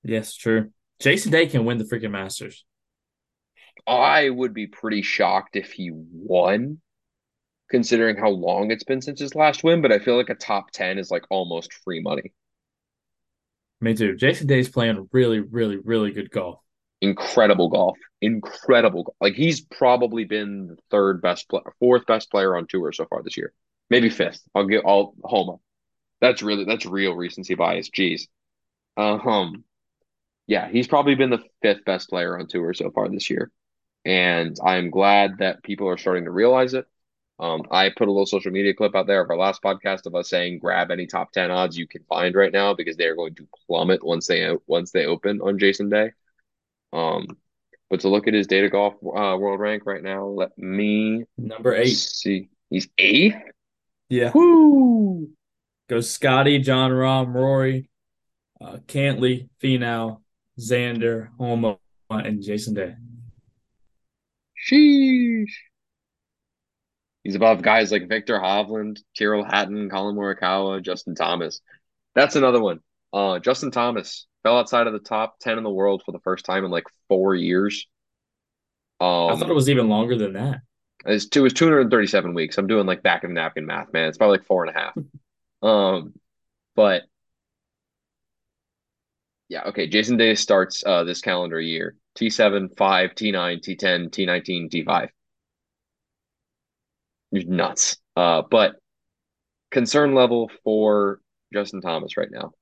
yes, 0.02 0.34
true. 0.34 0.70
Jason 1.00 1.32
Day 1.32 1.46
can 1.46 1.64
win 1.64 1.78
the 1.78 1.84
freaking 1.84 2.10
Masters. 2.10 2.64
I 3.86 4.30
would 4.30 4.54
be 4.54 4.66
pretty 4.66 5.02
shocked 5.02 5.56
if 5.56 5.72
he 5.72 5.90
won, 5.92 6.80
considering 7.70 8.16
how 8.16 8.30
long 8.30 8.70
it's 8.70 8.84
been 8.84 9.02
since 9.02 9.20
his 9.20 9.34
last 9.34 9.64
win. 9.64 9.82
But 9.82 9.92
I 9.92 9.98
feel 9.98 10.16
like 10.16 10.30
a 10.30 10.34
top 10.34 10.70
ten 10.70 10.98
is 10.98 11.10
like 11.10 11.24
almost 11.30 11.72
free 11.72 12.00
money. 12.00 12.32
Me 13.80 13.94
too. 13.94 14.16
Jason 14.16 14.46
Day's 14.46 14.68
playing 14.68 15.08
really, 15.12 15.40
really, 15.40 15.76
really 15.76 16.12
good 16.12 16.30
golf. 16.30 16.60
Incredible 17.00 17.70
golf, 17.70 17.96
incredible. 18.20 19.04
Golf. 19.04 19.16
Like 19.20 19.34
he's 19.34 19.62
probably 19.62 20.24
been 20.24 20.66
the 20.66 20.76
third 20.90 21.22
best 21.22 21.48
player, 21.48 21.72
fourth 21.78 22.04
best 22.06 22.30
player 22.30 22.56
on 22.56 22.66
tour 22.66 22.92
so 22.92 23.06
far 23.06 23.22
this 23.22 23.38
year, 23.38 23.54
maybe 23.88 24.10
fifth. 24.10 24.42
I'll 24.54 24.66
get 24.66 24.84
all 24.84 25.14
Homa. 25.24 25.56
That's 26.20 26.42
really 26.42 26.66
that's 26.66 26.84
real 26.84 27.14
recency 27.14 27.54
bias. 27.54 27.88
Jeez. 27.88 28.22
Um, 28.98 29.64
yeah, 30.46 30.68
he's 30.68 30.88
probably 30.88 31.14
been 31.14 31.30
the 31.30 31.42
fifth 31.62 31.84
best 31.86 32.10
player 32.10 32.38
on 32.38 32.48
tour 32.48 32.74
so 32.74 32.90
far 32.90 33.08
this 33.08 33.30
year. 33.30 33.50
And 34.04 34.56
I'm 34.64 34.90
glad 34.90 35.38
that 35.38 35.62
people 35.62 35.88
are 35.88 35.98
starting 35.98 36.24
to 36.24 36.30
realize 36.30 36.74
it. 36.74 36.86
Um, 37.38 37.62
I 37.70 37.88
put 37.88 38.08
a 38.08 38.12
little 38.12 38.26
social 38.26 38.50
media 38.50 38.74
clip 38.74 38.94
out 38.94 39.06
there 39.06 39.22
of 39.22 39.30
our 39.30 39.36
last 39.36 39.62
podcast 39.62 40.04
of 40.06 40.14
us 40.14 40.28
saying 40.28 40.58
grab 40.58 40.90
any 40.90 41.06
top 41.06 41.32
10 41.32 41.50
odds 41.50 41.76
you 41.76 41.86
can 41.86 42.02
find 42.04 42.34
right 42.34 42.52
now 42.52 42.74
because 42.74 42.96
they 42.96 43.06
are 43.06 43.14
going 43.16 43.34
to 43.36 43.48
plummet 43.66 44.04
once 44.04 44.26
they 44.26 44.54
once 44.66 44.90
they 44.90 45.06
open 45.06 45.40
on 45.40 45.58
Jason 45.58 45.88
Day. 45.88 46.12
Um, 46.92 47.26
but 47.88 48.00
to 48.00 48.08
look 48.08 48.28
at 48.28 48.34
his 48.34 48.46
data 48.46 48.68
golf 48.68 48.94
uh, 48.94 49.36
world 49.38 49.58
rank 49.58 49.84
right 49.86 50.02
now, 50.02 50.26
let 50.26 50.56
me 50.58 51.24
Number 51.38 51.74
eight. 51.74 51.96
see. 51.96 52.50
He's 52.68 52.88
eighth. 52.98 53.36
Yeah. 54.08 54.32
Woo! 54.34 55.30
Goes 55.88 56.10
Scotty, 56.10 56.58
Jon 56.58 56.90
Rahm, 56.90 57.34
Rory, 57.34 57.88
uh, 58.60 58.76
Cantlay, 58.86 59.48
Finau, 59.62 60.20
Xander, 60.58 61.30
Homa, 61.38 61.78
and 62.10 62.42
Jason 62.42 62.74
Day. 62.74 62.94
Sheesh. 64.68 65.52
He's 67.22 67.34
above 67.34 67.62
guys 67.62 67.92
like 67.92 68.08
Viktor 68.08 68.38
Hovland, 68.38 68.98
Tyrrell 69.16 69.44
Hatton, 69.44 69.90
Collin 69.90 70.16
Morikawa, 70.16 70.82
Justin 70.82 71.14
Thomas. 71.14 71.60
That's 72.14 72.36
another 72.36 72.60
one. 72.60 72.80
Uh, 73.12 73.38
Justin 73.38 73.70
Thomas 73.70 74.26
fell 74.42 74.58
outside 74.58 74.86
of 74.86 74.92
the 74.94 74.98
top 75.00 75.38
10 75.40 75.58
in 75.58 75.64
the 75.64 75.70
world 75.70 76.02
for 76.04 76.12
the 76.12 76.20
first 76.20 76.44
time 76.44 76.64
in 76.64 76.70
like 76.70 76.84
four 77.08 77.34
years. 77.34 77.86
Um, 79.00 79.30
I 79.30 79.36
thought 79.36 79.50
it 79.50 79.54
was 79.54 79.68
even 79.70 79.88
longer 79.88 80.16
than 80.16 80.34
that. 80.34 80.60
it's 81.06 81.26
two, 81.26 81.40
it 81.40 81.42
was 81.44 81.52
237 81.54 82.34
weeks. 82.34 82.58
I'm 82.58 82.66
doing 82.66 82.86
like 82.86 83.02
back 83.02 83.24
of 83.24 83.30
napkin 83.30 83.66
math, 83.66 83.92
man. 83.92 84.08
It's 84.08 84.18
probably 84.18 84.38
like 84.38 84.46
four 84.46 84.64
and 84.64 84.74
a 84.76 84.78
half. 84.78 84.94
Um, 85.62 86.14
but 86.74 87.02
yeah, 89.50 89.64
okay. 89.64 89.88
Jason 89.88 90.16
Day 90.16 90.34
starts 90.36 90.82
uh 90.86 91.04
this 91.04 91.20
calendar 91.20 91.60
year. 91.60 91.96
T7, 92.14 92.70
5, 92.76 93.14
T9, 93.14 93.60
T10, 93.60 94.08
T19, 94.10 94.70
T5. 94.70 95.10
You're 97.30 97.44
nuts. 97.44 97.96
Uh, 98.16 98.42
but 98.50 98.76
concern 99.70 100.14
level 100.14 100.50
for 100.64 101.20
Justin 101.52 101.80
Thomas 101.82 102.16
right 102.16 102.30
now. 102.30 102.52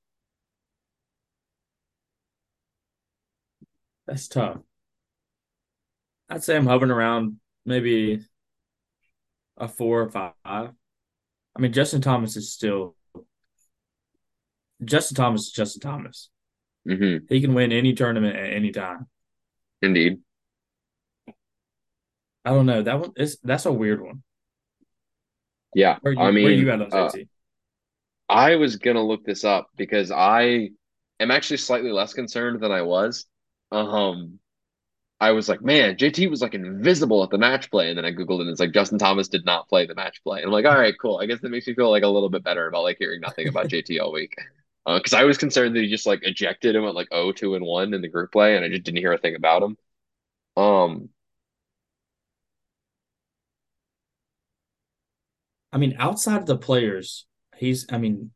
That's 4.07 4.27
tough. 4.27 4.59
I'd 6.29 6.43
say 6.43 6.55
I'm 6.55 6.65
hovering 6.67 6.91
around 6.91 7.39
maybe 7.65 8.21
a 9.57 9.67
four 9.67 10.01
or 10.01 10.09
five. 10.09 10.33
I 10.45 10.71
mean, 11.59 11.73
Justin 11.73 12.01
Thomas 12.01 12.35
is 12.37 12.51
still 12.53 12.95
Justin 14.83 15.15
Thomas 15.15 15.47
is 15.47 15.51
Justin 15.51 15.81
Thomas. 15.81 16.29
hmm 16.87 17.17
He 17.29 17.41
can 17.41 17.53
win 17.53 17.71
any 17.71 17.93
tournament 17.93 18.35
at 18.35 18.53
any 18.53 18.71
time. 18.71 19.07
Indeed. 19.81 20.19
I 22.45 22.51
don't 22.51 22.65
know. 22.65 22.81
That 22.81 22.99
one 22.99 23.11
is 23.15 23.37
that's 23.43 23.65
a 23.65 23.71
weird 23.71 24.01
one. 24.01 24.23
Yeah. 25.75 25.97
Where 26.01 26.13
you 26.13 26.19
I 26.19 26.31
where 26.31 26.51
you 26.51 26.71
at 26.71 26.81
on 26.81 26.93
uh? 26.93 27.11
I 28.27 28.55
was 28.55 28.77
gonna 28.77 29.03
look 29.03 29.25
this 29.25 29.43
up 29.43 29.69
because 29.75 30.11
I 30.11 30.69
am 31.19 31.31
actually 31.31 31.57
slightly 31.57 31.91
less 31.91 32.13
concerned 32.13 32.61
than 32.61 32.71
I 32.71 32.83
was. 32.83 33.25
Um, 33.71 34.39
I 35.19 35.31
was 35.31 35.49
like, 35.49 35.61
man, 35.61 35.95
JT 35.95 36.29
was 36.29 36.41
like 36.41 36.53
invisible 36.53 37.23
at 37.23 37.29
the 37.29 37.37
match 37.37 37.69
play, 37.69 37.89
and 37.89 37.97
then 37.97 38.05
I 38.05 38.11
googled 38.11 38.39
it, 38.39 38.43
and 38.43 38.49
it's 38.49 38.59
like 38.59 38.73
Justin 38.73 38.99
Thomas 38.99 39.27
did 39.27 39.45
not 39.45 39.67
play 39.67 39.85
the 39.85 39.95
match 39.95 40.23
play, 40.23 40.39
and 40.39 40.45
I'm 40.47 40.53
like, 40.53 40.65
all 40.65 40.79
right, 40.79 40.93
cool. 40.99 41.17
I 41.17 41.25
guess 41.25 41.41
that 41.41 41.49
makes 41.49 41.67
me 41.67 41.73
feel 41.73 41.91
like 41.91 42.03
a 42.03 42.07
little 42.07 42.29
bit 42.29 42.43
better 42.43 42.67
about 42.67 42.83
like 42.83 42.97
hearing 42.99 43.19
nothing 43.19 43.47
about 43.47 43.67
JT 43.67 43.99
all 43.99 44.13
week. 44.13 44.35
Uh, 44.85 44.97
because 44.97 45.13
I 45.13 45.23
was 45.23 45.37
concerned 45.37 45.75
that 45.75 45.81
he 45.81 45.89
just 45.89 46.07
like 46.07 46.21
ejected 46.23 46.75
and 46.75 46.83
went 46.83 46.95
like 46.95 47.09
0, 47.13 47.31
2, 47.33 47.55
and 47.55 47.65
1 47.65 47.93
in 47.93 48.01
the 48.01 48.07
group 48.09 48.31
play, 48.31 48.55
and 48.55 48.65
I 48.65 48.69
just 48.69 48.83
didn't 48.83 48.99
hear 48.99 49.13
a 49.13 49.17
thing 49.17 49.35
about 49.35 49.63
him. 49.63 49.77
Um, 50.57 51.09
I 55.71 55.77
mean, 55.77 55.95
outside 55.99 56.41
of 56.41 56.45
the 56.45 56.57
players, 56.57 57.25
he's 57.55 57.85
I 57.91 57.97
mean, 57.97 58.31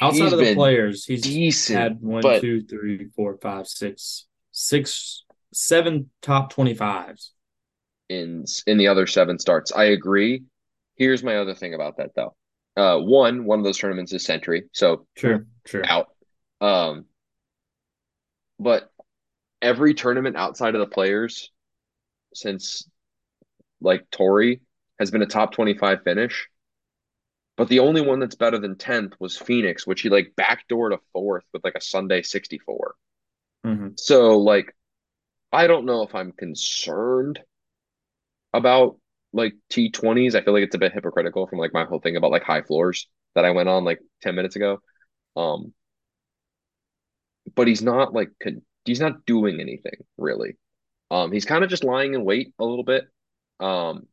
outside 0.00 0.24
he's 0.24 0.32
of 0.32 0.38
the 0.38 0.46
players, 0.46 1.04
he's 1.04 1.22
decent, 1.22 1.78
had 1.78 2.00
one, 2.02 2.22
but 2.22 2.40
two, 2.40 2.62
three, 2.62 3.08
four, 3.16 3.38
five, 3.42 3.66
six, 3.68 4.26
six, 4.52 5.24
seven 5.52 6.10
top 6.22 6.50
twenty 6.50 6.74
fives. 6.74 7.32
in 8.08 8.44
in 8.66 8.78
the 8.78 8.88
other 8.88 9.06
seven 9.06 9.38
starts. 9.38 9.72
I 9.72 9.84
agree. 9.84 10.44
Here's 10.96 11.22
my 11.22 11.36
other 11.36 11.54
thing 11.54 11.74
about 11.74 11.98
that 11.98 12.14
though. 12.14 12.34
Uh, 12.76 12.98
one, 12.98 13.44
one 13.44 13.58
of 13.58 13.64
those 13.64 13.78
tournaments 13.78 14.12
is 14.12 14.24
Sentry, 14.24 14.64
so 14.72 15.06
True, 15.16 15.46
true. 15.64 15.84
out. 15.88 16.08
Um, 16.60 17.06
but 18.58 18.90
every 19.62 19.94
tournament 19.94 20.36
outside 20.36 20.74
of 20.74 20.80
the 20.80 20.86
players 20.86 21.50
since 22.34 22.88
like 23.80 24.10
Torrey 24.10 24.62
has 24.98 25.10
been 25.10 25.22
a 25.22 25.26
top 25.26 25.52
25 25.52 26.02
finish. 26.04 26.48
But 27.56 27.68
the 27.68 27.80
only 27.80 28.00
one 28.02 28.18
that's 28.18 28.34
better 28.34 28.58
than 28.58 28.76
10th 28.76 29.14
was 29.20 29.36
Phoenix, 29.36 29.86
which 29.86 30.02
he 30.02 30.08
like 30.08 30.34
backdoored 30.36 30.94
a 30.94 30.98
fourth 31.12 31.44
with 31.52 31.64
like 31.64 31.74
a 31.74 31.80
Sunday 31.82 32.22
64. 32.22 32.94
hmm 33.64 33.88
So 33.96 34.38
like 34.38 34.74
I 35.52 35.66
don't 35.66 35.86
know 35.86 36.02
if 36.02 36.14
I'm 36.14 36.32
concerned 36.32 37.40
about 38.52 38.96
like 39.36 39.54
T20s. 39.70 40.34
I 40.34 40.42
feel 40.42 40.54
like 40.54 40.64
it's 40.64 40.74
a 40.74 40.78
bit 40.78 40.92
hypocritical 40.92 41.46
from 41.46 41.58
like 41.58 41.72
my 41.74 41.84
whole 41.84 42.00
thing 42.00 42.16
about 42.16 42.30
like 42.32 42.44
high 42.44 42.62
floors 42.62 43.08
that 43.34 43.44
I 43.44 43.50
went 43.52 43.68
on 43.68 43.84
like 43.84 44.00
10 44.22 44.34
minutes 44.36 44.56
ago. 44.56 44.80
Um 45.36 45.74
but 47.54 47.68
he's 47.68 47.82
not 47.82 48.12
like 48.12 48.30
he's 48.84 49.00
not 49.00 49.24
doing 49.26 49.60
anything 49.60 50.04
really. 50.18 50.56
Um 51.10 51.32
he's 51.32 51.44
kind 51.44 51.64
of 51.64 51.70
just 51.70 51.84
lying 51.84 52.14
in 52.14 52.24
wait 52.24 52.52
a 52.58 52.64
little 52.64 52.84
bit. 52.84 53.04
Um 53.60 54.06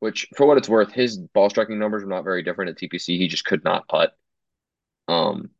which 0.00 0.28
for 0.36 0.46
what 0.46 0.58
it's 0.58 0.68
worth, 0.68 0.92
his 0.92 1.18
ball 1.18 1.50
striking 1.50 1.78
numbers 1.78 2.04
were 2.04 2.10
not 2.10 2.24
very 2.24 2.42
different 2.42 2.70
at 2.70 2.78
TPC. 2.78 3.18
He 3.18 3.28
just 3.28 3.44
could 3.44 3.64
not 3.64 3.88
putt. 3.88 4.12
Um 5.08 5.50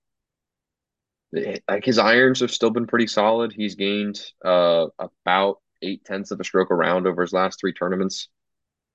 like 1.68 1.84
his 1.84 1.98
irons 1.98 2.40
have 2.40 2.50
still 2.50 2.70
been 2.70 2.86
pretty 2.86 3.06
solid. 3.06 3.52
He's 3.52 3.74
gained 3.74 4.20
uh 4.44 4.86
about 4.98 5.58
eight 5.80 6.04
tenths 6.04 6.30
of 6.30 6.40
a 6.40 6.44
stroke 6.44 6.70
around 6.70 7.06
over 7.06 7.22
his 7.22 7.32
last 7.32 7.58
three 7.60 7.72
tournaments. 7.72 8.28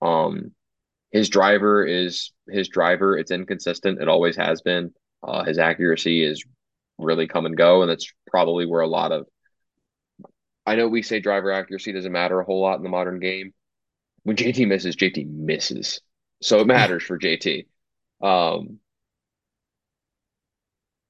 Um, 0.01 0.51
his 1.11 1.29
driver 1.29 1.85
is 1.85 2.33
his 2.49 2.69
driver. 2.69 3.17
It's 3.17 3.31
inconsistent. 3.31 4.01
It 4.01 4.07
always 4.09 4.35
has 4.37 4.61
been. 4.61 4.93
Uh, 5.23 5.43
his 5.43 5.57
accuracy 5.57 6.23
is 6.23 6.45
really 6.97 7.27
come 7.27 7.45
and 7.45 7.57
go, 7.57 7.81
and 7.81 7.89
that's 7.91 8.11
probably 8.27 8.65
where 8.65 8.81
a 8.81 8.87
lot 8.87 9.11
of. 9.11 9.27
I 10.65 10.75
know 10.75 10.87
we 10.87 11.01
say 11.01 11.19
driver 11.19 11.51
accuracy 11.51 11.93
doesn't 11.93 12.11
matter 12.11 12.39
a 12.39 12.45
whole 12.45 12.61
lot 12.61 12.77
in 12.77 12.83
the 12.83 12.89
modern 12.89 13.19
game. 13.19 13.53
When 14.23 14.35
JT 14.35 14.67
misses, 14.67 14.95
JT 14.95 15.25
misses, 15.25 16.01
so 16.41 16.59
it 16.59 16.67
matters 16.67 17.03
for 17.03 17.17
JT. 17.17 17.67
Um, 18.21 18.79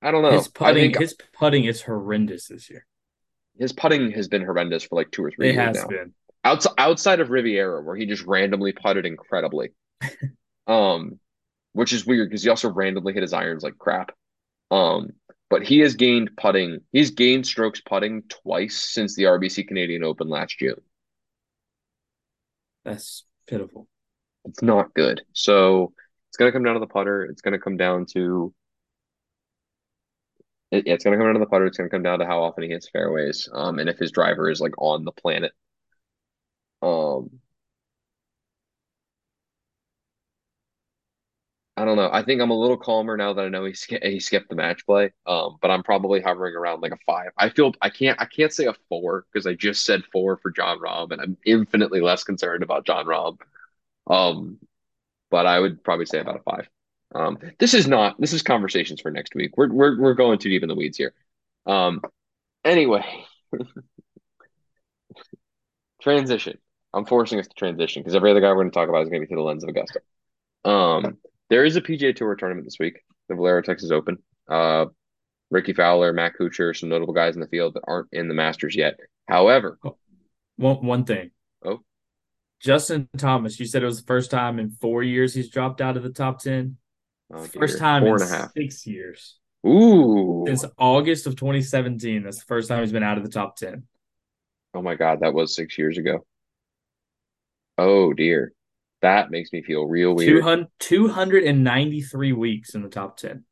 I 0.02 0.12
don't 0.12 0.22
know. 0.22 0.32
His 0.32 0.48
I 0.62 0.74
putting, 0.74 0.74
think 0.74 0.98
his 0.98 1.16
putting 1.34 1.66
is 1.66 1.82
horrendous 1.82 2.48
this 2.48 2.70
year. 2.70 2.86
his 3.60 3.74
putting 3.74 4.12
has 4.12 4.28
been 4.28 4.44
horrendous 4.44 4.84
for 4.84 4.96
like 4.96 5.12
two 5.12 5.24
or 5.26 5.32
three 5.32 5.50
It 5.50 5.54
years 5.54 5.56
has 5.56 5.74
now. 5.74 5.88
been. 5.88 6.14
Outside 6.48 6.74
outside 6.78 7.20
of 7.20 7.30
Riviera, 7.30 7.82
where 7.84 7.96
he 7.96 8.06
just 8.06 8.26
randomly 8.26 8.72
putted 8.72 9.06
incredibly, 9.06 9.72
um, 10.68 11.20
which 11.74 11.94
is 11.94 12.06
weird 12.06 12.30
because 12.30 12.44
he 12.44 12.50
also 12.50 12.70
randomly 12.70 13.14
hit 13.14 13.22
his 13.22 13.34
irons 13.34 13.64
like 13.64 13.78
crap. 13.78 14.12
Um, 14.72 15.12
but 15.50 15.64
he 15.64 15.80
has 15.80 15.96
gained 15.96 16.32
putting. 16.38 16.80
He's 16.92 17.12
gained 17.12 17.46
strokes 17.46 17.82
putting 17.82 18.24
twice 18.24 18.76
since 18.76 19.16
the 19.16 19.24
RBC 19.24 19.68
Canadian 19.68 20.04
Open 20.04 20.30
last 20.30 20.58
June. 20.58 20.82
That's 22.86 23.26
pitiful. 23.48 23.88
It's 24.46 24.62
not 24.62 24.94
good. 24.94 25.22
So 25.34 25.94
it's 26.30 26.38
gonna 26.38 26.52
come 26.52 26.64
down 26.64 26.76
to 26.76 26.80
the 26.80 26.88
putter. 26.88 27.26
It's 27.26 27.42
gonna 27.42 27.60
come 27.60 27.78
down 27.78 28.06
to. 28.14 28.54
It, 30.72 30.84
it's 30.88 31.04
gonna 31.04 31.18
come 31.18 31.26
down 31.26 31.36
to 31.36 31.40
the 31.40 31.46
putter. 31.46 31.66
It's 31.66 31.78
gonna 31.78 31.90
come 31.90 32.04
down 32.04 32.20
to 32.20 32.26
how 32.26 32.44
often 32.44 32.64
he 32.64 32.70
hits 32.70 32.90
fairways, 32.90 33.50
um, 33.54 33.80
and 33.80 33.90
if 33.90 33.98
his 33.98 34.12
driver 34.12 34.50
is 34.50 34.62
like 34.62 34.74
on 34.78 35.04
the 35.04 35.12
planet. 35.12 35.52
Um, 36.82 37.42
I 41.76 41.86
don't 41.86 41.96
know. 41.96 42.10
I 42.12 42.24
think 42.24 42.42
I'm 42.42 42.50
a 42.50 42.58
little 42.60 42.78
calmer 42.78 43.16
now 43.18 43.34
that 43.34 43.46
I 43.46 43.50
know 43.50 43.64
he 43.66 43.74
sk- 43.74 44.02
he 44.02 44.20
skipped 44.20 44.50
the 44.50 44.56
match 44.56 44.84
play. 44.86 45.14
Um, 45.28 45.58
but 45.62 45.70
I'm 45.70 45.84
probably 45.84 46.22
hovering 46.22 46.56
around 46.56 46.82
like 46.82 46.92
a 46.92 46.98
five. 47.06 47.30
I 47.38 47.50
feel 47.50 47.72
I 47.82 47.90
can't 47.92 48.20
I 48.20 48.26
can't 48.26 48.52
say 48.52 48.66
a 48.66 48.74
four 48.90 49.26
because 49.32 49.46
I 49.46 49.54
just 49.54 49.86
said 49.86 50.04
four 50.12 50.38
for 50.38 50.50
Jon 50.50 50.80
Rahm, 50.80 51.12
and 51.12 51.22
I'm 51.22 51.38
infinitely 51.46 52.02
less 52.02 52.24
concerned 52.24 52.64
about 52.64 52.86
Jon 52.88 53.06
Rahm. 53.06 53.38
Um, 54.08 54.60
but 55.32 55.46
I 55.48 55.60
would 55.60 55.84
probably 55.84 56.08
say 56.08 56.20
about 56.20 56.38
a 56.42 56.44
five. 56.44 56.70
Um, 57.16 57.40
this 57.60 57.74
is 57.76 57.88
not 57.88 58.20
this 58.22 58.34
is 58.34 58.44
conversations 58.44 59.02
for 59.02 59.12
next 59.12 59.36
week. 59.36 59.58
We're 59.58 59.72
we're 59.74 60.00
we're 60.02 60.16
going 60.16 60.40
too 60.40 60.50
deep 60.50 60.64
in 60.64 60.70
the 60.70 60.76
weeds 60.76 60.98
here. 60.98 61.14
Um, 61.68 62.02
anyway, 62.66 63.06
transition. 66.02 66.58
I'm 66.94 67.06
forcing 67.06 67.40
us 67.40 67.48
to 67.48 67.54
transition 67.56 68.02
because 68.02 68.16
every 68.16 68.32
other 68.32 68.42
guy 68.42 68.48
we're 68.50 68.56
going 68.64 68.72
to 68.72 68.76
talk 68.76 68.90
about 68.90 69.04
is 69.04 69.10
going 69.10 69.22
to 69.22 69.26
be 69.26 69.30
through 69.30 69.42
the 69.42 69.44
lens 69.44 69.64
of 69.64 69.70
Augusta. 69.70 70.00
Um, 70.66 71.18
there 71.50 71.64
is 71.66 71.76
a 71.76 71.82
PGA 71.82 72.16
Tour 72.16 72.36
tournament 72.36 72.66
this 72.66 72.78
week, 72.80 73.00
the 73.30 73.36
Valero 73.36 73.62
Texas 73.62 73.92
Open. 73.92 74.18
Uh, 74.50 74.86
Rickie 75.50 75.74
Fowler, 75.74 76.12
Matt 76.14 76.34
Kuchar, 76.40 76.76
some 76.76 76.90
notable 76.90 77.14
guys 77.14 77.36
in 77.36 77.42
the 77.42 77.48
field 77.48 77.76
that 77.76 77.84
aren't 77.88 78.08
in 78.12 78.28
the 78.28 78.34
Masters 78.34 78.76
yet. 78.76 78.96
However, 79.28 79.78
oh, 79.86 79.98
one 80.58 80.86
one 80.86 81.06
thing. 81.06 81.32
Oh, 81.64 81.82
Justin 82.60 83.08
Thomas, 83.18 83.60
you 83.60 83.66
said 83.66 83.82
it 83.84 83.86
was 83.86 84.02
the 84.02 84.08
first 84.08 84.32
time 84.32 84.60
in 84.60 84.72
four 84.72 85.04
years 85.04 85.34
he's 85.34 85.50
dropped 85.50 85.80
out 85.80 85.96
of 85.96 86.04
the 86.04 86.10
top 86.10 86.40
ten. 86.40 86.78
oh 87.34 87.44
First 87.46 87.74
dear. 87.76 87.80
time 87.80 88.04
Four 88.04 88.16
in 88.18 88.22
and 88.24 88.32
a 88.32 88.36
half. 88.36 88.52
six 88.58 88.86
years. 88.88 89.38
Ooh. 89.66 90.44
Since 90.48 90.66
August 90.78 91.28
of 91.28 91.36
2017. 91.36 92.24
That's 92.24 92.40
the 92.40 92.46
first 92.46 92.70
time 92.70 92.82
he's 92.82 92.92
been 92.92 93.04
out 93.04 93.18
of 93.18 93.24
the 93.24 93.30
top 93.30 93.58
10. 93.58 93.84
Oh 94.74 94.82
my 94.82 94.96
God, 94.96 95.20
that 95.22 95.34
was 95.34 95.56
six 95.56 95.78
years 95.78 95.98
ago. 95.98 96.26
Oh 97.78 98.14
dear. 98.14 98.54
That 99.02 99.30
makes 99.30 99.54
me 99.54 99.62
feel 99.62 99.86
real 99.86 100.16
weird. 100.16 100.42
200, 100.42 100.68
293 100.80 102.34
weeks 102.34 102.74
in 102.74 102.82
the 102.82 102.90
top 102.90 103.18
10. 103.18 103.44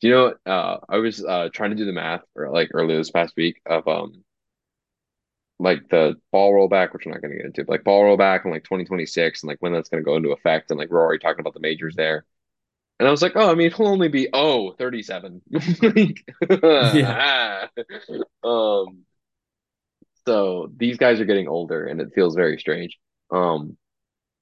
Do 0.00 0.08
you 0.08 0.14
know, 0.14 0.34
uh, 0.44 0.78
I 0.88 0.98
was 0.98 1.24
uh 1.24 1.48
trying 1.52 1.70
to 1.70 1.76
do 1.76 1.86
the 1.86 1.92
math 1.92 2.22
or 2.36 2.50
like 2.50 2.70
earlier 2.74 2.98
this 2.98 3.10
past 3.10 3.34
week 3.36 3.60
of 3.64 3.88
um 3.88 4.22
like 5.58 5.88
the 5.88 6.16
ball 6.32 6.52
rollback, 6.52 6.92
which 6.92 7.06
I'm 7.06 7.12
not 7.12 7.22
gonna 7.22 7.36
get 7.36 7.46
into, 7.46 7.64
but 7.64 7.72
like 7.72 7.84
ball 7.84 8.02
rollback 8.02 8.44
in 8.44 8.50
like 8.50 8.64
2026 8.64 9.42
and 9.42 9.48
like 9.48 9.58
when 9.60 9.72
that's 9.72 9.88
gonna 9.88 10.02
go 10.02 10.16
into 10.16 10.32
effect 10.32 10.70
and 10.70 10.78
like 10.78 10.90
we're 10.90 11.00
already 11.02 11.20
talking 11.20 11.40
about 11.40 11.54
the 11.54 11.60
majors 11.60 11.94
there. 11.96 12.24
And 13.00 13.08
I 13.08 13.10
was 13.10 13.22
like, 13.22 13.32
oh, 13.36 13.50
I 13.50 13.54
mean, 13.54 13.68
it'll 13.68 13.88
only 13.88 14.08
be 14.08 14.28
oh 14.32 14.72
37. 14.72 15.42
Like, 15.82 16.24
Yeah. 16.94 17.66
um 18.44 19.04
so 20.26 20.70
these 20.76 20.96
guys 20.96 21.20
are 21.20 21.24
getting 21.24 21.48
older 21.48 21.86
and 21.86 22.00
it 22.00 22.12
feels 22.14 22.34
very 22.34 22.58
strange. 22.58 22.98
Um 23.34 23.76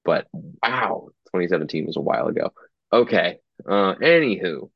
but 0.05 0.26
wow, 0.32 1.09
2017 1.26 1.86
was 1.86 1.97
a 1.97 2.01
while 2.01 2.28
ago. 2.28 2.53
Okay. 2.93 3.38
Uh 3.66 3.95
anywho. 3.95 4.70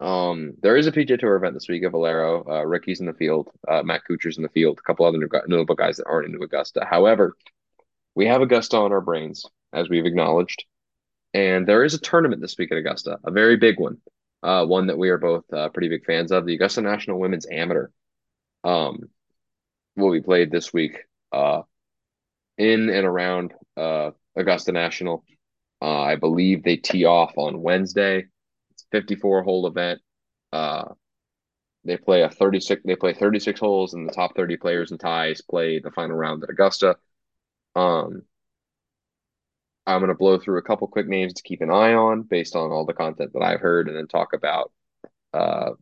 Um, 0.00 0.54
there 0.60 0.76
is 0.76 0.86
a 0.86 0.92
PGA 0.92 1.18
Tour 1.18 1.36
event 1.36 1.54
this 1.54 1.68
week 1.68 1.84
at 1.84 1.92
Valero. 1.92 2.44
Uh, 2.46 2.66
Rickie's 2.66 3.00
in 3.00 3.06
the 3.06 3.14
field. 3.14 3.48
Uh, 3.66 3.82
Matt 3.82 4.02
Kuchar's 4.08 4.36
in 4.36 4.42
the 4.42 4.48
field. 4.48 4.78
A 4.78 4.82
couple 4.82 5.06
other 5.06 5.18
notable 5.46 5.76
guys 5.76 5.96
that 5.96 6.06
aren't 6.06 6.26
into 6.26 6.44
Augusta. 6.44 6.84
However, 6.84 7.36
we 8.14 8.26
have 8.26 8.42
Augusta 8.42 8.76
on 8.76 8.92
our 8.92 9.00
brains, 9.00 9.46
as 9.72 9.88
we've 9.88 10.04
acknowledged, 10.04 10.64
and 11.32 11.66
there 11.66 11.84
is 11.84 11.94
a 11.94 11.98
tournament 11.98 12.40
this 12.40 12.56
week 12.56 12.70
at 12.70 12.78
Augusta, 12.78 13.18
a 13.24 13.30
very 13.30 13.56
big 13.56 13.80
one, 13.80 13.98
uh, 14.42 14.64
one 14.64 14.86
that 14.86 14.98
we 14.98 15.10
are 15.10 15.18
both 15.18 15.44
uh, 15.52 15.68
pretty 15.68 15.88
big 15.88 16.04
fans 16.04 16.30
of, 16.30 16.46
the 16.46 16.54
Augusta 16.54 16.80
National 16.80 17.18
Women's 17.18 17.46
Amateur. 17.50 17.88
Um, 18.62 19.10
will 19.96 20.12
be 20.12 20.20
played 20.20 20.50
this 20.50 20.72
week, 20.72 20.98
uh, 21.32 21.62
in 22.58 22.88
and 22.90 23.06
around 23.06 23.52
uh 23.76 24.10
Augusta 24.36 24.72
National. 24.72 25.24
Uh, 25.82 26.00
I 26.00 26.16
believe 26.16 26.62
they 26.62 26.76
tee 26.76 27.04
off 27.04 27.34
on 27.36 27.62
Wednesday. 27.62 28.26
It's 28.72 28.86
54 28.92 29.42
hole 29.42 29.66
event. 29.66 30.00
Uh, 30.52 30.94
they 31.84 31.96
play 31.96 32.22
a 32.22 32.30
36. 32.30 32.82
They 32.84 32.96
play 32.96 33.12
36 33.14 33.60
holes, 33.60 33.94
and 33.94 34.08
the 34.08 34.12
top 34.12 34.36
30 34.36 34.56
players 34.56 34.90
and 34.90 35.00
ties 35.00 35.40
play 35.42 35.78
the 35.80 35.90
final 35.90 36.16
round 36.16 36.42
at 36.42 36.50
Augusta. 36.50 36.96
Um, 37.76 38.22
I'm 39.86 40.00
gonna 40.00 40.14
blow 40.14 40.38
through 40.38 40.58
a 40.58 40.62
couple 40.62 40.88
quick 40.88 41.06
names 41.08 41.34
to 41.34 41.42
keep 41.42 41.60
an 41.60 41.70
eye 41.70 41.94
on 41.94 42.22
based 42.22 42.56
on 42.56 42.70
all 42.70 42.86
the 42.86 42.94
content 42.94 43.32
that 43.34 43.42
I've 43.42 43.60
heard, 43.60 43.88
and 43.88 43.96
then 43.96 44.06
talk 44.08 44.32
about 44.32 44.72
uh 45.34 45.72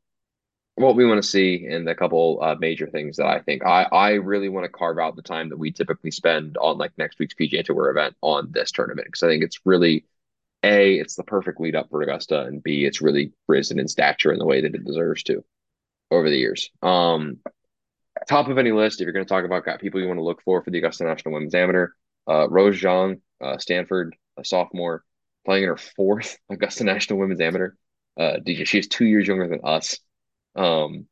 what 0.76 0.96
we 0.96 1.06
want 1.06 1.22
to 1.22 1.28
see 1.28 1.66
and 1.66 1.88
a 1.88 1.94
couple 1.94 2.38
uh, 2.42 2.54
major 2.58 2.86
things 2.86 3.18
that 3.18 3.26
I 3.26 3.40
think 3.40 3.64
I 3.64 3.82
I 3.92 4.10
really 4.12 4.48
want 4.48 4.64
to 4.64 4.70
carve 4.70 4.98
out 4.98 5.16
the 5.16 5.22
time 5.22 5.50
that 5.50 5.58
we 5.58 5.70
typically 5.70 6.10
spend 6.10 6.56
on 6.56 6.78
like 6.78 6.92
next 6.96 7.18
week's 7.18 7.34
PGA 7.34 7.64
Tour 7.64 7.90
event 7.90 8.16
on 8.22 8.50
this 8.52 8.72
tournament 8.72 9.06
because 9.08 9.22
I 9.22 9.28
think 9.28 9.44
it's 9.44 9.60
really 9.64 10.06
a, 10.62 10.94
it's 10.94 11.16
the 11.16 11.24
perfect 11.24 11.60
lead 11.60 11.74
up 11.74 11.90
for 11.90 12.02
Augusta, 12.02 12.42
and 12.42 12.62
B, 12.62 12.84
it's 12.84 13.02
really 13.02 13.32
risen 13.48 13.78
in 13.78 13.88
stature 13.88 14.32
in 14.32 14.38
the 14.38 14.46
way 14.46 14.60
that 14.60 14.74
it 14.74 14.84
deserves 14.84 15.22
to 15.24 15.44
over 16.10 16.30
the 16.30 16.36
years. 16.36 16.70
Um, 16.82 17.38
top 18.28 18.48
of 18.48 18.58
any 18.58 18.72
list, 18.72 19.00
if 19.00 19.04
you're 19.04 19.12
going 19.12 19.24
to 19.24 19.28
talk 19.28 19.44
about 19.44 19.64
got 19.64 19.80
people 19.80 20.00
you 20.00 20.06
want 20.06 20.18
to 20.18 20.24
look 20.24 20.42
for 20.42 20.62
for 20.62 20.70
the 20.70 20.78
Augusta 20.78 21.04
National 21.04 21.34
Women's 21.34 21.54
Amateur, 21.54 21.88
uh, 22.28 22.48
Rose 22.48 22.80
Zhang, 22.80 23.20
uh, 23.40 23.58
Stanford, 23.58 24.14
a 24.36 24.44
sophomore, 24.44 25.02
playing 25.44 25.64
in 25.64 25.68
her 25.68 25.76
fourth 25.76 26.38
Augusta 26.50 26.84
National 26.84 27.18
Women's 27.18 27.40
Amateur. 27.40 27.72
Uh, 28.18 28.36
DJ, 28.46 28.66
she 28.66 28.78
is 28.78 28.88
two 28.88 29.06
years 29.06 29.26
younger 29.26 29.48
than 29.48 29.60
us. 29.64 29.98
Um, 30.54 31.06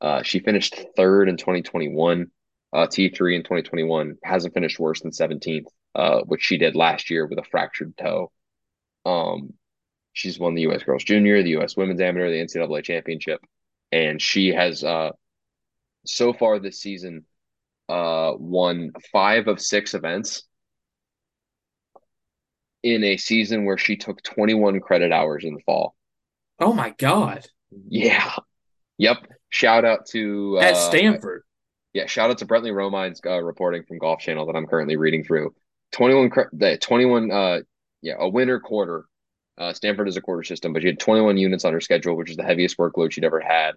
uh, 0.00 0.22
she 0.22 0.40
finished 0.40 0.80
third 0.96 1.28
in 1.28 1.36
2021, 1.36 2.30
uh, 2.72 2.86
T3 2.86 3.36
in 3.36 3.42
2021, 3.42 4.16
hasn't 4.22 4.54
finished 4.54 4.78
worse 4.78 5.00
than 5.00 5.10
17th 5.10 5.66
uh, 5.94 6.20
which 6.22 6.42
she 6.42 6.56
did 6.56 6.76
last 6.76 7.10
year 7.10 7.26
with 7.26 7.38
a 7.38 7.44
fractured 7.44 7.96
toe. 7.96 8.30
Um, 9.04 9.54
she's 10.12 10.38
won 10.38 10.54
the 10.54 10.62
U.S. 10.62 10.82
Girls 10.82 11.04
Junior, 11.04 11.42
the 11.42 11.50
U.S. 11.50 11.76
Women's 11.76 12.00
Amateur, 12.00 12.30
the 12.30 12.44
NCAA 12.44 12.84
Championship, 12.84 13.40
and 13.90 14.20
she 14.20 14.48
has 14.48 14.84
uh, 14.84 15.10
so 16.06 16.32
far 16.32 16.58
this 16.58 16.80
season 16.80 17.24
uh, 17.88 18.32
won 18.38 18.92
five 19.12 19.48
of 19.48 19.60
six 19.60 19.94
events 19.94 20.44
in 22.82 23.04
a 23.04 23.16
season 23.16 23.64
where 23.64 23.78
she 23.78 23.96
took 23.96 24.22
21 24.22 24.80
credit 24.80 25.12
hours 25.12 25.44
in 25.44 25.54
the 25.54 25.60
fall. 25.66 25.94
Oh 26.60 26.72
my 26.72 26.90
god! 26.90 27.46
Yeah. 27.88 28.32
Yep. 28.98 29.26
Shout 29.48 29.84
out 29.84 30.06
to 30.10 30.58
at 30.60 30.76
Stanford. 30.76 31.42
Yeah, 31.92 32.06
shout 32.06 32.30
out 32.30 32.38
to 32.38 32.46
Brentley 32.46 32.74
Romine's 32.74 33.20
uh, 33.26 33.42
reporting 33.42 33.82
from 33.82 33.98
Golf 33.98 34.20
Channel 34.20 34.46
that 34.46 34.56
I'm 34.56 34.66
currently 34.66 34.96
reading 34.96 35.24
through. 35.24 35.54
21 35.92 36.30
the 36.52 36.78
21 36.78 37.30
uh 37.30 37.58
yeah 38.02 38.14
a 38.18 38.28
winter 38.28 38.60
quarter 38.60 39.06
uh 39.58 39.72
stanford 39.72 40.08
is 40.08 40.16
a 40.16 40.20
quarter 40.20 40.42
system 40.42 40.72
but 40.72 40.82
she 40.82 40.88
had 40.88 41.00
21 41.00 41.36
units 41.36 41.64
on 41.64 41.72
her 41.72 41.80
schedule 41.80 42.16
which 42.16 42.30
is 42.30 42.36
the 42.36 42.44
heaviest 42.44 42.78
workload 42.78 43.10
she'd 43.10 43.24
ever 43.24 43.40
had 43.40 43.72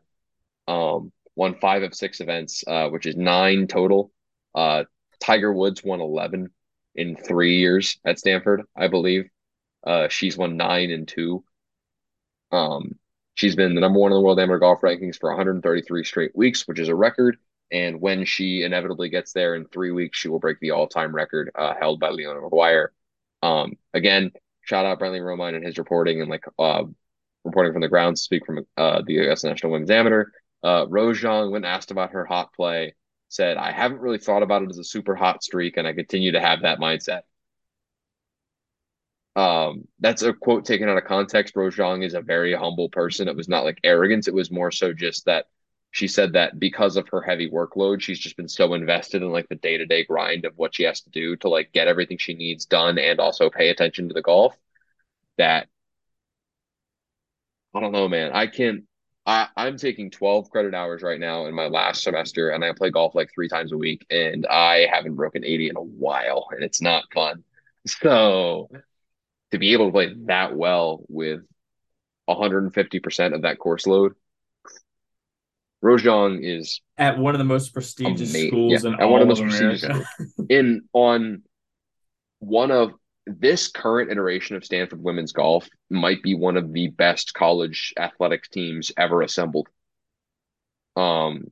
um 0.68 1.12
won 1.36 1.56
five 1.56 1.84
of 1.84 1.96
six 1.96 2.22
events 2.22 2.64
uh 2.68 2.90
which 2.90 3.06
is 3.06 3.16
nine 3.16 3.68
total 3.68 4.12
uh 4.56 4.84
tiger 5.20 5.52
woods 5.52 5.84
won 5.84 6.02
11 6.02 6.50
in 6.96 7.16
three 7.16 7.58
years 7.58 7.98
at 8.06 8.20
stanford 8.20 8.62
i 8.76 8.88
believe 8.88 9.26
uh 9.88 10.08
she's 10.08 10.38
won 10.38 10.56
nine 10.56 10.92
and 10.92 11.08
two 11.08 11.44
um 12.52 12.92
she's 13.36 13.56
been 13.56 13.76
the 13.76 13.82
number 13.82 14.00
one 14.00 14.12
in 14.12 14.18
the 14.18 14.22
world 14.22 14.40
amateur 14.40 14.60
golf 14.60 14.82
rankings 14.82 15.20
for 15.20 15.30
133 15.30 16.04
straight 16.04 16.36
weeks 16.36 16.68
which 16.68 16.80
is 16.80 16.90
a 16.90 16.96
record 16.96 17.38
and 17.74 18.00
when 18.00 18.24
she 18.24 18.62
inevitably 18.62 19.10
gets 19.10 19.34
there 19.34 19.56
in 19.56 19.66
three 19.66 19.92
weeks, 19.92 20.20
she 20.20 20.28
will 20.30 20.40
break 20.40 20.60
the 20.60 20.72
all-time 20.72 21.14
record 21.14 21.50
uh, 21.56 21.74
held 21.74 22.00
by 22.00 22.10
Leona 22.10 22.40
Maguire. 22.40 22.94
Um, 23.42 23.74
again, 23.96 24.32
shout 24.62 24.86
out 24.86 25.00
Brentley 25.00 25.20
Romine 25.20 25.56
and 25.56 25.66
his 25.66 25.80
reporting 25.80 26.22
and 26.22 26.30
like 26.30 26.46
uh, 26.60 26.84
reporting 27.44 27.74
from 27.74 27.82
the 27.82 27.90
ground. 27.90 28.20
Speak 28.20 28.46
from 28.46 28.60
uh, 28.78 29.02
the 29.06 29.14
U.S. 29.14 29.44
National 29.44 29.72
Women's 29.72 29.90
Amateur. 29.90 30.26
Uh, 30.64 30.86
Rose 30.88 31.20
Zhang, 31.20 31.52
when 31.52 31.66
asked 31.66 31.90
about 31.90 32.12
her 32.12 32.26
hot 32.26 32.54
play, 32.54 32.94
said, 33.28 33.58
"I 33.58 33.72
haven't 33.72 34.00
really 34.00 34.20
thought 34.20 34.44
about 34.44 34.62
it 34.62 34.70
as 34.70 34.78
a 34.78 34.84
super 34.84 35.16
hot 35.16 35.44
streak, 35.44 35.76
and 35.76 35.88
I 35.88 35.94
continue 35.94 36.34
to 36.34 36.40
have 36.40 36.62
that 36.62 36.80
mindset." 36.80 37.22
Um, 39.36 39.88
that's 40.00 40.22
a 40.22 40.34
quote 40.34 40.66
taken 40.66 40.90
out 40.90 40.98
of 40.98 41.06
context. 41.06 41.56
Zhang 41.56 42.06
is 42.06 42.14
a 42.14 42.22
very 42.22 42.54
humble 42.54 42.90
person. 42.90 43.28
It 43.28 43.36
was 43.36 43.50
not 43.50 43.64
like 43.64 43.80
arrogance. 43.84 44.28
It 44.28 44.34
was 44.34 44.52
more 44.52 44.72
so 44.72 44.94
just 44.94 45.26
that 45.26 45.48
she 45.92 46.08
said 46.08 46.34
that 46.34 46.60
because 46.60 46.98
of 46.98 47.08
her 47.10 47.22
heavy 47.22 47.50
workload, 47.50 48.02
she's 48.02 48.20
just 48.20 48.38
been 48.38 48.48
so 48.48 48.74
invested 48.74 49.22
in 49.22 49.32
like 49.32 49.48
the 49.50 49.56
day 49.56 49.78
to 49.78 49.86
day 49.86 50.04
grind 50.04 50.46
of 50.46 50.54
what 50.58 50.76
she 50.76 50.84
has 50.84 51.02
to 51.02 51.10
do 51.10 51.36
to 51.38 51.50
like 51.50 51.72
get 51.72 51.88
everything 51.88 52.18
she 52.18 52.34
needs 52.34 52.66
done 52.66 52.98
and 52.98 53.20
also 53.20 53.50
pay 53.50 53.70
attention 53.70 54.08
to 54.08 54.14
the 54.14 54.22
golf 54.22 54.56
that 55.38 55.68
I 57.74 57.80
don't 57.80 57.92
know, 57.92 58.08
man. 58.08 58.32
I 58.34 58.48
can 58.48 58.88
I, 59.26 59.48
I'm 59.56 59.78
taking 59.78 60.12
12 60.12 60.50
credit 60.50 60.74
hours 60.74 61.02
right 61.02 61.20
now 61.20 61.46
in 61.46 61.56
my 61.56 61.68
last 61.68 62.04
semester 62.04 62.50
and 62.50 62.64
I 62.64 62.74
play 62.74 62.90
golf 62.90 63.16
like 63.16 63.32
three 63.34 63.48
times 63.48 63.72
a 63.72 63.78
week 63.78 64.06
and 64.10 64.46
I 64.46 64.88
haven't 64.92 65.16
broken 65.16 65.46
80 65.46 65.70
in 65.70 65.78
a 65.78 65.82
while 65.82 66.48
and 66.52 66.64
it's 66.64 66.82
not 66.82 67.06
fun. 67.14 67.44
So 67.86 68.70
to 69.54 69.60
be 69.60 69.74
able 69.74 69.86
to 69.86 69.92
play 69.92 70.12
that 70.26 70.56
well 70.56 71.04
with 71.08 71.42
150% 72.28 73.36
of 73.36 73.44
that 73.44 73.60
course 73.60 73.86
load 73.86 74.14
Zhang 75.84 76.40
is 76.42 76.82
at 76.98 77.20
one 77.20 77.36
of 77.36 77.40
the 77.40 77.46
most 77.46 77.72
prestigious 77.72 78.32
schools 78.32 78.84
yeah, 78.84 78.90
in 78.90 79.00
at 79.00 79.06
one 79.06 79.22
of 79.22 79.28
the 79.28 79.36
most 79.36 79.42
prestigious 79.42 80.06
in 80.50 80.82
on 80.94 81.44
one 82.40 82.72
of 82.72 82.94
this 83.28 83.68
current 83.68 84.12
iteration 84.12 84.56
of 84.56 84.66
Stanford 84.66 85.04
women's 85.04 85.34
golf 85.34 85.70
might 85.90 86.24
be 86.24 86.34
one 86.34 86.58
of 86.58 86.74
the 86.74 86.88
best 86.88 87.36
college 87.36 87.94
athletics 87.98 88.50
teams 88.50 88.92
ever 88.98 89.22
assembled. 89.22 89.68
Um, 90.96 91.52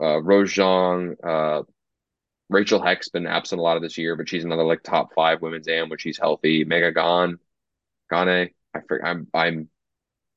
uh, 0.00 0.20
Zhang, 0.20 1.16
uh, 1.22 1.62
Rachel 2.50 2.82
Heck's 2.82 3.08
been 3.08 3.28
absent 3.28 3.60
a 3.60 3.62
lot 3.62 3.76
of 3.76 3.82
this 3.82 3.96
year, 3.96 4.16
but 4.16 4.28
she's 4.28 4.44
another 4.44 4.64
like 4.64 4.82
top 4.82 5.14
five 5.14 5.40
women's 5.40 5.68
am 5.68 5.88
when 5.88 5.98
she's 5.98 6.18
healthy. 6.18 6.64
Megha 6.64 6.92
Gone, 6.92 7.38
Gane, 8.10 8.50
I 8.74 8.80
forget, 8.86 9.06
I'm, 9.06 9.28
I'm, 9.32 9.68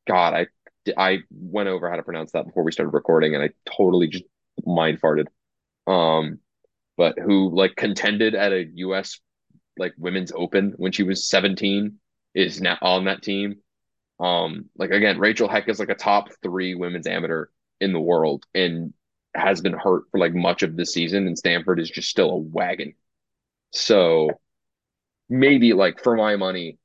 God, 0.08 0.36
I, 0.36 0.48
I 0.96 1.20
went 1.32 1.70
over 1.70 1.90
how 1.90 1.96
to 1.96 2.04
pronounce 2.04 2.32
that 2.34 2.46
before 2.46 2.64
we 2.64 2.72
started 2.72 2.92
recording, 2.92 3.34
and 3.34 3.44
I 3.44 3.50
totally 3.66 4.08
just 4.08 4.26
mind 4.64 5.02
farted. 5.02 5.26
Um, 5.88 6.38
but 6.98 7.18
who 7.18 7.50
like 7.50 7.76
contended 7.76 8.36
at 8.36 8.54
a 8.54 8.68
U.S. 8.76 9.20
like 9.78 9.94
women's 9.98 10.32
open 10.36 10.74
when 10.78 10.92
she 10.92 11.02
was 11.02 11.28
17 11.28 11.96
is 12.36 12.62
now 12.62 12.78
on 12.80 13.06
that 13.06 13.24
team. 13.24 13.56
Um, 14.20 14.70
like 14.78 14.92
again, 14.92 15.18
Rachel 15.18 15.50
Heck 15.50 15.68
is 15.68 15.80
like 15.80 15.90
a 15.90 15.96
top 15.96 16.30
three 16.44 16.76
women's 16.76 17.08
amateur 17.08 17.48
in 17.82 17.92
the 17.92 18.00
world 18.00 18.46
and 18.54 18.94
has 19.36 19.62
been 19.62 19.74
hurt 19.74 20.04
for 20.12 20.20
like 20.20 20.34
much 20.34 20.64
of 20.64 20.76
the 20.76 20.86
season, 20.86 21.28
and 21.28 21.38
Stanford 21.38 21.80
is 21.80 21.90
just 21.90 22.10
still 22.10 22.32
a 22.32 22.38
wagon. 22.38 22.94
So 23.72 24.30
maybe 25.30 25.74
like 25.74 26.02
for 26.04 26.16
my 26.16 26.36
money, 26.36 26.78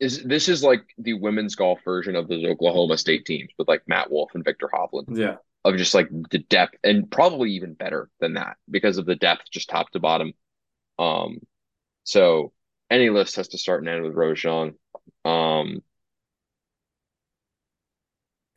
is 0.00 0.22
this 0.22 0.48
is 0.48 0.62
like 0.62 0.82
the 0.98 1.14
women's 1.14 1.54
golf 1.54 1.80
version 1.84 2.16
of 2.16 2.28
those 2.28 2.44
Oklahoma 2.44 2.98
State 2.98 3.24
teams 3.24 3.50
with 3.58 3.68
like 3.68 3.82
Matt 3.86 4.10
Wolff 4.10 4.34
and 4.34 4.44
Viktor 4.44 4.68
Hovland. 4.72 5.16
Yeah. 5.16 5.36
Of 5.64 5.76
just 5.78 5.94
like 5.94 6.08
the 6.30 6.40
depth 6.40 6.74
and 6.84 7.10
probably 7.10 7.52
even 7.52 7.72
better 7.72 8.10
than 8.20 8.34
that 8.34 8.58
because 8.70 8.98
of 8.98 9.06
the 9.06 9.16
depth 9.16 9.44
just 9.50 9.70
top 9.70 9.90
to 9.90 10.00
bottom. 10.00 10.32
Um 10.98 11.38
so 12.04 12.52
any 12.90 13.08
list 13.08 13.36
has 13.36 13.48
to 13.48 13.58
start 13.58 13.80
and 13.80 13.88
end 13.88 14.04
with 14.04 14.14
Zhang. 14.14 14.74
Um 15.24 15.82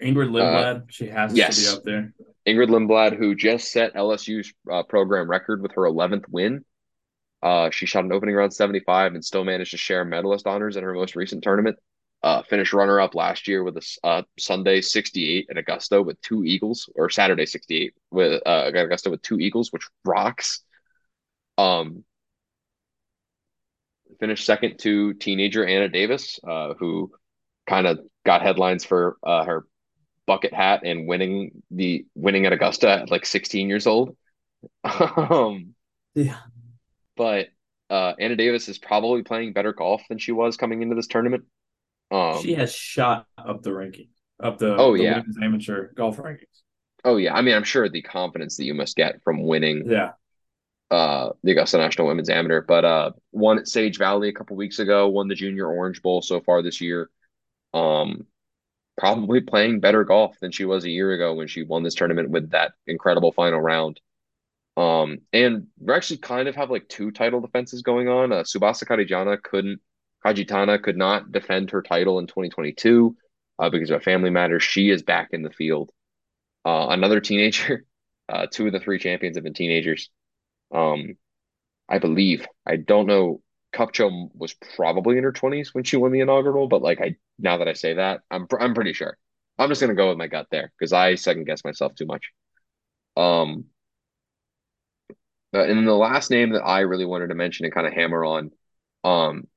Ingrid 0.01 0.29
Lindblad, 0.29 0.75
uh, 0.75 0.85
she 0.89 1.07
has 1.07 1.33
yes. 1.33 1.55
to 1.55 1.61
be 1.61 1.77
up 1.77 1.83
there. 1.83 2.13
Ingrid 2.47 2.69
Lindblad, 2.69 3.17
who 3.17 3.35
just 3.35 3.71
set 3.71 3.95
LSU's 3.95 4.53
uh, 4.71 4.83
program 4.83 5.29
record 5.29 5.61
with 5.61 5.73
her 5.73 5.83
11th 5.83 6.25
win. 6.29 6.63
Uh, 7.41 7.69
she 7.69 7.85
shot 7.85 8.05
an 8.05 8.11
opening 8.11 8.35
round 8.35 8.53
75 8.53 9.13
and 9.13 9.23
still 9.23 9.43
managed 9.43 9.71
to 9.71 9.77
share 9.77 10.05
medalist 10.05 10.47
honors 10.47 10.75
in 10.75 10.83
her 10.83 10.93
most 10.93 11.15
recent 11.15 11.43
tournament. 11.43 11.77
Uh, 12.23 12.41
finished 12.43 12.73
runner 12.73 12.99
up 12.99 13.13
last 13.13 13.47
year 13.47 13.63
with 13.63 13.77
a 13.77 13.97
uh, 14.03 14.23
Sunday 14.39 14.81
68 14.81 15.47
at 15.51 15.57
Augusta 15.57 16.01
with 16.01 16.19
two 16.21 16.43
Eagles, 16.43 16.89
or 16.95 17.09
Saturday 17.09 17.45
68 17.45 17.93
with 18.09 18.41
uh, 18.45 18.71
Augusta 18.73 19.11
with 19.11 19.21
two 19.21 19.39
Eagles, 19.39 19.71
which 19.71 19.87
rocks. 20.03 20.63
Um, 21.59 22.03
finished 24.19 24.45
second 24.45 24.79
to 24.79 25.13
teenager 25.13 25.65
Anna 25.65 25.89
Davis, 25.89 26.39
uh, 26.47 26.73
who 26.79 27.11
kind 27.67 27.85
of 27.85 27.99
got 28.25 28.41
headlines 28.41 28.83
for 28.83 29.17
uh, 29.23 29.45
her 29.45 29.65
bucket 30.27 30.53
hat 30.53 30.81
and 30.83 31.07
winning 31.07 31.63
the 31.71 32.05
winning 32.13 32.45
at 32.45 32.53
Augusta 32.53 32.89
at 32.89 33.09
like 33.09 33.25
16 33.25 33.67
years 33.67 33.87
old. 33.87 34.15
um, 34.83 35.73
yeah. 36.13 36.37
But 37.15 37.47
uh, 37.89 38.13
Anna 38.19 38.35
Davis 38.35 38.67
is 38.69 38.77
probably 38.77 39.23
playing 39.23 39.53
better 39.53 39.73
golf 39.73 40.03
than 40.09 40.19
she 40.19 40.31
was 40.31 40.57
coming 40.57 40.83
into 40.83 40.95
this 40.95 41.07
tournament. 41.07 41.45
Um, 42.11 42.41
she 42.41 42.53
has 42.53 42.73
shot 42.73 43.25
up 43.37 43.63
the 43.63 43.73
ranking, 43.73 44.09
up 44.41 44.59
the 44.59 44.75
oh 44.75 44.95
the 44.95 45.03
yeah 45.03 45.21
amateur 45.41 45.93
golf 45.93 46.17
rankings. 46.17 46.45
Oh 47.03 47.17
yeah, 47.17 47.33
I 47.33 47.41
mean 47.41 47.55
I'm 47.55 47.63
sure 47.63 47.89
the 47.89 48.01
confidence 48.01 48.57
that 48.57 48.65
you 48.65 48.73
must 48.73 48.95
get 48.95 49.21
from 49.23 49.43
winning 49.43 49.89
yeah 49.89 50.11
uh 50.89 51.31
the 51.43 51.51
Augusta 51.51 51.77
National 51.77 52.07
Women's 52.07 52.29
Amateur, 52.29 52.61
but 52.61 52.85
uh 52.85 53.11
won 53.33 53.59
at 53.59 53.67
Sage 53.67 53.97
Valley 53.97 54.29
a 54.29 54.33
couple 54.33 54.55
weeks 54.55 54.79
ago, 54.79 55.09
won 55.09 55.27
the 55.27 55.35
Junior 55.35 55.67
Orange 55.67 56.01
Bowl 56.01 56.21
so 56.21 56.39
far 56.39 56.61
this 56.61 56.79
year. 56.79 57.09
Um, 57.73 58.25
probably 58.97 59.41
playing 59.41 59.79
better 59.79 60.03
golf 60.03 60.37
than 60.39 60.51
she 60.51 60.65
was 60.65 60.83
a 60.83 60.89
year 60.89 61.13
ago 61.13 61.35
when 61.35 61.47
she 61.47 61.63
won 61.63 61.83
this 61.83 61.95
tournament 61.95 62.29
with 62.29 62.51
that 62.51 62.73
incredible 62.87 63.31
final 63.31 63.61
round. 63.61 63.99
Um, 64.75 65.19
and 65.33 65.67
we 65.79 65.93
actually 65.93 66.17
kind 66.17 66.47
of 66.47 66.55
have 66.55 66.69
like 66.69 66.87
two 66.87 67.11
title 67.11 67.41
defenses 67.41 67.81
going 67.81 68.07
on. 68.07 68.31
Uh, 68.31 68.43
Karijana 68.43 69.41
couldn't, 69.41 69.79
Kajitani 70.25 70.81
could 70.81 70.97
not 70.97 71.31
defend 71.31 71.71
her 71.71 71.81
title 71.81 72.19
in 72.19 72.27
2022 72.27 73.15
uh, 73.59 73.69
because 73.69 73.89
of 73.89 73.97
a 73.97 74.03
family 74.03 74.29
matter. 74.29 74.59
She 74.59 74.89
is 74.89 75.03
back 75.03 75.29
in 75.31 75.41
the 75.41 75.51
field. 75.51 75.91
Uh, 76.65 76.87
another 76.89 77.19
teenager, 77.19 77.85
uh, 78.29 78.47
two 78.51 78.67
of 78.67 78.73
the 78.73 78.79
three 78.79 78.99
champions 78.99 79.37
have 79.37 79.43
been 79.43 79.53
teenagers. 79.53 80.09
Um, 80.73 81.17
I 81.89 81.99
believe. 81.99 82.45
I 82.65 82.75
don't 82.75 83.07
know 83.07 83.41
Kupcho 83.73 84.29
was 84.33 84.53
probably 84.75 85.17
in 85.17 85.23
her 85.23 85.31
20s 85.31 85.73
when 85.73 85.83
she 85.83 85.97
won 85.97 86.11
the 86.11 86.21
inaugural, 86.21 86.67
but 86.67 86.81
like 86.81 87.01
I 87.01 87.15
now 87.39 87.57
that 87.57 87.67
I 87.67 87.73
say 87.73 87.93
that, 87.95 88.21
I'm 88.31 88.47
I'm 88.59 88.73
pretty 88.73 88.93
sure. 88.93 89.17
I'm 89.59 89.69
just 89.69 89.81
gonna 89.81 89.95
go 89.95 90.09
with 90.09 90.17
my 90.17 90.27
gut 90.27 90.47
there 90.51 90.71
because 90.77 90.93
I 90.93 91.15
second 91.15 91.45
guess 91.45 91.63
myself 91.63 91.95
too 91.95 92.05
much. 92.05 92.31
Um, 93.17 93.65
and 95.53 95.87
the 95.87 95.93
last 95.93 96.29
name 96.29 96.51
that 96.51 96.63
I 96.63 96.81
really 96.81 97.05
wanted 97.05 97.27
to 97.27 97.35
mention 97.35 97.65
and 97.65 97.73
kind 97.73 97.87
of 97.87 97.93
hammer 97.93 98.23
on, 98.25 98.51
um, 99.03 99.47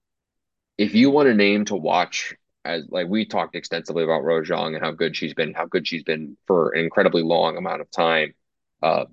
if 0.78 0.94
you 0.94 1.11
want 1.11 1.28
a 1.28 1.34
name 1.34 1.66
to 1.66 1.76
watch, 1.76 2.34
as 2.64 2.84
like 2.90 3.08
we 3.08 3.26
talked 3.26 3.56
extensively 3.56 4.04
about 4.04 4.22
Zhang 4.24 4.74
and 4.74 4.84
how 4.84 4.92
good 4.92 5.16
she's 5.16 5.34
been, 5.34 5.54
how 5.54 5.66
good 5.66 5.86
she's 5.86 6.04
been 6.04 6.36
for 6.46 6.70
an 6.72 6.84
incredibly 6.84 7.22
long 7.22 7.56
amount 7.56 7.80
of 7.80 7.90
time. 7.90 8.34
Uh, 8.82 9.06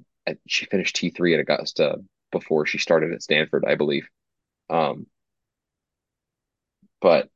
she 0.48 0.66
finished 0.66 0.96
T 0.96 1.10
three 1.12 1.34
at 1.34 1.40
Augusta 1.40 1.98
before 2.32 2.66
she 2.66 2.78
started 2.78 3.14
at 3.14 3.24
Stanford, 3.24 3.66
I 3.68 3.76
believe. 3.76 4.08
Um, 4.70 5.08
but 7.02 7.30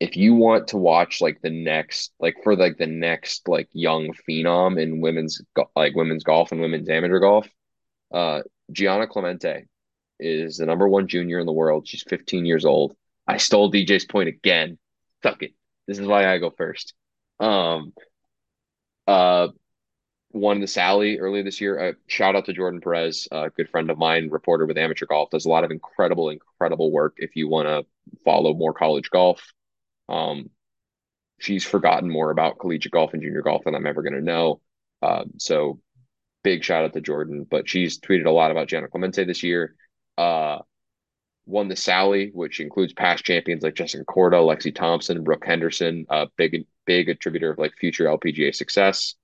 if 0.00 0.16
you 0.16 0.34
want 0.34 0.68
to 0.68 0.76
watch 0.76 1.20
like 1.20 1.40
the 1.42 1.50
next, 1.50 2.12
like 2.18 2.36
for 2.42 2.56
like 2.56 2.76
the 2.76 2.86
next 2.86 3.48
like 3.48 3.68
young 3.72 4.12
phenom 4.28 4.80
in 4.80 5.00
women's 5.00 5.40
like 5.76 5.94
women's 5.94 6.24
golf 6.24 6.52
and 6.52 6.60
women's 6.60 6.88
amateur 6.88 7.20
golf, 7.20 7.48
uh, 8.12 8.42
Gianna 8.72 9.06
Clemente 9.06 9.66
is 10.18 10.56
the 10.56 10.66
number 10.66 10.88
one 10.88 11.08
junior 11.08 11.38
in 11.38 11.46
the 11.46 11.52
world. 11.52 11.86
She's 11.86 12.02
15 12.02 12.46
years 12.46 12.64
old. 12.64 12.94
I 13.26 13.36
stole 13.36 13.70
DJ's 13.70 14.04
point 14.04 14.28
again. 14.28 14.78
Fuck 15.22 15.42
it. 15.42 15.52
This 15.86 15.98
is 15.98 16.06
why 16.06 16.32
I 16.32 16.38
go 16.38 16.50
first. 16.50 16.94
Um, 17.38 17.92
uh, 19.06 19.48
won 20.32 20.60
the 20.60 20.66
Sally 20.66 21.18
earlier 21.18 21.42
this 21.42 21.60
year. 21.60 21.78
Uh, 21.78 21.92
shout 22.06 22.36
out 22.36 22.46
to 22.46 22.52
Jordan 22.52 22.80
Perez, 22.80 23.28
a 23.30 23.50
good 23.50 23.68
friend 23.68 23.90
of 23.90 23.98
mine, 23.98 24.28
reporter 24.30 24.66
with 24.66 24.78
Amateur 24.78 25.06
Golf. 25.06 25.30
Does 25.30 25.46
a 25.46 25.48
lot 25.50 25.64
of 25.64 25.70
incredible, 25.70 26.30
incredible 26.30 26.90
work. 26.90 27.14
If 27.18 27.36
you 27.36 27.48
want 27.48 27.68
to 27.68 27.86
follow 28.24 28.54
more 28.54 28.72
college 28.72 29.10
golf, 29.10 29.42
um, 30.08 30.50
she's 31.38 31.64
forgotten 31.64 32.10
more 32.10 32.30
about 32.30 32.58
collegiate 32.58 32.92
golf 32.92 33.12
and 33.12 33.22
junior 33.22 33.42
golf 33.42 33.64
than 33.64 33.74
I'm 33.74 33.86
ever 33.86 34.02
going 34.02 34.14
to 34.14 34.20
know. 34.20 34.60
Uh, 35.02 35.24
so 35.38 35.80
big 36.42 36.64
shout 36.64 36.84
out 36.84 36.92
to 36.94 37.00
Jordan. 37.00 37.46
But 37.48 37.68
she's 37.68 37.98
tweeted 37.98 38.26
a 38.26 38.30
lot 38.30 38.50
about 38.50 38.68
Gianna 38.68 38.88
Clemente 38.88 39.24
this 39.24 39.42
year. 39.42 39.74
Uh, 40.16 40.58
won 41.46 41.68
the 41.68 41.76
Sally, 41.76 42.30
which 42.32 42.60
includes 42.60 42.92
past 42.92 43.24
champions 43.24 43.62
like 43.62 43.74
Jessica 43.74 44.04
Korda, 44.04 44.34
Lexi 44.34 44.74
Thompson, 44.74 45.24
Brooke 45.24 45.44
Henderson, 45.44 46.06
a 46.08 46.28
big 46.36 46.66
big 46.86 47.08
attributor 47.08 47.50
of 47.50 47.58
like 47.58 47.72
future 47.78 48.04
LPGA 48.06 48.54
success. 48.54 49.14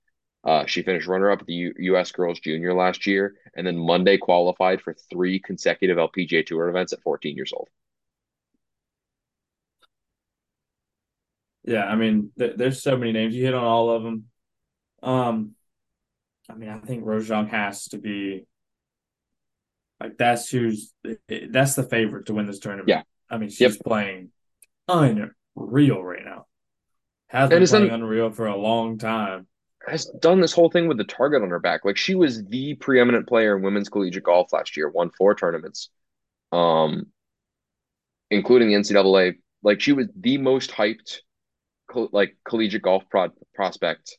Uh, 0.49 0.64
she 0.64 0.80
finished 0.80 1.07
runner 1.07 1.30
up 1.30 1.42
at 1.42 1.46
the 1.46 1.53
U- 1.53 1.74
U.S. 1.76 2.11
Girls 2.11 2.40
Junior 2.40 2.72
last 2.72 3.07
year, 3.07 3.34
and 3.55 3.66
then 3.66 3.76
Monday 3.76 4.16
qualified 4.16 4.80
for 4.80 4.94
three 4.94 5.38
consecutive 5.38 5.99
LPGA 5.99 6.46
Tour 6.46 6.70
events 6.70 6.94
at 6.94 7.03
14 7.03 7.36
years 7.36 7.53
old. 7.55 7.68
Yeah, 11.64 11.84
I 11.84 11.96
mean, 11.96 12.30
th- 12.38 12.57
there's 12.57 12.82
so 12.82 12.96
many 12.96 13.12
names. 13.12 13.34
You 13.34 13.44
hit 13.44 13.53
on 13.53 13.62
all 13.62 13.90
of 13.90 14.03
them. 14.03 14.24
Um, 15.03 15.51
I 16.49 16.55
mean, 16.55 16.70
I 16.70 16.78
think 16.78 17.05
Rose 17.05 17.28
Zhang 17.28 17.51
has 17.51 17.84
to 17.88 17.99
be 17.99 18.46
like 20.01 20.16
that's 20.16 20.49
who's 20.49 20.94
that's 21.28 21.74
the 21.74 21.82
favorite 21.82 22.24
to 22.26 22.32
win 22.32 22.46
this 22.46 22.59
tournament. 22.59 22.88
Yeah, 22.88 23.03
I 23.28 23.36
mean, 23.36 23.51
she's 23.51 23.74
yep. 23.74 23.84
playing 23.84 24.30
unreal 24.88 26.03
right 26.03 26.24
now. 26.24 26.46
Has 27.26 27.51
been 27.51 27.66
playing 27.66 27.90
unreal 27.90 28.30
for 28.30 28.46
a 28.46 28.57
long 28.57 28.96
time 28.96 29.46
has 29.89 30.07
done 30.07 30.41
this 30.41 30.53
whole 30.53 30.70
thing 30.70 30.89
with 30.89 30.99
the 30.99 31.05
target 31.05 31.43
on 31.43 31.51
her 31.51 31.59
back. 31.59 31.84
Like 31.84 31.97
she 31.97 32.14
was 32.14 32.45
the 32.47 32.74
preeminent 32.74 33.26
player 33.26 33.57
in 33.57 33.62
women's 33.62 33.89
collegiate 33.89 34.24
golf 34.24 34.53
last 34.53 34.76
year, 34.76 34.89
won 34.89 35.11
four 35.11 35.34
tournaments, 35.34 35.91
um, 36.53 37.07
including 38.30 38.68
the 38.68 38.74
NCAA. 38.74 39.34
Like 39.62 39.80
she 39.80 39.93
was 39.93 40.07
the 40.14 40.39
most 40.39 40.70
hyped, 40.70 41.18
co- 41.91 42.11
like 42.12 42.36
collegiate 42.45 42.82
golf 42.82 43.05
pro- 43.11 43.32
prospect. 43.55 44.18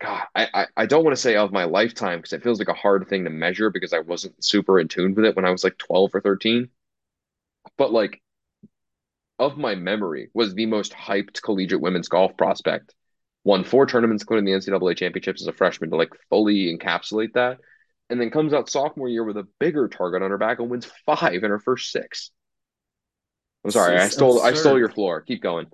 God, 0.00 0.24
I, 0.34 0.48
I, 0.52 0.66
I 0.76 0.86
don't 0.86 1.04
want 1.04 1.16
to 1.16 1.22
say 1.22 1.36
of 1.36 1.52
my 1.52 1.64
lifetime 1.64 2.18
because 2.18 2.32
it 2.32 2.42
feels 2.42 2.58
like 2.58 2.68
a 2.68 2.74
hard 2.74 3.08
thing 3.08 3.24
to 3.24 3.30
measure 3.30 3.70
because 3.70 3.92
I 3.92 4.00
wasn't 4.00 4.44
super 4.44 4.80
in 4.80 4.88
tune 4.88 5.14
with 5.14 5.24
it 5.24 5.36
when 5.36 5.44
I 5.44 5.50
was 5.50 5.62
like 5.64 5.78
12 5.78 6.14
or 6.14 6.20
13. 6.20 6.68
But 7.76 7.92
like 7.92 8.20
of 9.38 9.58
my 9.58 9.74
memory 9.74 10.30
was 10.34 10.54
the 10.54 10.66
most 10.66 10.92
hyped 10.92 11.42
collegiate 11.42 11.80
women's 11.80 12.08
golf 12.08 12.36
prospect 12.36 12.94
won 13.44 13.64
four 13.64 13.86
tournaments, 13.86 14.22
including 14.22 14.44
the 14.44 14.52
NCAA 14.52 14.94
championships 14.94 15.42
as 15.42 15.48
a 15.48 15.52
freshman, 15.52 15.90
to 15.90 15.96
like 15.96 16.10
fully 16.30 16.76
encapsulate 16.76 17.34
that. 17.34 17.58
and 18.10 18.20
then 18.20 18.30
comes 18.30 18.52
out 18.54 18.68
sophomore 18.70 19.08
year 19.08 19.24
with 19.24 19.36
a 19.38 19.48
bigger 19.60 19.88
target 19.88 20.22
on 20.22 20.30
her 20.30 20.38
back 20.38 20.58
and 20.60 20.70
wins 20.70 20.90
five 21.06 21.34
in 21.44 21.50
her 21.50 21.60
first 21.60 21.90
six. 21.92 22.30
I'm 23.64 23.70
It's 23.70 23.72
sorry, 23.72 23.98
I 23.98 24.08
just 24.08 24.12
stole 24.12 24.40
I 24.42 24.52
stole 24.54 24.78
your 24.78 24.88
floor. 24.88 25.20
Keep 25.22 25.42
going. 25.42 25.66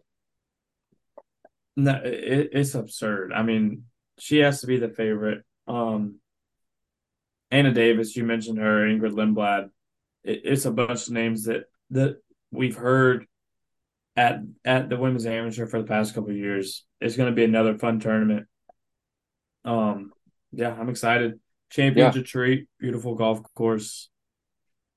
No, 1.76 2.00
it, 2.04 2.50
it's 2.52 2.74
absurd. 2.74 3.32
I 3.32 3.42
mean, 3.42 3.84
she 4.18 4.38
has 4.38 4.60
to 4.62 4.66
be 4.66 4.78
the 4.78 4.88
favorite. 4.88 5.44
Um, 5.66 6.20
Anna 7.50 7.72
Davis, 7.72 8.16
you 8.16 8.24
mentioned 8.24 8.58
her, 8.58 8.86
Ingrid 8.86 9.12
Lindblad. 9.12 9.70
It, 10.24 10.42
it's 10.44 10.64
a 10.64 10.70
bunch 10.70 11.06
of 11.06 11.12
names 11.12 11.44
that 11.44 11.64
that 11.90 12.18
we've 12.50 12.76
heard 12.76 13.26
at 14.18 14.40
at 14.64 14.88
the 14.88 14.96
women's 14.96 15.26
amateur 15.26 15.66
for 15.66 15.80
the 15.80 15.86
past 15.86 16.14
couple 16.14 16.30
of 16.30 16.36
years. 16.36 16.84
It's 17.00 17.16
going 17.16 17.30
to 17.30 17.36
be 17.36 17.44
another 17.44 17.78
fun 17.78 18.00
tournament. 18.00 18.46
Um, 19.64 20.12
yeah, 20.52 20.74
I'm 20.78 20.88
excited. 20.88 21.32
Yeah. 21.32 21.38
Championship 21.70 22.26
treat, 22.26 22.68
beautiful 22.80 23.14
golf 23.14 23.40
course. 23.54 24.08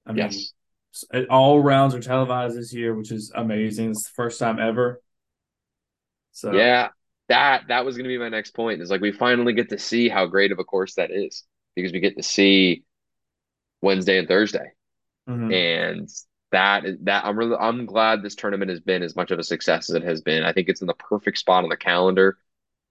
I 0.05 0.13
mean, 0.13 0.17
Yes. 0.32 0.53
all 1.30 1.59
rounds 1.61 1.93
are 1.93 1.99
televised 2.01 2.57
this 2.57 2.74
year, 2.74 2.95
which 2.95 3.11
is 3.11 3.32
amazing. 3.36 3.91
It's 3.91 4.05
the 4.05 4.13
first 4.15 4.39
time 4.39 4.59
ever. 4.59 5.01
So, 6.32 6.51
Yeah. 6.53 6.89
That 7.30 7.67
that 7.69 7.86
was 7.86 7.95
gonna 7.95 8.09
be 8.09 8.17
my 8.17 8.28
next 8.30 8.51
point. 8.51 8.82
Is 8.82 8.89
like 8.89 8.99
we 8.99 9.11
finally 9.13 9.53
get 9.53 9.69
to 9.69 9.78
see 9.78 10.09
how 10.09 10.26
great 10.26 10.51
of 10.51 10.59
a 10.59 10.65
course 10.65 10.95
that 10.95 11.11
is 11.11 11.45
because 11.76 11.93
we 11.93 12.01
get 12.01 12.17
to 12.17 12.24
see 12.24 12.84
Wednesday 13.82 14.17
and 14.17 14.28
Thursday. 14.28 14.74
mhm. 15.30 15.53
And 15.53 16.09
that 16.52 16.84
that 17.04 17.26
I'm 17.26 17.38
really 17.38 17.56
I'm 17.56 17.86
glad 17.86 18.22
this 18.22 18.36
tournament 18.36 18.70
has 18.70 18.80
been 18.80 19.04
as 19.04 19.16
much 19.16 19.32
of 19.32 19.39
a 19.39 19.43
success 19.43 19.89
as 19.89 19.95
it 19.95 20.04
has 20.04 20.22
been. 20.22 20.43
I 20.43 20.54
think 20.54 20.70
it's 20.70 20.82
in 20.82 20.88
the 20.88 20.93
perfect 20.93 21.38
spot 21.38 21.64
on 21.64 21.70
the 21.70 21.78
calendar. 21.78 22.38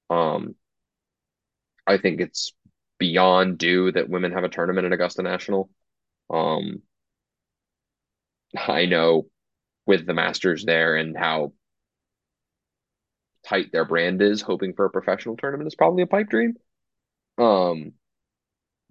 Um, 0.09 0.55
I 1.87 1.99
think 1.99 2.21
it's 2.21 2.53
beyond 2.99 3.59
due 3.59 3.93
that 3.93 4.09
women 4.09 4.33
have 4.33 4.45
a 4.45 4.49
tournament 4.49 4.87
at 4.87 4.93
Augusta 4.93 5.23
National. 5.23 5.71
Um, 6.29 6.83
I 8.57 8.87
know 8.87 9.29
with 9.87 10.07
the 10.07 10.15
Masters 10.15 10.65
there 10.65 10.97
and 10.97 11.17
how 11.17 11.53
tight 13.47 13.73
their 13.73 13.85
brand 13.85 14.23
is, 14.23 14.43
hoping 14.43 14.75
for 14.75 14.85
a 14.85 14.91
professional 14.91 15.37
tournament 15.37 15.67
is 15.67 15.75
probably 15.75 16.03
a 16.03 16.07
pipe 16.07 16.29
dream. 16.29 16.55
Um, 17.39 17.93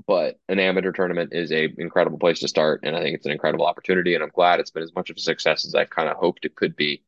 but 0.07 0.37
an 0.47 0.59
amateur 0.59 0.91
tournament 0.91 1.33
is 1.33 1.51
a 1.51 1.67
incredible 1.77 2.19
place 2.19 2.39
to 2.39 2.47
start, 2.47 2.81
and 2.83 2.95
I 2.95 3.01
think 3.01 3.15
it's 3.15 3.25
an 3.25 3.31
incredible 3.31 3.65
opportunity, 3.65 4.15
and 4.15 4.23
I'm 4.23 4.31
glad 4.33 4.59
it's 4.59 4.71
been 4.71 4.83
as 4.83 4.95
much 4.95 5.09
of 5.09 5.17
a 5.17 5.21
success 5.21 5.65
as 5.65 5.75
I 5.75 5.85
kind 5.85 6.09
of 6.09 6.17
hoped 6.17 6.45
it 6.45 6.55
could 6.55 6.75
be 6.75 7.03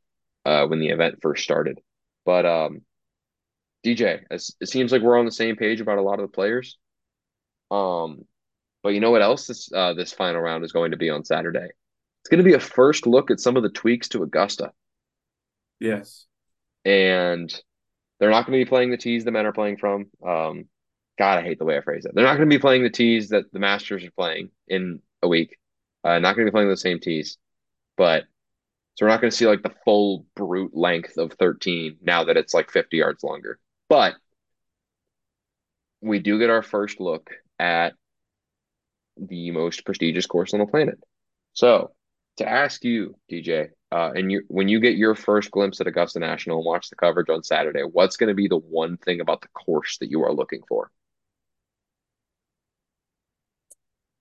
uh, 0.46 0.66
when 0.68 0.80
the 0.80 0.89
event 0.89 1.20
first 1.22 1.44
started. 1.44 1.80
But 2.26 2.46
um, 2.46 2.82
DJ, 3.86 4.22
it 4.30 4.70
seems 4.70 4.92
like 4.92 5.02
we're 5.02 5.18
on 5.18 5.26
the 5.26 5.32
same 5.32 5.56
page 5.56 5.82
about 5.82 5.98
a 5.98 6.04
lot 6.04 6.20
of 6.20 6.30
the 6.30 6.36
players. 6.36 6.78
Um, 7.70 8.26
but 8.84 8.89
you 8.89 9.00
know 9.00 9.12
what 9.12 9.22
else 9.22 9.48
this 9.48 9.72
uh, 9.72 9.94
this 9.94 10.12
final 10.12 10.42
round 10.42 10.64
is 10.64 10.72
going 10.72 10.92
to 10.92 10.98
be 10.98 11.10
on 11.10 11.24
Saturday? 11.24 11.68
It's 12.22 12.30
going 12.30 12.39
to 12.39 12.44
be 12.44 12.54
a 12.54 12.60
first 12.60 13.08
look 13.08 13.32
at 13.32 13.39
some 13.39 13.58
of 13.58 13.64
the 13.64 13.70
tweaks 13.70 14.10
to 14.10 14.24
Augusta, 14.24 14.72
yes. 15.80 16.26
and 16.86 17.52
they're 18.20 18.30
not 18.30 18.46
going 18.46 18.60
to 18.60 18.64
be 18.64 18.70
playing 18.70 18.92
the 18.92 18.98
tees 18.98 19.24
the 19.24 19.32
men 19.32 19.46
are 19.46 19.54
playing 19.54 19.78
from. 19.78 20.06
Um, 20.26 20.66
God, 21.22 21.38
I 21.38 21.43
hate 21.43 21.59
the 21.59 21.65
way 21.65 21.78
I 21.78 21.82
phrase 21.82 22.03
it. 22.05 22.15
They're 22.15 22.26
not 22.26 22.38
going 22.38 22.49
to 22.49 22.55
be 22.55 22.59
playing 22.59 22.82
the 22.82 22.89
tees 22.89 23.30
that 23.30 23.53
the 23.53 23.59
Masters 23.59 24.03
are 24.03 24.09
playing 24.09 24.49
in 24.67 25.03
a 25.22 25.28
week. 25.28 25.55
Uh, 26.03 26.17
not 26.17 26.36
going 26.36 26.47
to 26.47 26.51
be 26.51 26.55
playing 26.55 26.69
the 26.69 26.76
same 26.76 26.99
tees, 26.99 27.38
but 27.95 28.24
so 28.95 29.05
we're 29.05 29.11
not 29.11 29.22
going 29.22 29.30
to 29.30 29.38
see 29.38 29.45
like 29.45 29.61
the 29.61 29.76
full 29.86 30.26
brute 30.36 30.76
length 30.76 31.19
of 31.19 31.34
13 31.34 31.97
now 32.01 32.24
that 32.24 32.38
it's 32.38 32.55
like 32.55 32.72
50 32.72 32.97
yards 32.97 33.24
longer. 33.24 33.59
But 33.88 34.15
we 36.01 36.17
do 36.17 36.39
get 36.39 36.49
our 36.49 36.63
first 36.63 36.99
look 36.99 37.30
at 37.59 37.93
the 39.15 39.51
most 39.51 39.86
prestigious 39.86 40.26
course 40.26 40.55
on 40.55 40.59
the 40.59 40.65
planet. 40.65 40.97
So 41.53 41.91
to 42.38 42.49
ask 42.49 42.84
you, 42.84 43.13
DJ, 43.32 43.67
uh, 43.91 44.09
and 44.15 44.32
you 44.32 44.41
when 44.47 44.69
you 44.69 44.80
get 44.80 44.95
your 44.95 45.13
first 45.13 45.51
glimpse 45.51 45.80
at 45.82 45.86
Augusta 45.86 46.17
National 46.17 46.57
and 46.57 46.65
watch 46.65 46.89
the 46.89 46.95
coverage 46.95 47.30
on 47.30 47.43
Saturday, 47.43 47.84
what's 47.84 48.17
going 48.17 48.30
to 48.30 48.34
be 48.34 48.47
the 48.47 48.57
one 48.57 48.97
thing 48.97 49.22
about 49.22 49.41
the 49.41 49.49
course 49.49 49.99
that 49.99 50.09
you 50.09 50.24
are 50.24 50.34
looking 50.34 50.63
for? 50.67 50.89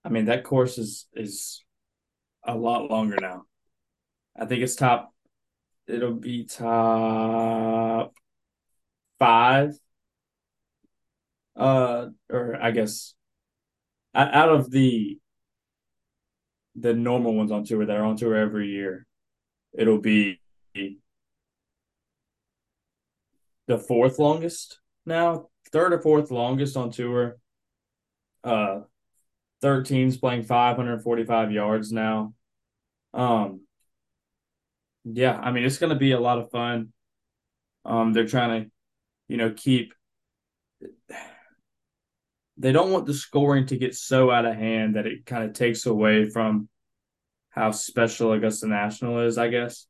mean, 0.11 0.25
that 0.25 0.43
course 0.43 0.77
is 0.77 1.07
is 1.13 1.63
a 2.43 2.55
lot 2.55 2.89
longer 2.89 3.17
now. 3.19 3.43
I 4.37 4.45
think 4.45 4.61
it's 4.63 4.75
top. 4.75 5.13
It'll 5.87 6.13
be 6.13 6.45
top 6.45 8.13
five. 9.19 9.73
Uh, 11.55 12.07
or 12.29 12.57
I 12.61 12.71
guess 12.71 13.13
out 14.15 14.49
of 14.49 14.71
the 14.71 15.17
the 16.75 16.93
normal 16.93 17.35
ones 17.35 17.51
on 17.51 17.65
tour 17.65 17.85
that 17.85 17.97
are 17.97 18.05
on 18.05 18.15
tour 18.15 18.35
every 18.35 18.69
year, 18.69 19.05
it'll 19.73 19.99
be 19.99 20.39
the 23.67 23.77
fourth 23.77 24.19
longest 24.19 24.79
now, 25.05 25.49
third 25.71 25.93
or 25.93 26.01
fourth 26.01 26.31
longest 26.31 26.77
on 26.77 26.91
tour. 26.91 27.37
Uh, 28.43 28.81
13's 29.61 30.17
playing 30.17 30.43
545 30.43 31.51
yards 31.51 31.91
now. 31.91 32.33
Um, 33.13 33.61
yeah, 35.03 35.37
I 35.37 35.51
mean 35.51 35.63
it's 35.65 35.77
going 35.77 35.91
to 35.91 35.99
be 35.99 36.11
a 36.11 36.19
lot 36.19 36.39
of 36.39 36.51
fun. 36.51 36.93
Um, 37.85 38.13
they're 38.13 38.27
trying 38.27 38.63
to, 38.63 38.71
you 39.27 39.37
know, 39.37 39.51
keep. 39.55 39.93
They 42.57 42.71
don't 42.71 42.91
want 42.91 43.07
the 43.07 43.13
scoring 43.13 43.65
to 43.67 43.77
get 43.77 43.95
so 43.95 44.29
out 44.29 44.45
of 44.45 44.55
hand 44.55 44.95
that 44.95 45.07
it 45.07 45.25
kind 45.25 45.43
of 45.43 45.53
takes 45.53 45.85
away 45.85 46.29
from 46.29 46.69
how 47.49 47.71
special 47.71 48.31
Augusta 48.33 48.67
National 48.67 49.21
is, 49.21 49.37
I 49.37 49.47
guess. 49.47 49.87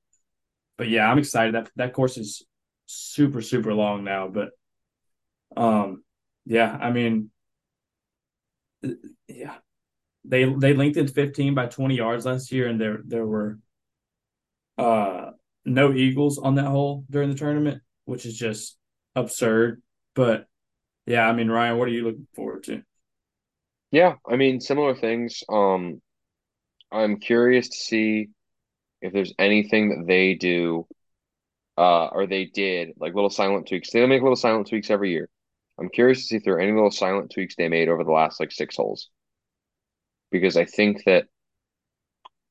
But 0.78 0.88
yeah, 0.88 1.09
I'm 1.09 1.19
excited. 1.19 1.55
That 1.55 1.69
that 1.76 1.93
course 1.93 2.17
is 2.17 2.43
super 2.86 3.41
super 3.41 3.74
long 3.74 4.03
now, 4.03 4.28
but 4.28 4.49
um, 5.55 6.03
yeah, 6.45 6.78
I 6.80 6.91
mean, 6.91 7.30
yeah, 9.28 9.56
they 10.26 10.46
they 10.46 10.74
lengthened 10.74 11.12
15 11.12 11.56
by 11.56 11.68
20 11.68 11.96
yards 11.96 12.26
last 12.26 12.52
year, 12.52 12.68
and 12.68 12.80
there 12.80 13.00
there 13.06 13.26
were 13.26 13.60
uh 14.78 15.32
no 15.66 15.94
eagles 15.94 16.38
on 16.38 16.56
that 16.56 16.66
hole 16.66 17.06
during 17.10 17.30
the 17.30 17.36
tournament, 17.36 17.82
which 18.06 18.26
is 18.26 18.38
just 18.38 18.78
absurd. 19.16 19.82
But 20.16 20.48
yeah, 21.06 21.28
I 21.28 21.34
mean, 21.34 21.50
Ryan, 21.50 21.78
what 21.78 21.88
are 21.88 21.92
you 21.92 22.04
looking 22.04 22.28
forward 22.36 22.64
to? 22.64 22.84
Yeah, 23.92 24.16
I 24.28 24.38
mean, 24.38 24.62
similar 24.62 24.96
things. 24.96 25.44
Um, 25.50 26.02
I'm 26.92 27.20
curious 27.20 27.70
to 27.70 27.78
see 27.78 28.30
if 29.02 29.14
there's 29.14 29.34
anything 29.38 29.90
that 29.90 30.08
they 30.08 30.36
do, 30.36 30.88
uh, 31.78 32.08
or 32.08 32.28
they 32.28 32.46
did, 32.46 32.94
like 32.98 33.14
little 33.16 33.30
silent 33.30 33.68
tweaks. 33.68 33.92
They 33.92 34.06
make 34.06 34.22
little 34.22 34.36
silent 34.36 34.68
tweaks 34.68 34.90
every 34.90 35.12
year. 35.12 35.30
I'm 35.82 35.90
curious 35.90 36.20
to 36.20 36.24
see 36.26 36.36
if 36.36 36.44
there 36.44 36.54
are 36.56 36.60
any 36.60 36.74
little 36.74 36.92
silent 36.92 37.32
tweaks 37.32 37.56
they 37.56 37.68
made 37.68 37.90
over 37.90 38.04
the 38.04 38.12
last 38.12 38.40
like 38.40 38.52
six 38.52 38.76
holes. 38.76 39.10
Because 40.30 40.56
I 40.56 40.66
think 40.66 41.04
that 41.06 41.26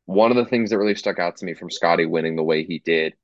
one 0.07 0.33
of 0.33 0.37
the 0.37 0.45
things 0.45 0.71
that 0.71 0.79
really 0.79 0.97
stuck 0.97 1.21
out 1.21 1.37
to 1.37 1.45
me 1.45 1.55
from 1.55 1.71
Scotty 1.71 2.07
winning 2.07 2.35
the 2.35 2.43
way 2.43 2.65
he 2.65 2.81
did 2.81 3.15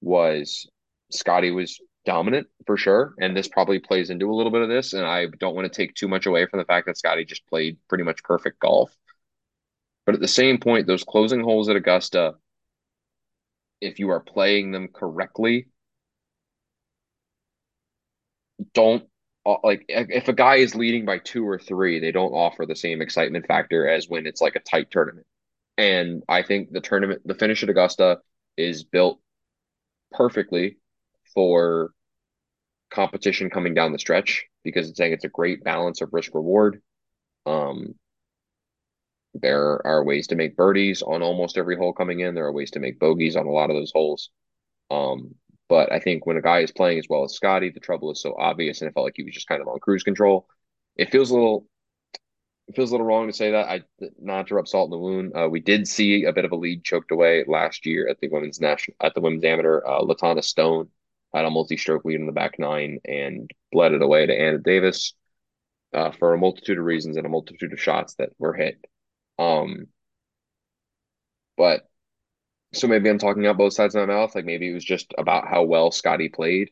was 0.00 0.70
Scotty 1.10 1.50
was 1.50 1.80
dominant 2.06 2.46
for 2.66 2.76
sure. 2.76 3.14
And 3.18 3.36
this 3.36 3.48
probably 3.48 3.80
plays 3.80 4.10
into 4.10 4.30
a 4.30 4.34
little 4.34 4.52
bit 4.52 4.62
of 4.62 4.68
this. 4.68 4.92
And 4.92 5.04
I 5.04 5.26
don't 5.40 5.56
want 5.56 5.70
to 5.70 5.76
take 5.76 5.94
too 5.94 6.06
much 6.06 6.26
away 6.26 6.46
from 6.46 6.60
the 6.60 6.64
fact 6.64 6.86
that 6.86 6.96
Scotty 6.96 7.24
just 7.24 7.46
played 7.48 7.78
pretty 7.88 8.04
much 8.04 8.22
perfect 8.22 8.60
golf. 8.60 8.96
But 10.06 10.14
at 10.14 10.20
the 10.20 10.28
same 10.28 10.58
point, 10.58 10.86
those 10.86 11.02
closing 11.02 11.40
holes 11.40 11.68
at 11.68 11.74
Augusta, 11.74 12.34
if 13.80 13.98
you 13.98 14.10
are 14.10 14.20
playing 14.20 14.70
them 14.70 14.86
correctly, 14.86 15.66
don't 18.74 19.04
like 19.64 19.84
if 19.88 20.28
a 20.28 20.32
guy 20.32 20.56
is 20.56 20.74
leading 20.74 21.04
by 21.04 21.18
two 21.18 21.46
or 21.46 21.58
three, 21.58 21.98
they 21.98 22.12
don't 22.12 22.32
offer 22.32 22.66
the 22.66 22.76
same 22.76 23.02
excitement 23.02 23.46
factor 23.46 23.88
as 23.88 24.08
when 24.08 24.26
it's 24.26 24.40
like 24.40 24.56
a 24.56 24.60
tight 24.60 24.90
tournament. 24.90 25.26
And 25.78 26.22
I 26.28 26.42
think 26.42 26.70
the 26.70 26.80
tournament, 26.80 27.22
the 27.24 27.34
finish 27.34 27.62
at 27.62 27.70
Augusta 27.70 28.18
is 28.56 28.84
built 28.84 29.20
perfectly 30.12 30.78
for 31.34 31.90
competition 32.90 33.50
coming 33.50 33.74
down 33.74 33.92
the 33.92 33.98
stretch 33.98 34.44
because 34.62 34.88
it's 34.88 34.98
saying 34.98 35.12
it's 35.12 35.24
a 35.24 35.28
great 35.28 35.64
balance 35.64 36.02
of 36.02 36.10
risk 36.12 36.34
reward. 36.34 36.82
Um, 37.46 37.94
there 39.34 39.84
are 39.86 40.04
ways 40.04 40.28
to 40.28 40.36
make 40.36 40.56
birdies 40.56 41.02
on 41.02 41.22
almost 41.22 41.56
every 41.56 41.76
hole 41.76 41.92
coming 41.94 42.20
in. 42.20 42.34
There 42.34 42.44
are 42.44 42.52
ways 42.52 42.72
to 42.72 42.80
make 42.80 42.98
bogeys 42.98 43.34
on 43.34 43.46
a 43.46 43.50
lot 43.50 43.70
of 43.70 43.76
those 43.76 43.92
holes. 43.92 44.30
Um, 44.90 45.34
but 45.72 45.92
I 45.92 45.98
think 46.00 46.26
when 46.26 46.36
a 46.38 46.42
guy 46.42 46.60
is 46.60 46.72
playing 46.72 46.98
as 47.00 47.06
well 47.08 47.24
as 47.24 47.34
Scotty, 47.34 47.70
the 47.70 47.80
trouble 47.80 48.10
is 48.12 48.20
so 48.22 48.34
obvious, 48.38 48.80
and 48.80 48.88
it 48.88 48.94
felt 48.94 49.06
like 49.06 49.14
he 49.16 49.24
was 49.24 49.34
just 49.34 49.48
kind 49.48 49.62
of 49.62 49.68
on 49.68 49.80
cruise 49.80 50.02
control. 50.04 50.48
It 50.96 51.10
feels 51.12 51.30
a 51.30 51.34
little, 51.34 51.66
it 52.68 52.76
feels 52.76 52.90
a 52.90 52.94
little 52.94 53.06
wrong 53.06 53.26
to 53.28 53.32
say 53.32 53.52
that. 53.52 53.68
I 53.68 53.82
not 54.20 54.48
to 54.48 54.54
rub 54.54 54.68
salt 54.68 54.86
in 54.86 54.90
the 54.92 54.98
wound. 54.98 55.32
Uh, 55.36 55.48
we 55.50 55.60
did 55.60 55.88
see 55.88 56.24
a 56.24 56.32
bit 56.32 56.44
of 56.44 56.52
a 56.52 56.56
lead 56.56 56.84
choked 56.84 57.10
away 57.12 57.44
last 57.46 57.86
year 57.86 58.08
at 58.08 58.18
the 58.20 58.28
women's 58.28 58.60
national 58.60 58.96
at 59.02 59.14
the 59.14 59.20
women's 59.20 59.44
amateur. 59.44 59.82
Uh, 59.86 60.02
Latanna 60.02 60.42
Stone 60.44 60.88
had 61.34 61.44
a 61.44 61.50
multi-stroke 61.50 62.04
lead 62.04 62.20
in 62.20 62.26
the 62.26 62.32
back 62.32 62.58
nine 62.58 63.00
and 63.06 63.50
bled 63.72 63.92
it 63.94 64.02
away 64.02 64.26
to 64.26 64.34
Anna 64.38 64.58
Davis. 64.58 65.14
uh, 65.94 66.10
for 66.12 66.34
a 66.34 66.38
multitude 66.38 66.78
of 66.78 66.84
reasons 66.84 67.16
and 67.16 67.26
a 67.26 67.30
multitude 67.30 67.72
of 67.72 67.80
shots 67.80 68.14
that 68.16 68.30
were 68.38 68.54
hit. 68.54 68.84
Um, 69.38 69.88
but 71.56 71.88
so 72.74 72.88
maybe 72.88 73.08
I'm 73.08 73.18
talking 73.18 73.46
out 73.46 73.58
both 73.58 73.74
sides 73.74 73.94
of 73.94 74.06
my 74.06 74.14
mouth. 74.14 74.34
Like 74.34 74.44
maybe 74.44 74.70
it 74.70 74.74
was 74.74 74.84
just 74.84 75.14
about 75.18 75.48
how 75.48 75.62
well 75.64 75.90
Scotty 75.90 76.28
played. 76.28 76.70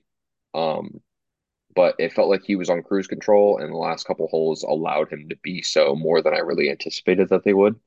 Um, 0.55 1.01
but 1.75 1.97
it 1.99 2.13
felt 2.13 2.29
like 2.31 2.43
he 2.45 2.57
was 2.57 2.71
on 2.71 2.83
cruise 2.83 3.07
control, 3.07 3.59
and 3.59 3.73
the 3.73 3.77
last 3.79 4.07
couple 4.07 4.29
holes 4.29 4.63
allowed 4.65 5.13
him 5.13 5.29
to 5.29 5.37
be 5.43 5.63
so 5.63 5.95
more 5.95 6.23
than 6.23 6.35
I 6.35 6.39
really 6.39 6.71
anticipated 6.71 7.29
that 7.31 7.45
they 7.45 7.55
would. 7.55 7.79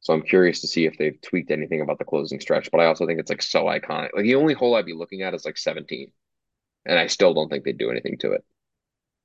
So 0.00 0.12
I'm 0.14 0.22
curious 0.22 0.60
to 0.62 0.68
see 0.68 0.86
if 0.86 0.98
they've 0.98 1.20
tweaked 1.22 1.50
anything 1.50 1.80
about 1.80 1.98
the 1.98 2.04
closing 2.04 2.40
stretch. 2.40 2.70
But 2.70 2.80
I 2.80 2.86
also 2.86 3.06
think 3.06 3.20
it's 3.20 3.30
like 3.30 3.42
so 3.42 3.64
iconic. 3.66 4.10
Like 4.14 4.24
the 4.24 4.34
only 4.36 4.54
hole 4.54 4.74
I'd 4.76 4.86
be 4.86 4.94
looking 4.94 5.22
at 5.22 5.34
is 5.34 5.44
like 5.46 5.58
17, 5.58 6.12
and 6.86 6.98
I 6.98 7.06
still 7.08 7.34
don't 7.34 7.48
think 7.50 7.64
they'd 7.64 7.78
do 7.78 7.90
anything 7.90 8.18
to 8.18 8.32
it. 8.32 8.44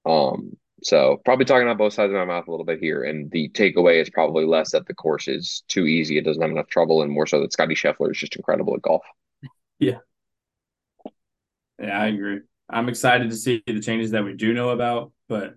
Um, 0.06 0.58
so 0.84 1.22
probably 1.26 1.46
talking 1.46 1.68
out 1.68 1.78
both 1.78 1.94
sides 1.94 2.12
of 2.12 2.18
my 2.18 2.26
mouth 2.26 2.48
a 2.48 2.52
little 2.52 2.66
bit 2.66 2.80
here, 2.80 3.04
and 3.04 3.32
the 3.32 3.50
takeaway 3.50 4.02
is 4.02 4.10
probably 4.10 4.46
less 4.46 4.72
that 4.72 4.86
the 4.86 4.94
course 4.94 5.28
is 5.28 5.64
too 5.68 5.86
easy; 5.86 6.18
it 6.18 6.26
doesn't 6.26 6.42
have 6.42 6.52
enough 6.52 6.68
trouble, 6.68 7.02
and 7.02 7.12
more 7.12 7.28
so 7.28 7.42
that 7.42 7.54
Scottie 7.54 7.76
Scheffler 7.76 8.12
is 8.12 8.18
just 8.18 8.36
incredible 8.36 8.76
at 8.76 8.82
golf. 8.82 9.04
Yeah, 9.80 10.00
yeah, 11.80 12.00
I 12.00 12.08
agree. 12.08 12.42
I'm 12.70 12.90
excited 12.90 13.30
to 13.30 13.36
see 13.36 13.64
the 13.66 13.80
changes 13.80 14.12
that 14.12 14.24
we 14.24 14.34
do 14.34 14.54
know 14.54 14.70
about, 14.70 15.12
but 15.30 15.56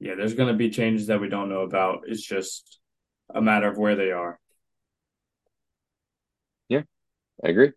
yeah, 0.00 0.14
there's 0.14 0.34
going 0.34 0.48
to 0.48 0.58
be 0.58 0.70
changes 0.70 1.08
that 1.08 1.20
we 1.20 1.28
don't 1.28 1.48
know 1.48 1.62
about. 1.62 2.04
It's 2.06 2.22
just 2.22 2.78
a 3.34 3.40
matter 3.40 3.68
of 3.68 3.78
where 3.78 3.96
they 3.96 4.10
are. 4.12 4.38
Yeah, 6.68 6.82
I 7.44 7.48
agree. 7.48 7.72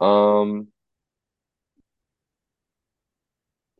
Um, 0.00 0.68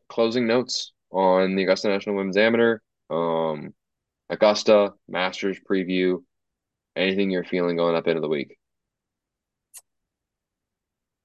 closing 0.07 0.47
notes 0.47 0.93
on 1.15 1.55
the 1.55 1.63
Augusta 1.63 1.87
National 1.87 2.15
Women's 2.15 2.37
Amateur, 2.37 2.79
um, 3.09 3.73
Augusta 4.29 4.93
Masters 5.07 5.57
preview. 5.67 6.23
Anything 6.95 7.31
you're 7.31 7.43
feeling 7.43 7.77
going 7.77 7.95
up 7.95 8.07
into 8.07 8.21
the 8.21 8.27
week? 8.27 8.57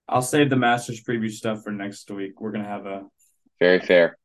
I'll 0.08 0.22
save 0.22 0.50
the 0.50 0.56
Masters 0.56 1.02
preview 1.02 1.30
stuff 1.30 1.62
for 1.62 1.70
next 1.70 2.10
week. 2.10 2.40
We're 2.40 2.52
gonna 2.52 2.68
have 2.68 2.86
a 2.86 3.04
very 3.60 3.80
fair, 3.80 4.18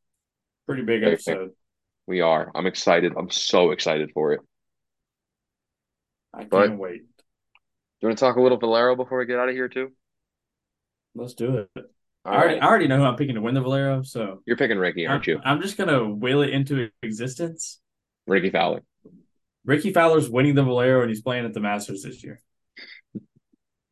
pretty 0.65 0.83
big 0.83 1.01
very 1.01 1.13
episode. 1.13 1.35
Fair. 1.35 1.47
We 2.07 2.21
are. 2.21 2.51
I'm 2.55 2.67
excited. 2.67 3.13
I'm 3.17 3.29
so 3.29 3.71
excited 3.71 4.11
for 4.13 4.33
it. 4.33 4.41
I 6.33 6.39
can't 6.39 6.49
but, 6.49 6.77
wait. 6.77 7.01
Do 7.01 8.01
you 8.01 8.07
want 8.09 8.17
to 8.17 8.25
talk 8.25 8.35
a 8.35 8.41
little 8.41 8.57
Valero 8.59 8.95
before 8.95 9.19
we 9.19 9.25
get 9.25 9.39
out 9.39 9.49
of 9.49 9.55
here 9.55 9.69
too? 9.69 9.91
Let's 11.15 11.33
do 11.33 11.65
it. 11.75 11.94
I 12.25 12.29
already, 12.29 12.53
right. 12.55 12.63
I 12.63 12.67
already 12.67 12.87
know 12.87 12.97
who 12.97 13.03
I'm 13.03 13.15
picking 13.15 13.35
to 13.35 13.41
win 13.41 13.53
the 13.53 13.61
Valero. 13.61 14.01
So 14.01 14.41
you're 14.45 14.57
picking 14.57 14.77
Rickie, 14.77 15.05
aren't 15.05 15.27
you? 15.27 15.39
I'm 15.43 15.61
just 15.61 15.77
gonna 15.77 16.09
will 16.09 16.41
it 16.41 16.49
into 16.49 16.89
existence. 17.03 17.79
Rickie 18.25 18.49
Fowler. 18.49 18.81
Rickie 19.63 19.93
Fowler's 19.93 20.29
winning 20.29 20.55
the 20.55 20.63
Valero 20.63 21.01
and 21.01 21.09
he's 21.09 21.21
playing 21.21 21.45
at 21.45 21.53
the 21.53 21.59
Masters 21.59 22.03
this 22.03 22.23
year. 22.23 22.41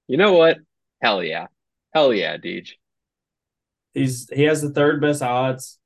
You 0.07 0.17
know 0.17 0.33
what? 0.33 0.57
Hell 1.01 1.23
yeah. 1.23 1.47
Hell 1.93 2.13
yeah, 2.13 2.37
Deej. 2.37 2.71
He's 3.93 4.27
he 4.29 4.43
has 4.43 4.61
the 4.61 4.71
third 4.71 4.99
best 4.99 5.21
odds. 5.21 5.79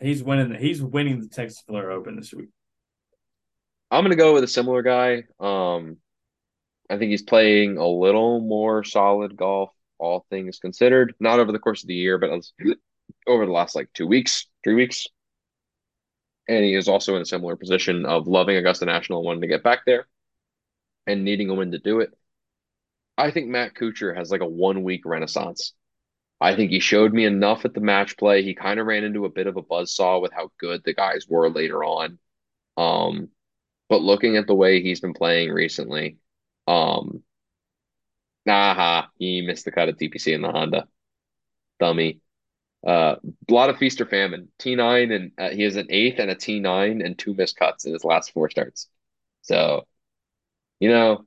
He's 0.00 0.22
winning. 0.22 0.50
The, 0.50 0.58
he's 0.58 0.80
winning 0.80 1.20
the 1.20 1.28
Texas 1.28 1.62
Valero 1.66 1.96
Open 1.96 2.16
this 2.16 2.32
week. 2.32 2.48
I'm 3.90 4.04
gonna 4.04 4.16
go 4.16 4.34
with 4.34 4.44
a 4.44 4.48
similar 4.48 4.82
guy. 4.82 5.24
Um, 5.40 5.96
I 6.88 6.96
think 6.96 7.10
he's 7.10 7.22
playing 7.22 7.76
a 7.76 7.86
little 7.86 8.40
more 8.40 8.84
solid 8.84 9.36
golf, 9.36 9.70
all 10.00 10.26
things 10.30 10.58
considered. 10.58 11.14
Not 11.20 11.38
over 11.38 11.52
the 11.52 11.58
course 11.58 11.82
of 11.82 11.88
the 11.88 11.94
year, 11.94 12.18
but 12.18 12.30
over 13.26 13.46
the 13.46 13.52
last 13.52 13.74
like 13.74 13.92
two 13.92 14.06
weeks, 14.06 14.46
three 14.64 14.74
weeks. 14.74 15.06
And 16.48 16.64
he 16.64 16.74
is 16.74 16.88
also 16.88 17.14
in 17.16 17.22
a 17.22 17.26
similar 17.26 17.54
position 17.56 18.04
of 18.06 18.26
loving 18.26 18.56
Augusta 18.56 18.84
National, 18.84 19.22
wanting 19.22 19.42
to 19.42 19.46
get 19.46 19.62
back 19.62 19.80
there, 19.86 20.06
and 21.06 21.24
needing 21.24 21.50
a 21.50 21.54
win 21.54 21.72
to 21.72 21.78
do 21.78 22.00
it. 22.00 22.10
I 23.16 23.30
think 23.30 23.48
Matt 23.48 23.74
Kuchar 23.74 24.16
has 24.16 24.30
like 24.30 24.40
a 24.40 24.48
one 24.48 24.82
week 24.82 25.02
renaissance. 25.04 25.74
I 26.40 26.56
think 26.56 26.70
he 26.70 26.80
showed 26.80 27.12
me 27.12 27.26
enough 27.26 27.66
at 27.66 27.74
the 27.74 27.80
match 27.80 28.16
play. 28.16 28.42
He 28.42 28.54
kind 28.54 28.80
of 28.80 28.86
ran 28.86 29.04
into 29.04 29.26
a 29.26 29.30
bit 29.30 29.46
of 29.46 29.58
a 29.58 29.62
buzz 29.62 29.92
saw 29.92 30.18
with 30.18 30.32
how 30.32 30.50
good 30.58 30.82
the 30.84 30.94
guys 30.94 31.26
were 31.28 31.50
later 31.50 31.84
on. 31.84 32.18
Um, 32.78 33.28
but 33.90 34.00
looking 34.00 34.36
at 34.38 34.46
the 34.46 34.54
way 34.54 34.80
he's 34.80 35.00
been 35.00 35.12
playing 35.12 35.50
recently, 35.52 36.16
um, 36.66 37.22
nah, 38.46 39.06
he 39.18 39.42
missed 39.42 39.64
the 39.64 39.72
cut 39.72 39.88
at 39.88 39.98
TPC 39.98 40.34
in 40.34 40.42
the 40.42 40.50
Honda. 40.50 40.86
Dummy. 41.78 42.20
Uh, 42.86 43.16
a 43.48 43.52
lot 43.52 43.70
of 43.70 43.78
feast 43.78 44.00
or 44.00 44.06
famine. 44.06 44.48
T9 44.58 45.14
and 45.14 45.32
uh, 45.38 45.50
he 45.50 45.62
has 45.62 45.76
an 45.76 45.88
eighth 45.90 46.18
and 46.18 46.30
a 46.30 46.34
T9 46.34 47.04
and 47.04 47.18
two 47.18 47.34
missed 47.34 47.56
cuts 47.56 47.84
in 47.84 47.92
his 47.92 48.04
last 48.04 48.32
four 48.32 48.48
starts. 48.48 48.88
So, 49.42 49.86
you 50.78 50.88
know, 50.88 51.26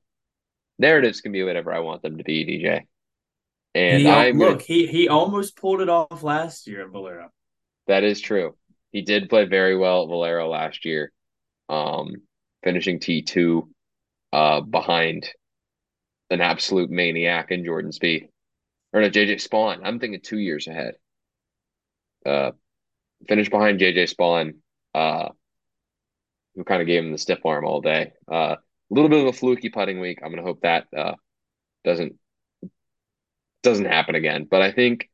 narratives 0.80 1.22
can 1.22 1.32
be 1.32 1.44
whatever 1.44 1.74
I 1.74 1.80
want 1.80 2.02
them 2.02 2.18
to 2.18 2.24
be, 2.24 2.46
DJ. 2.46 2.84
And 3.76 4.08
I 4.08 4.32
look, 4.32 4.60
gonna, 4.60 4.64
he 4.64 4.88
he 4.88 5.08
almost 5.08 5.56
pulled 5.56 5.82
it 5.82 5.90
off 5.90 6.22
last 6.22 6.68
year 6.68 6.86
at 6.86 6.92
Valero. 6.92 7.30
That 7.88 8.04
is 8.04 8.22
true. 8.22 8.56
He 8.92 9.02
did 9.02 9.30
play 9.30 9.46
very 9.46 9.76
well 9.76 10.04
at 10.04 10.10
Valero 10.10 10.48
last 10.48 10.86
year, 10.86 11.12
um, 11.70 12.18
finishing 12.64 13.00
T 13.00 13.24
two, 13.24 13.70
uh, 14.32 14.62
behind 14.62 15.28
an 16.34 16.42
absolute 16.42 16.90
maniac 16.90 17.52
in 17.52 17.64
Jordan 17.64 17.92
Spieth 17.92 18.30
or 18.92 19.02
no 19.02 19.10
JJ 19.10 19.36
Spaun. 19.36 19.82
I'm 19.84 20.00
thinking 20.00 20.22
two 20.22 20.40
years 20.40 20.68
ahead. 20.68 20.96
Uh, 22.26 22.52
finished 23.28 23.52
behind 23.52 23.80
JJ 23.80 24.14
Spaun, 24.14 24.56
uh, 24.94 25.30
who 26.56 26.64
kind 26.64 26.82
of 26.82 26.88
gave 26.88 27.04
him 27.04 27.12
the 27.12 27.18
stiff 27.18 27.46
arm 27.46 27.66
all 27.66 27.82
day. 27.82 28.14
Uh, 28.32 28.56
a 28.56 28.94
little 28.94 29.10
bit 29.10 29.22
of 29.22 29.28
a 29.28 29.34
fluky 29.34 29.70
putting 29.70 30.00
week. 30.00 30.20
I'm 30.24 30.36
to 30.36 30.44
hope 30.44 30.62
that 30.62 30.88
uh, 30.96 31.16
doesn't 31.84 32.16
doesn't 33.64 33.86
happen 33.86 34.16
again. 34.16 34.48
But 34.50 34.62
I 34.62 34.72
think 34.72 35.10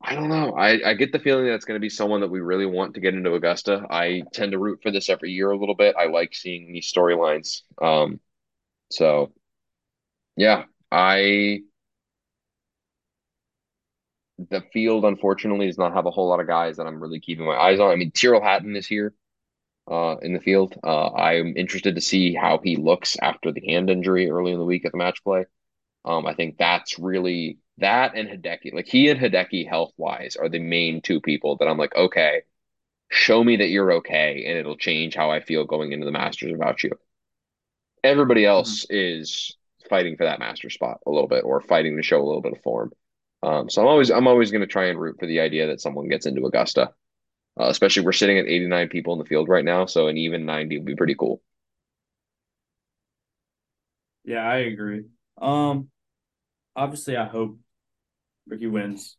I 0.00 0.14
don't 0.14 0.28
know. 0.28 0.52
I, 0.52 0.90
I 0.90 0.94
get 0.94 1.10
the 1.10 1.18
feeling 1.18 1.46
that 1.46 1.54
it's 1.54 1.64
going 1.64 1.76
to 1.76 1.80
be 1.84 1.88
someone 1.88 2.20
that 2.20 2.30
we 2.30 2.40
really 2.40 2.66
want 2.66 2.94
to 2.94 3.00
get 3.00 3.14
into 3.14 3.34
Augusta. 3.34 3.84
I 3.90 4.22
tend 4.32 4.52
to 4.52 4.58
root 4.58 4.78
for 4.82 4.92
this 4.92 5.08
every 5.08 5.32
year 5.32 5.50
a 5.50 5.58
little 5.58 5.74
bit. 5.74 5.96
I 5.96 6.06
like 6.06 6.34
seeing 6.34 6.72
these 6.72 6.92
storylines. 6.92 7.62
Um, 7.82 8.20
so 8.90 9.32
yeah, 10.38 10.64
I 10.92 11.62
the 14.38 14.62
field 14.72 15.04
unfortunately 15.04 15.66
does 15.66 15.78
not 15.78 15.94
have 15.94 16.06
a 16.06 16.12
whole 16.12 16.28
lot 16.28 16.38
of 16.38 16.46
guys 16.46 16.76
that 16.76 16.86
I'm 16.86 17.00
really 17.00 17.18
keeping 17.18 17.44
my 17.44 17.56
eyes 17.56 17.80
on. 17.80 17.90
I 17.90 17.96
mean, 17.96 18.12
Tyrrell 18.12 18.40
Hatton 18.40 18.76
is 18.76 18.86
here 18.86 19.12
uh, 19.90 20.16
in 20.22 20.34
the 20.34 20.40
field. 20.40 20.76
Uh, 20.82 21.12
I'm 21.12 21.56
interested 21.56 21.96
to 21.96 22.00
see 22.00 22.34
how 22.34 22.60
he 22.62 22.76
looks 22.76 23.16
after 23.20 23.50
the 23.50 23.66
hand 23.66 23.90
injury 23.90 24.30
early 24.30 24.52
in 24.52 24.58
the 24.58 24.64
week 24.64 24.84
at 24.84 24.92
the 24.92 24.98
match 24.98 25.24
play. 25.24 25.46
Um, 26.04 26.24
I 26.24 26.34
think 26.34 26.56
that's 26.56 27.00
really 27.00 27.58
that 27.78 28.14
and 28.14 28.28
Hideki. 28.28 28.72
Like 28.72 28.86
he 28.86 29.08
and 29.08 29.18
Hideki 29.18 29.68
health 29.68 29.92
wise 29.96 30.36
are 30.36 30.48
the 30.48 30.60
main 30.60 31.02
two 31.02 31.20
people 31.20 31.56
that 31.56 31.66
I'm 31.66 31.78
like, 31.78 31.96
okay, 31.96 32.42
show 33.10 33.42
me 33.42 33.56
that 33.56 33.70
you're 33.70 33.94
okay, 33.94 34.44
and 34.46 34.56
it'll 34.56 34.76
change 34.76 35.16
how 35.16 35.32
I 35.32 35.40
feel 35.40 35.64
going 35.64 35.90
into 35.90 36.06
the 36.06 36.12
Masters 36.12 36.54
about 36.54 36.84
you. 36.84 36.92
Everybody 38.04 38.42
mm-hmm. 38.42 38.50
else 38.50 38.84
mm-hmm. 38.84 38.94
is 38.94 39.57
fighting 39.88 40.16
for 40.16 40.24
that 40.24 40.38
master 40.38 40.70
spot 40.70 40.98
a 41.06 41.10
little 41.10 41.28
bit 41.28 41.44
or 41.44 41.60
fighting 41.60 41.96
to 41.96 42.02
show 42.02 42.20
a 42.20 42.26
little 42.26 42.42
bit 42.42 42.52
of 42.52 42.62
form. 42.62 42.92
Um, 43.42 43.70
so 43.70 43.82
I'm 43.82 43.88
always 43.88 44.10
I'm 44.10 44.26
always 44.26 44.50
going 44.50 44.62
to 44.62 44.66
try 44.66 44.86
and 44.86 45.00
root 45.00 45.16
for 45.18 45.26
the 45.26 45.40
idea 45.40 45.68
that 45.68 45.80
someone 45.80 46.08
gets 46.08 46.26
into 46.26 46.44
Augusta. 46.46 46.92
Uh, 47.58 47.68
especially 47.68 48.04
we're 48.04 48.12
sitting 48.12 48.38
at 48.38 48.46
89 48.46 48.88
people 48.88 49.12
in 49.14 49.18
the 49.18 49.24
field 49.24 49.48
right 49.48 49.64
now, 49.64 49.86
so 49.86 50.06
an 50.06 50.16
even 50.16 50.46
90 50.46 50.78
would 50.78 50.86
be 50.86 50.94
pretty 50.94 51.16
cool. 51.16 51.42
Yeah, 54.24 54.48
I 54.48 54.58
agree. 54.58 55.04
Um, 55.40 55.88
obviously, 56.76 57.16
I 57.16 57.24
hope 57.24 57.58
Rickie 58.46 58.66
wins. 58.66 59.16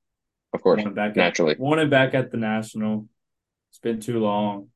Of 0.53 0.61
course, 0.61 0.83
one 0.83 0.93
back 0.93 1.15
naturally, 1.15 1.53
at, 1.53 1.59
and 1.59 1.91
back 1.91 2.13
at 2.13 2.31
the 2.31 2.37
national. 2.37 3.07
It's 3.71 3.79
been 3.79 3.99
too 3.99 4.19
long. 4.19 4.69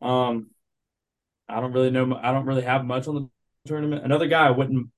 Um, 0.00 0.50
I 1.48 1.60
don't 1.60 1.72
really 1.72 1.90
know. 1.90 2.14
I 2.14 2.32
don't 2.32 2.46
really 2.46 2.62
have 2.62 2.84
much 2.84 3.08
on 3.08 3.14
the 3.14 3.28
tournament. 3.68 4.04
Another 4.04 4.26
guy 4.26 4.46
I 4.46 4.50
wouldn't 4.50 4.88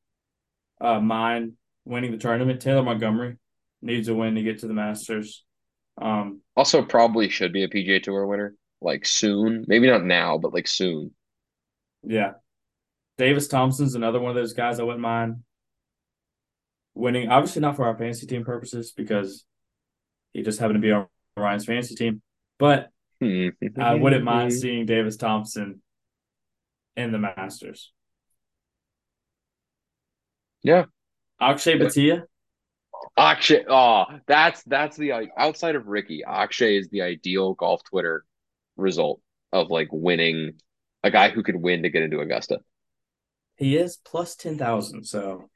uh, 0.80 1.00
mind 1.00 1.52
winning 1.84 2.12
the 2.12 2.18
tournament. 2.18 2.60
Taylor 2.60 2.82
Montgomery 2.82 3.36
needs 3.82 4.08
a 4.08 4.14
win 4.14 4.34
to 4.34 4.42
get 4.42 4.60
to 4.60 4.66
the 4.66 4.74
Masters. 4.74 5.44
Um, 6.00 6.40
also, 6.56 6.82
probably 6.82 7.28
should 7.28 7.52
be 7.52 7.64
a 7.64 7.68
PGA 7.68 8.02
Tour 8.02 8.26
winner, 8.26 8.54
like 8.80 9.06
soon. 9.06 9.64
Maybe 9.66 9.86
not 9.86 10.04
now, 10.04 10.38
but 10.38 10.54
like 10.54 10.68
soon. 10.68 11.12
Yeah, 12.02 12.32
Davis 13.18 13.48
Thompson's 13.48 13.94
another 13.94 14.20
one 14.20 14.30
of 14.30 14.36
those 14.36 14.54
guys 14.54 14.80
I 14.80 14.84
wouldn't 14.84 15.02
mind 15.02 15.42
winning. 16.94 17.28
Obviously, 17.28 17.60
not 17.60 17.76
for 17.76 17.84
our 17.84 17.96
fantasy 17.96 18.26
team 18.26 18.44
purposes 18.44 18.92
because 18.92 19.44
he 20.32 20.42
just 20.42 20.58
happened 20.58 20.76
to 20.76 20.86
be 20.86 20.92
on 20.92 21.06
Ryan's 21.36 21.66
fantasy 21.66 21.94
team. 21.94 22.22
But 22.58 22.88
I 23.22 23.94
wouldn't 23.94 24.24
mind 24.24 24.52
seeing 24.52 24.86
Davis 24.86 25.16
Thompson 25.16 25.82
in 26.96 27.12
the 27.12 27.18
Masters. 27.18 27.92
Yeah. 30.62 30.84
Akshay 31.40 31.78
Bhatia 31.78 32.24
Akshay. 33.16 33.64
Oh, 33.68 34.04
that's 34.26 34.62
that's 34.64 34.96
the 34.96 35.28
outside 35.36 35.74
of 35.74 35.86
Rickie. 35.86 36.22
Akshay 36.26 36.76
is 36.76 36.88
the 36.88 37.02
ideal 37.02 37.54
golf 37.54 37.82
Twitter 37.84 38.24
result 38.76 39.20
of 39.52 39.70
like 39.70 39.88
winning 39.90 40.52
a 41.02 41.10
guy 41.10 41.30
who 41.30 41.42
could 41.42 41.56
win 41.56 41.82
to 41.82 41.90
get 41.90 42.02
into 42.02 42.20
Augusta. 42.20 42.60
He 43.56 43.76
is 43.76 43.98
plus 44.04 44.36
ten 44.36 44.58
thousand, 44.58 45.04
so 45.04 45.50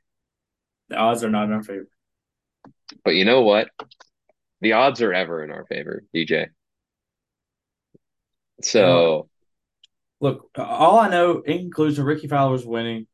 the 0.89 0.97
odds 0.97 1.25
are 1.25 1.31
not 1.31 1.45
in 1.45 1.53
our 1.53 1.63
favor. 1.63 1.89
But 3.05 3.15
you 3.15 3.25
know 3.25 3.43
what? 3.43 3.69
The 4.61 4.73
odds 4.73 5.01
are 5.03 5.13
ever 5.13 5.43
in 5.43 5.51
our 5.51 5.65
favor, 5.67 6.05
DJ. 6.15 6.49
So, 8.63 9.29
look, 10.21 10.51
all 10.57 10.99
I 10.99 11.09
know 11.09 11.41
in 11.41 11.59
conclusion, 11.59 12.05
Rickie 12.05 12.29
Fowler's 12.29 12.65
winning. 12.65 13.07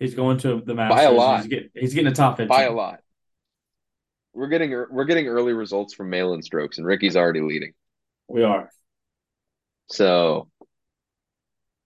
He's 0.00 0.14
going 0.14 0.38
to 0.38 0.62
the 0.64 0.74
Masters. 0.74 0.96
By 0.96 1.02
a 1.02 1.12
lot. 1.12 1.40
He's 1.40 1.48
getting, 1.48 1.70
he's 1.74 1.94
getting 1.94 2.10
a 2.10 2.14
top 2.14 2.38
15. 2.38 2.48
By 2.48 2.64
a 2.64 2.72
lot. 2.72 3.00
We're 4.32 4.48
getting 4.48 4.70
we're 4.90 5.04
getting 5.04 5.28
early 5.28 5.52
results 5.52 5.92
from 5.92 6.08
mail 6.08 6.40
strokes, 6.42 6.78
and 6.78 6.86
Rickie's 6.86 7.16
already 7.16 7.42
leading. 7.42 7.74
We 8.26 8.42
are. 8.42 8.70
So, 9.88 10.48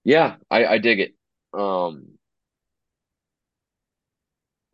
yeah, 0.04 0.36
I, 0.50 0.66
I 0.66 0.78
dig 0.78 1.00
it. 1.00 1.14
Um, 1.52 2.18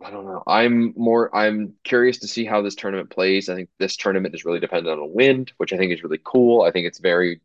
I 0.05 0.11
don't 0.11 0.26
know. 0.26 0.43
I'm 0.47 0.93
more. 0.97 1.34
I'm 1.34 1.74
curious 1.84 2.18
to 2.18 2.28
see 2.28 2.45
how 2.45 2.61
this 2.61 2.74
tournament 2.74 3.09
plays. 3.09 3.49
I 3.49 3.55
think 3.55 3.70
this 3.78 3.97
tournament 3.97 4.34
is 4.34 4.45
really 4.45 4.61
dependent 4.61 4.93
on 4.93 4.99
a 4.99 5.07
wind, 5.07 5.53
which 5.57 5.72
I 5.72 5.78
think 5.78 5.93
is 5.93 6.03
really 6.03 6.20
cool. 6.22 6.62
I 6.62 6.72
think 6.72 6.86
it's 6.86 6.99
very. 6.99 7.41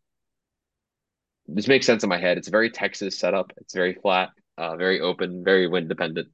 This 1.47 1.67
makes 1.67 1.85
sense 1.85 2.03
in 2.03 2.09
my 2.09 2.17
head. 2.17 2.37
It's 2.37 2.47
a 2.47 2.51
very 2.51 2.71
Texas 2.71 3.17
setup. 3.17 3.53
It's 3.57 3.75
very 3.75 3.93
flat, 3.93 4.31
uh, 4.57 4.75
very 4.75 5.01
open, 5.01 5.43
very 5.43 5.67
wind 5.67 5.89
dependent. 5.89 6.29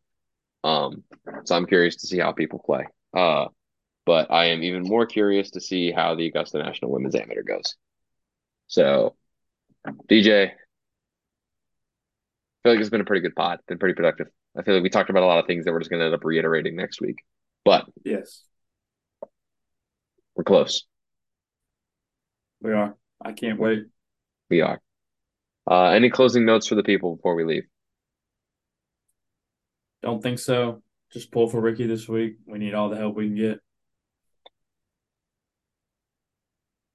Um, 0.64 1.04
so 1.46 1.56
I'm 1.56 1.66
curious 1.66 1.96
to 1.98 2.08
see 2.08 2.20
how 2.20 2.32
people 2.32 2.60
play. 2.60 2.86
Uh, 3.16 3.46
but 4.06 4.32
I 4.32 4.46
am 4.46 4.64
even 4.64 4.84
more 4.84 5.06
curious 5.06 5.52
to 5.52 5.62
see 5.62 5.92
how 5.92 6.16
the 6.16 6.28
Augusta 6.28 6.58
National 6.58 6.92
Women's 6.92 7.16
Amateur 7.16 7.44
goes. 7.44 7.76
So, 8.68 9.16
DJ, 10.10 10.48
I 10.48 10.54
feel 12.64 12.74
like 12.74 12.80
it's 12.80 12.90
been 12.90 13.02
a 13.02 13.06
pretty 13.06 13.22
good 13.22 13.36
pod. 13.36 13.60
Been 13.68 13.80
pretty 13.80 13.96
productive. 13.96 14.28
I 14.58 14.64
feel 14.64 14.74
like 14.74 14.84
we 14.84 14.90
talked 14.90 15.10
about 15.10 15.24
a 15.24 15.28
lot 15.28 15.40
of 15.40 15.48
things 15.48 15.66
that 15.66 15.72
we're 15.72 15.80
just 15.80 15.90
going 15.90 16.00
to 16.00 16.06
end 16.06 16.16
up 16.16 16.24
reiterating 16.24 16.76
next 16.76 17.02
week. 17.02 17.24
But 17.64 17.86
yes, 18.04 18.44
we're 20.36 20.44
close. 20.44 20.86
We 22.62 22.74
are. 22.74 22.96
I 23.24 23.34
can't 23.34 23.60
wait. 23.60 23.86
We 24.50 24.62
are. 24.62 24.82
Uh, 25.70 25.90
any 25.90 26.10
closing 26.10 26.46
notes 26.46 26.68
for 26.68 26.76
the 26.76 26.84
people 26.84 27.16
before 27.16 27.36
we 27.36 27.44
leave? 27.44 27.64
Don't 30.02 30.22
think 30.22 30.40
so. 30.40 30.82
Just 31.12 31.32
pull 31.32 31.48
for 31.48 31.60
Rickie 31.60 31.88
this 31.88 32.08
week. 32.08 32.38
We 32.46 32.58
need 32.60 32.74
all 32.74 32.90
the 32.90 32.98
help 32.98 33.16
we 33.16 33.28
can 33.28 33.36
get. 33.36 33.60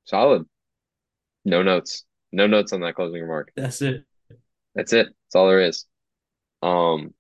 Solid. 0.05 0.45
No 1.45 1.63
notes. 1.63 2.05
No 2.33 2.47
notes 2.47 2.73
on 2.73 2.81
that 2.81 2.95
closing 2.95 3.21
remark. 3.21 3.53
That's 3.57 3.83
it. 3.83 4.05
That's 4.75 4.93
it. 4.93 5.07
That's 5.07 5.35
all 5.35 5.49
there 5.49 5.61
is. 5.61 5.85
Um, 6.63 7.15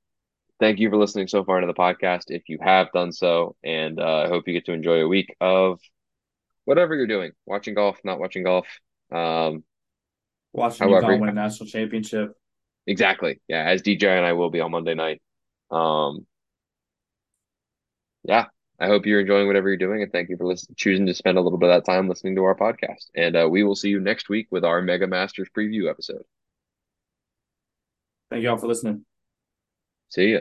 thank 0.58 0.78
you 0.78 0.90
for 0.90 0.96
listening 0.96 1.28
so 1.28 1.44
far 1.44 1.58
into 1.58 1.66
the 1.66 1.74
podcast. 1.74 2.24
If 2.28 2.48
you 2.48 2.58
have 2.60 2.92
done 2.92 3.12
so, 3.12 3.56
and 3.62 4.00
uh, 4.00 4.22
I 4.24 4.28
hope 4.28 4.46
you 4.46 4.54
get 4.54 4.66
to 4.66 4.72
enjoy 4.72 5.00
a 5.00 5.08
week 5.08 5.34
of 5.40 5.80
whatever 6.64 6.94
you're 6.94 7.06
doing, 7.06 7.32
watching 7.44 7.74
golf, 7.74 7.98
not 8.04 8.18
watching 8.18 8.42
golf. 8.42 8.66
Um, 9.12 9.64
watching 10.52 10.88
UConn 10.88 11.20
win 11.20 11.30
a 11.30 11.32
national 11.32 11.68
championship. 11.68 12.32
Exactly. 12.86 13.40
Yeah, 13.48 13.64
as 13.64 13.82
DJ 13.82 14.16
and 14.16 14.24
I 14.26 14.32
will 14.32 14.50
be 14.50 14.60
on 14.60 14.70
Monday 14.70 14.94
night. 14.94 15.20
Um, 15.70 16.26
yeah, 18.24 18.46
I 18.78 18.86
hope 18.86 19.06
you're 19.06 19.20
enjoying 19.20 19.46
whatever 19.46 19.68
you're 19.68 19.76
doing, 19.76 20.02
and 20.02 20.12
thank 20.12 20.28
you 20.28 20.36
for 20.36 20.46
listening, 20.46 20.74
choosing 20.76 21.06
to 21.06 21.14
spend 21.14 21.38
a 21.38 21.40
little 21.40 21.58
bit 21.58 21.70
of 21.70 21.84
that 21.84 21.90
time 21.90 22.08
listening 22.08 22.36
to 22.36 22.44
our 22.44 22.56
podcast. 22.56 23.06
And 23.14 23.36
uh, 23.36 23.48
we 23.50 23.64
will 23.64 23.76
see 23.76 23.88
you 23.88 24.00
next 24.00 24.28
week 24.28 24.48
with 24.50 24.64
our 24.64 24.82
Mega 24.82 25.06
Masters 25.06 25.48
preview 25.56 25.88
episode. 25.88 26.24
Thank 28.30 28.42
you 28.42 28.50
all 28.50 28.56
for 28.56 28.66
listening. 28.66 29.04
See 30.08 30.32
ya. 30.32 30.40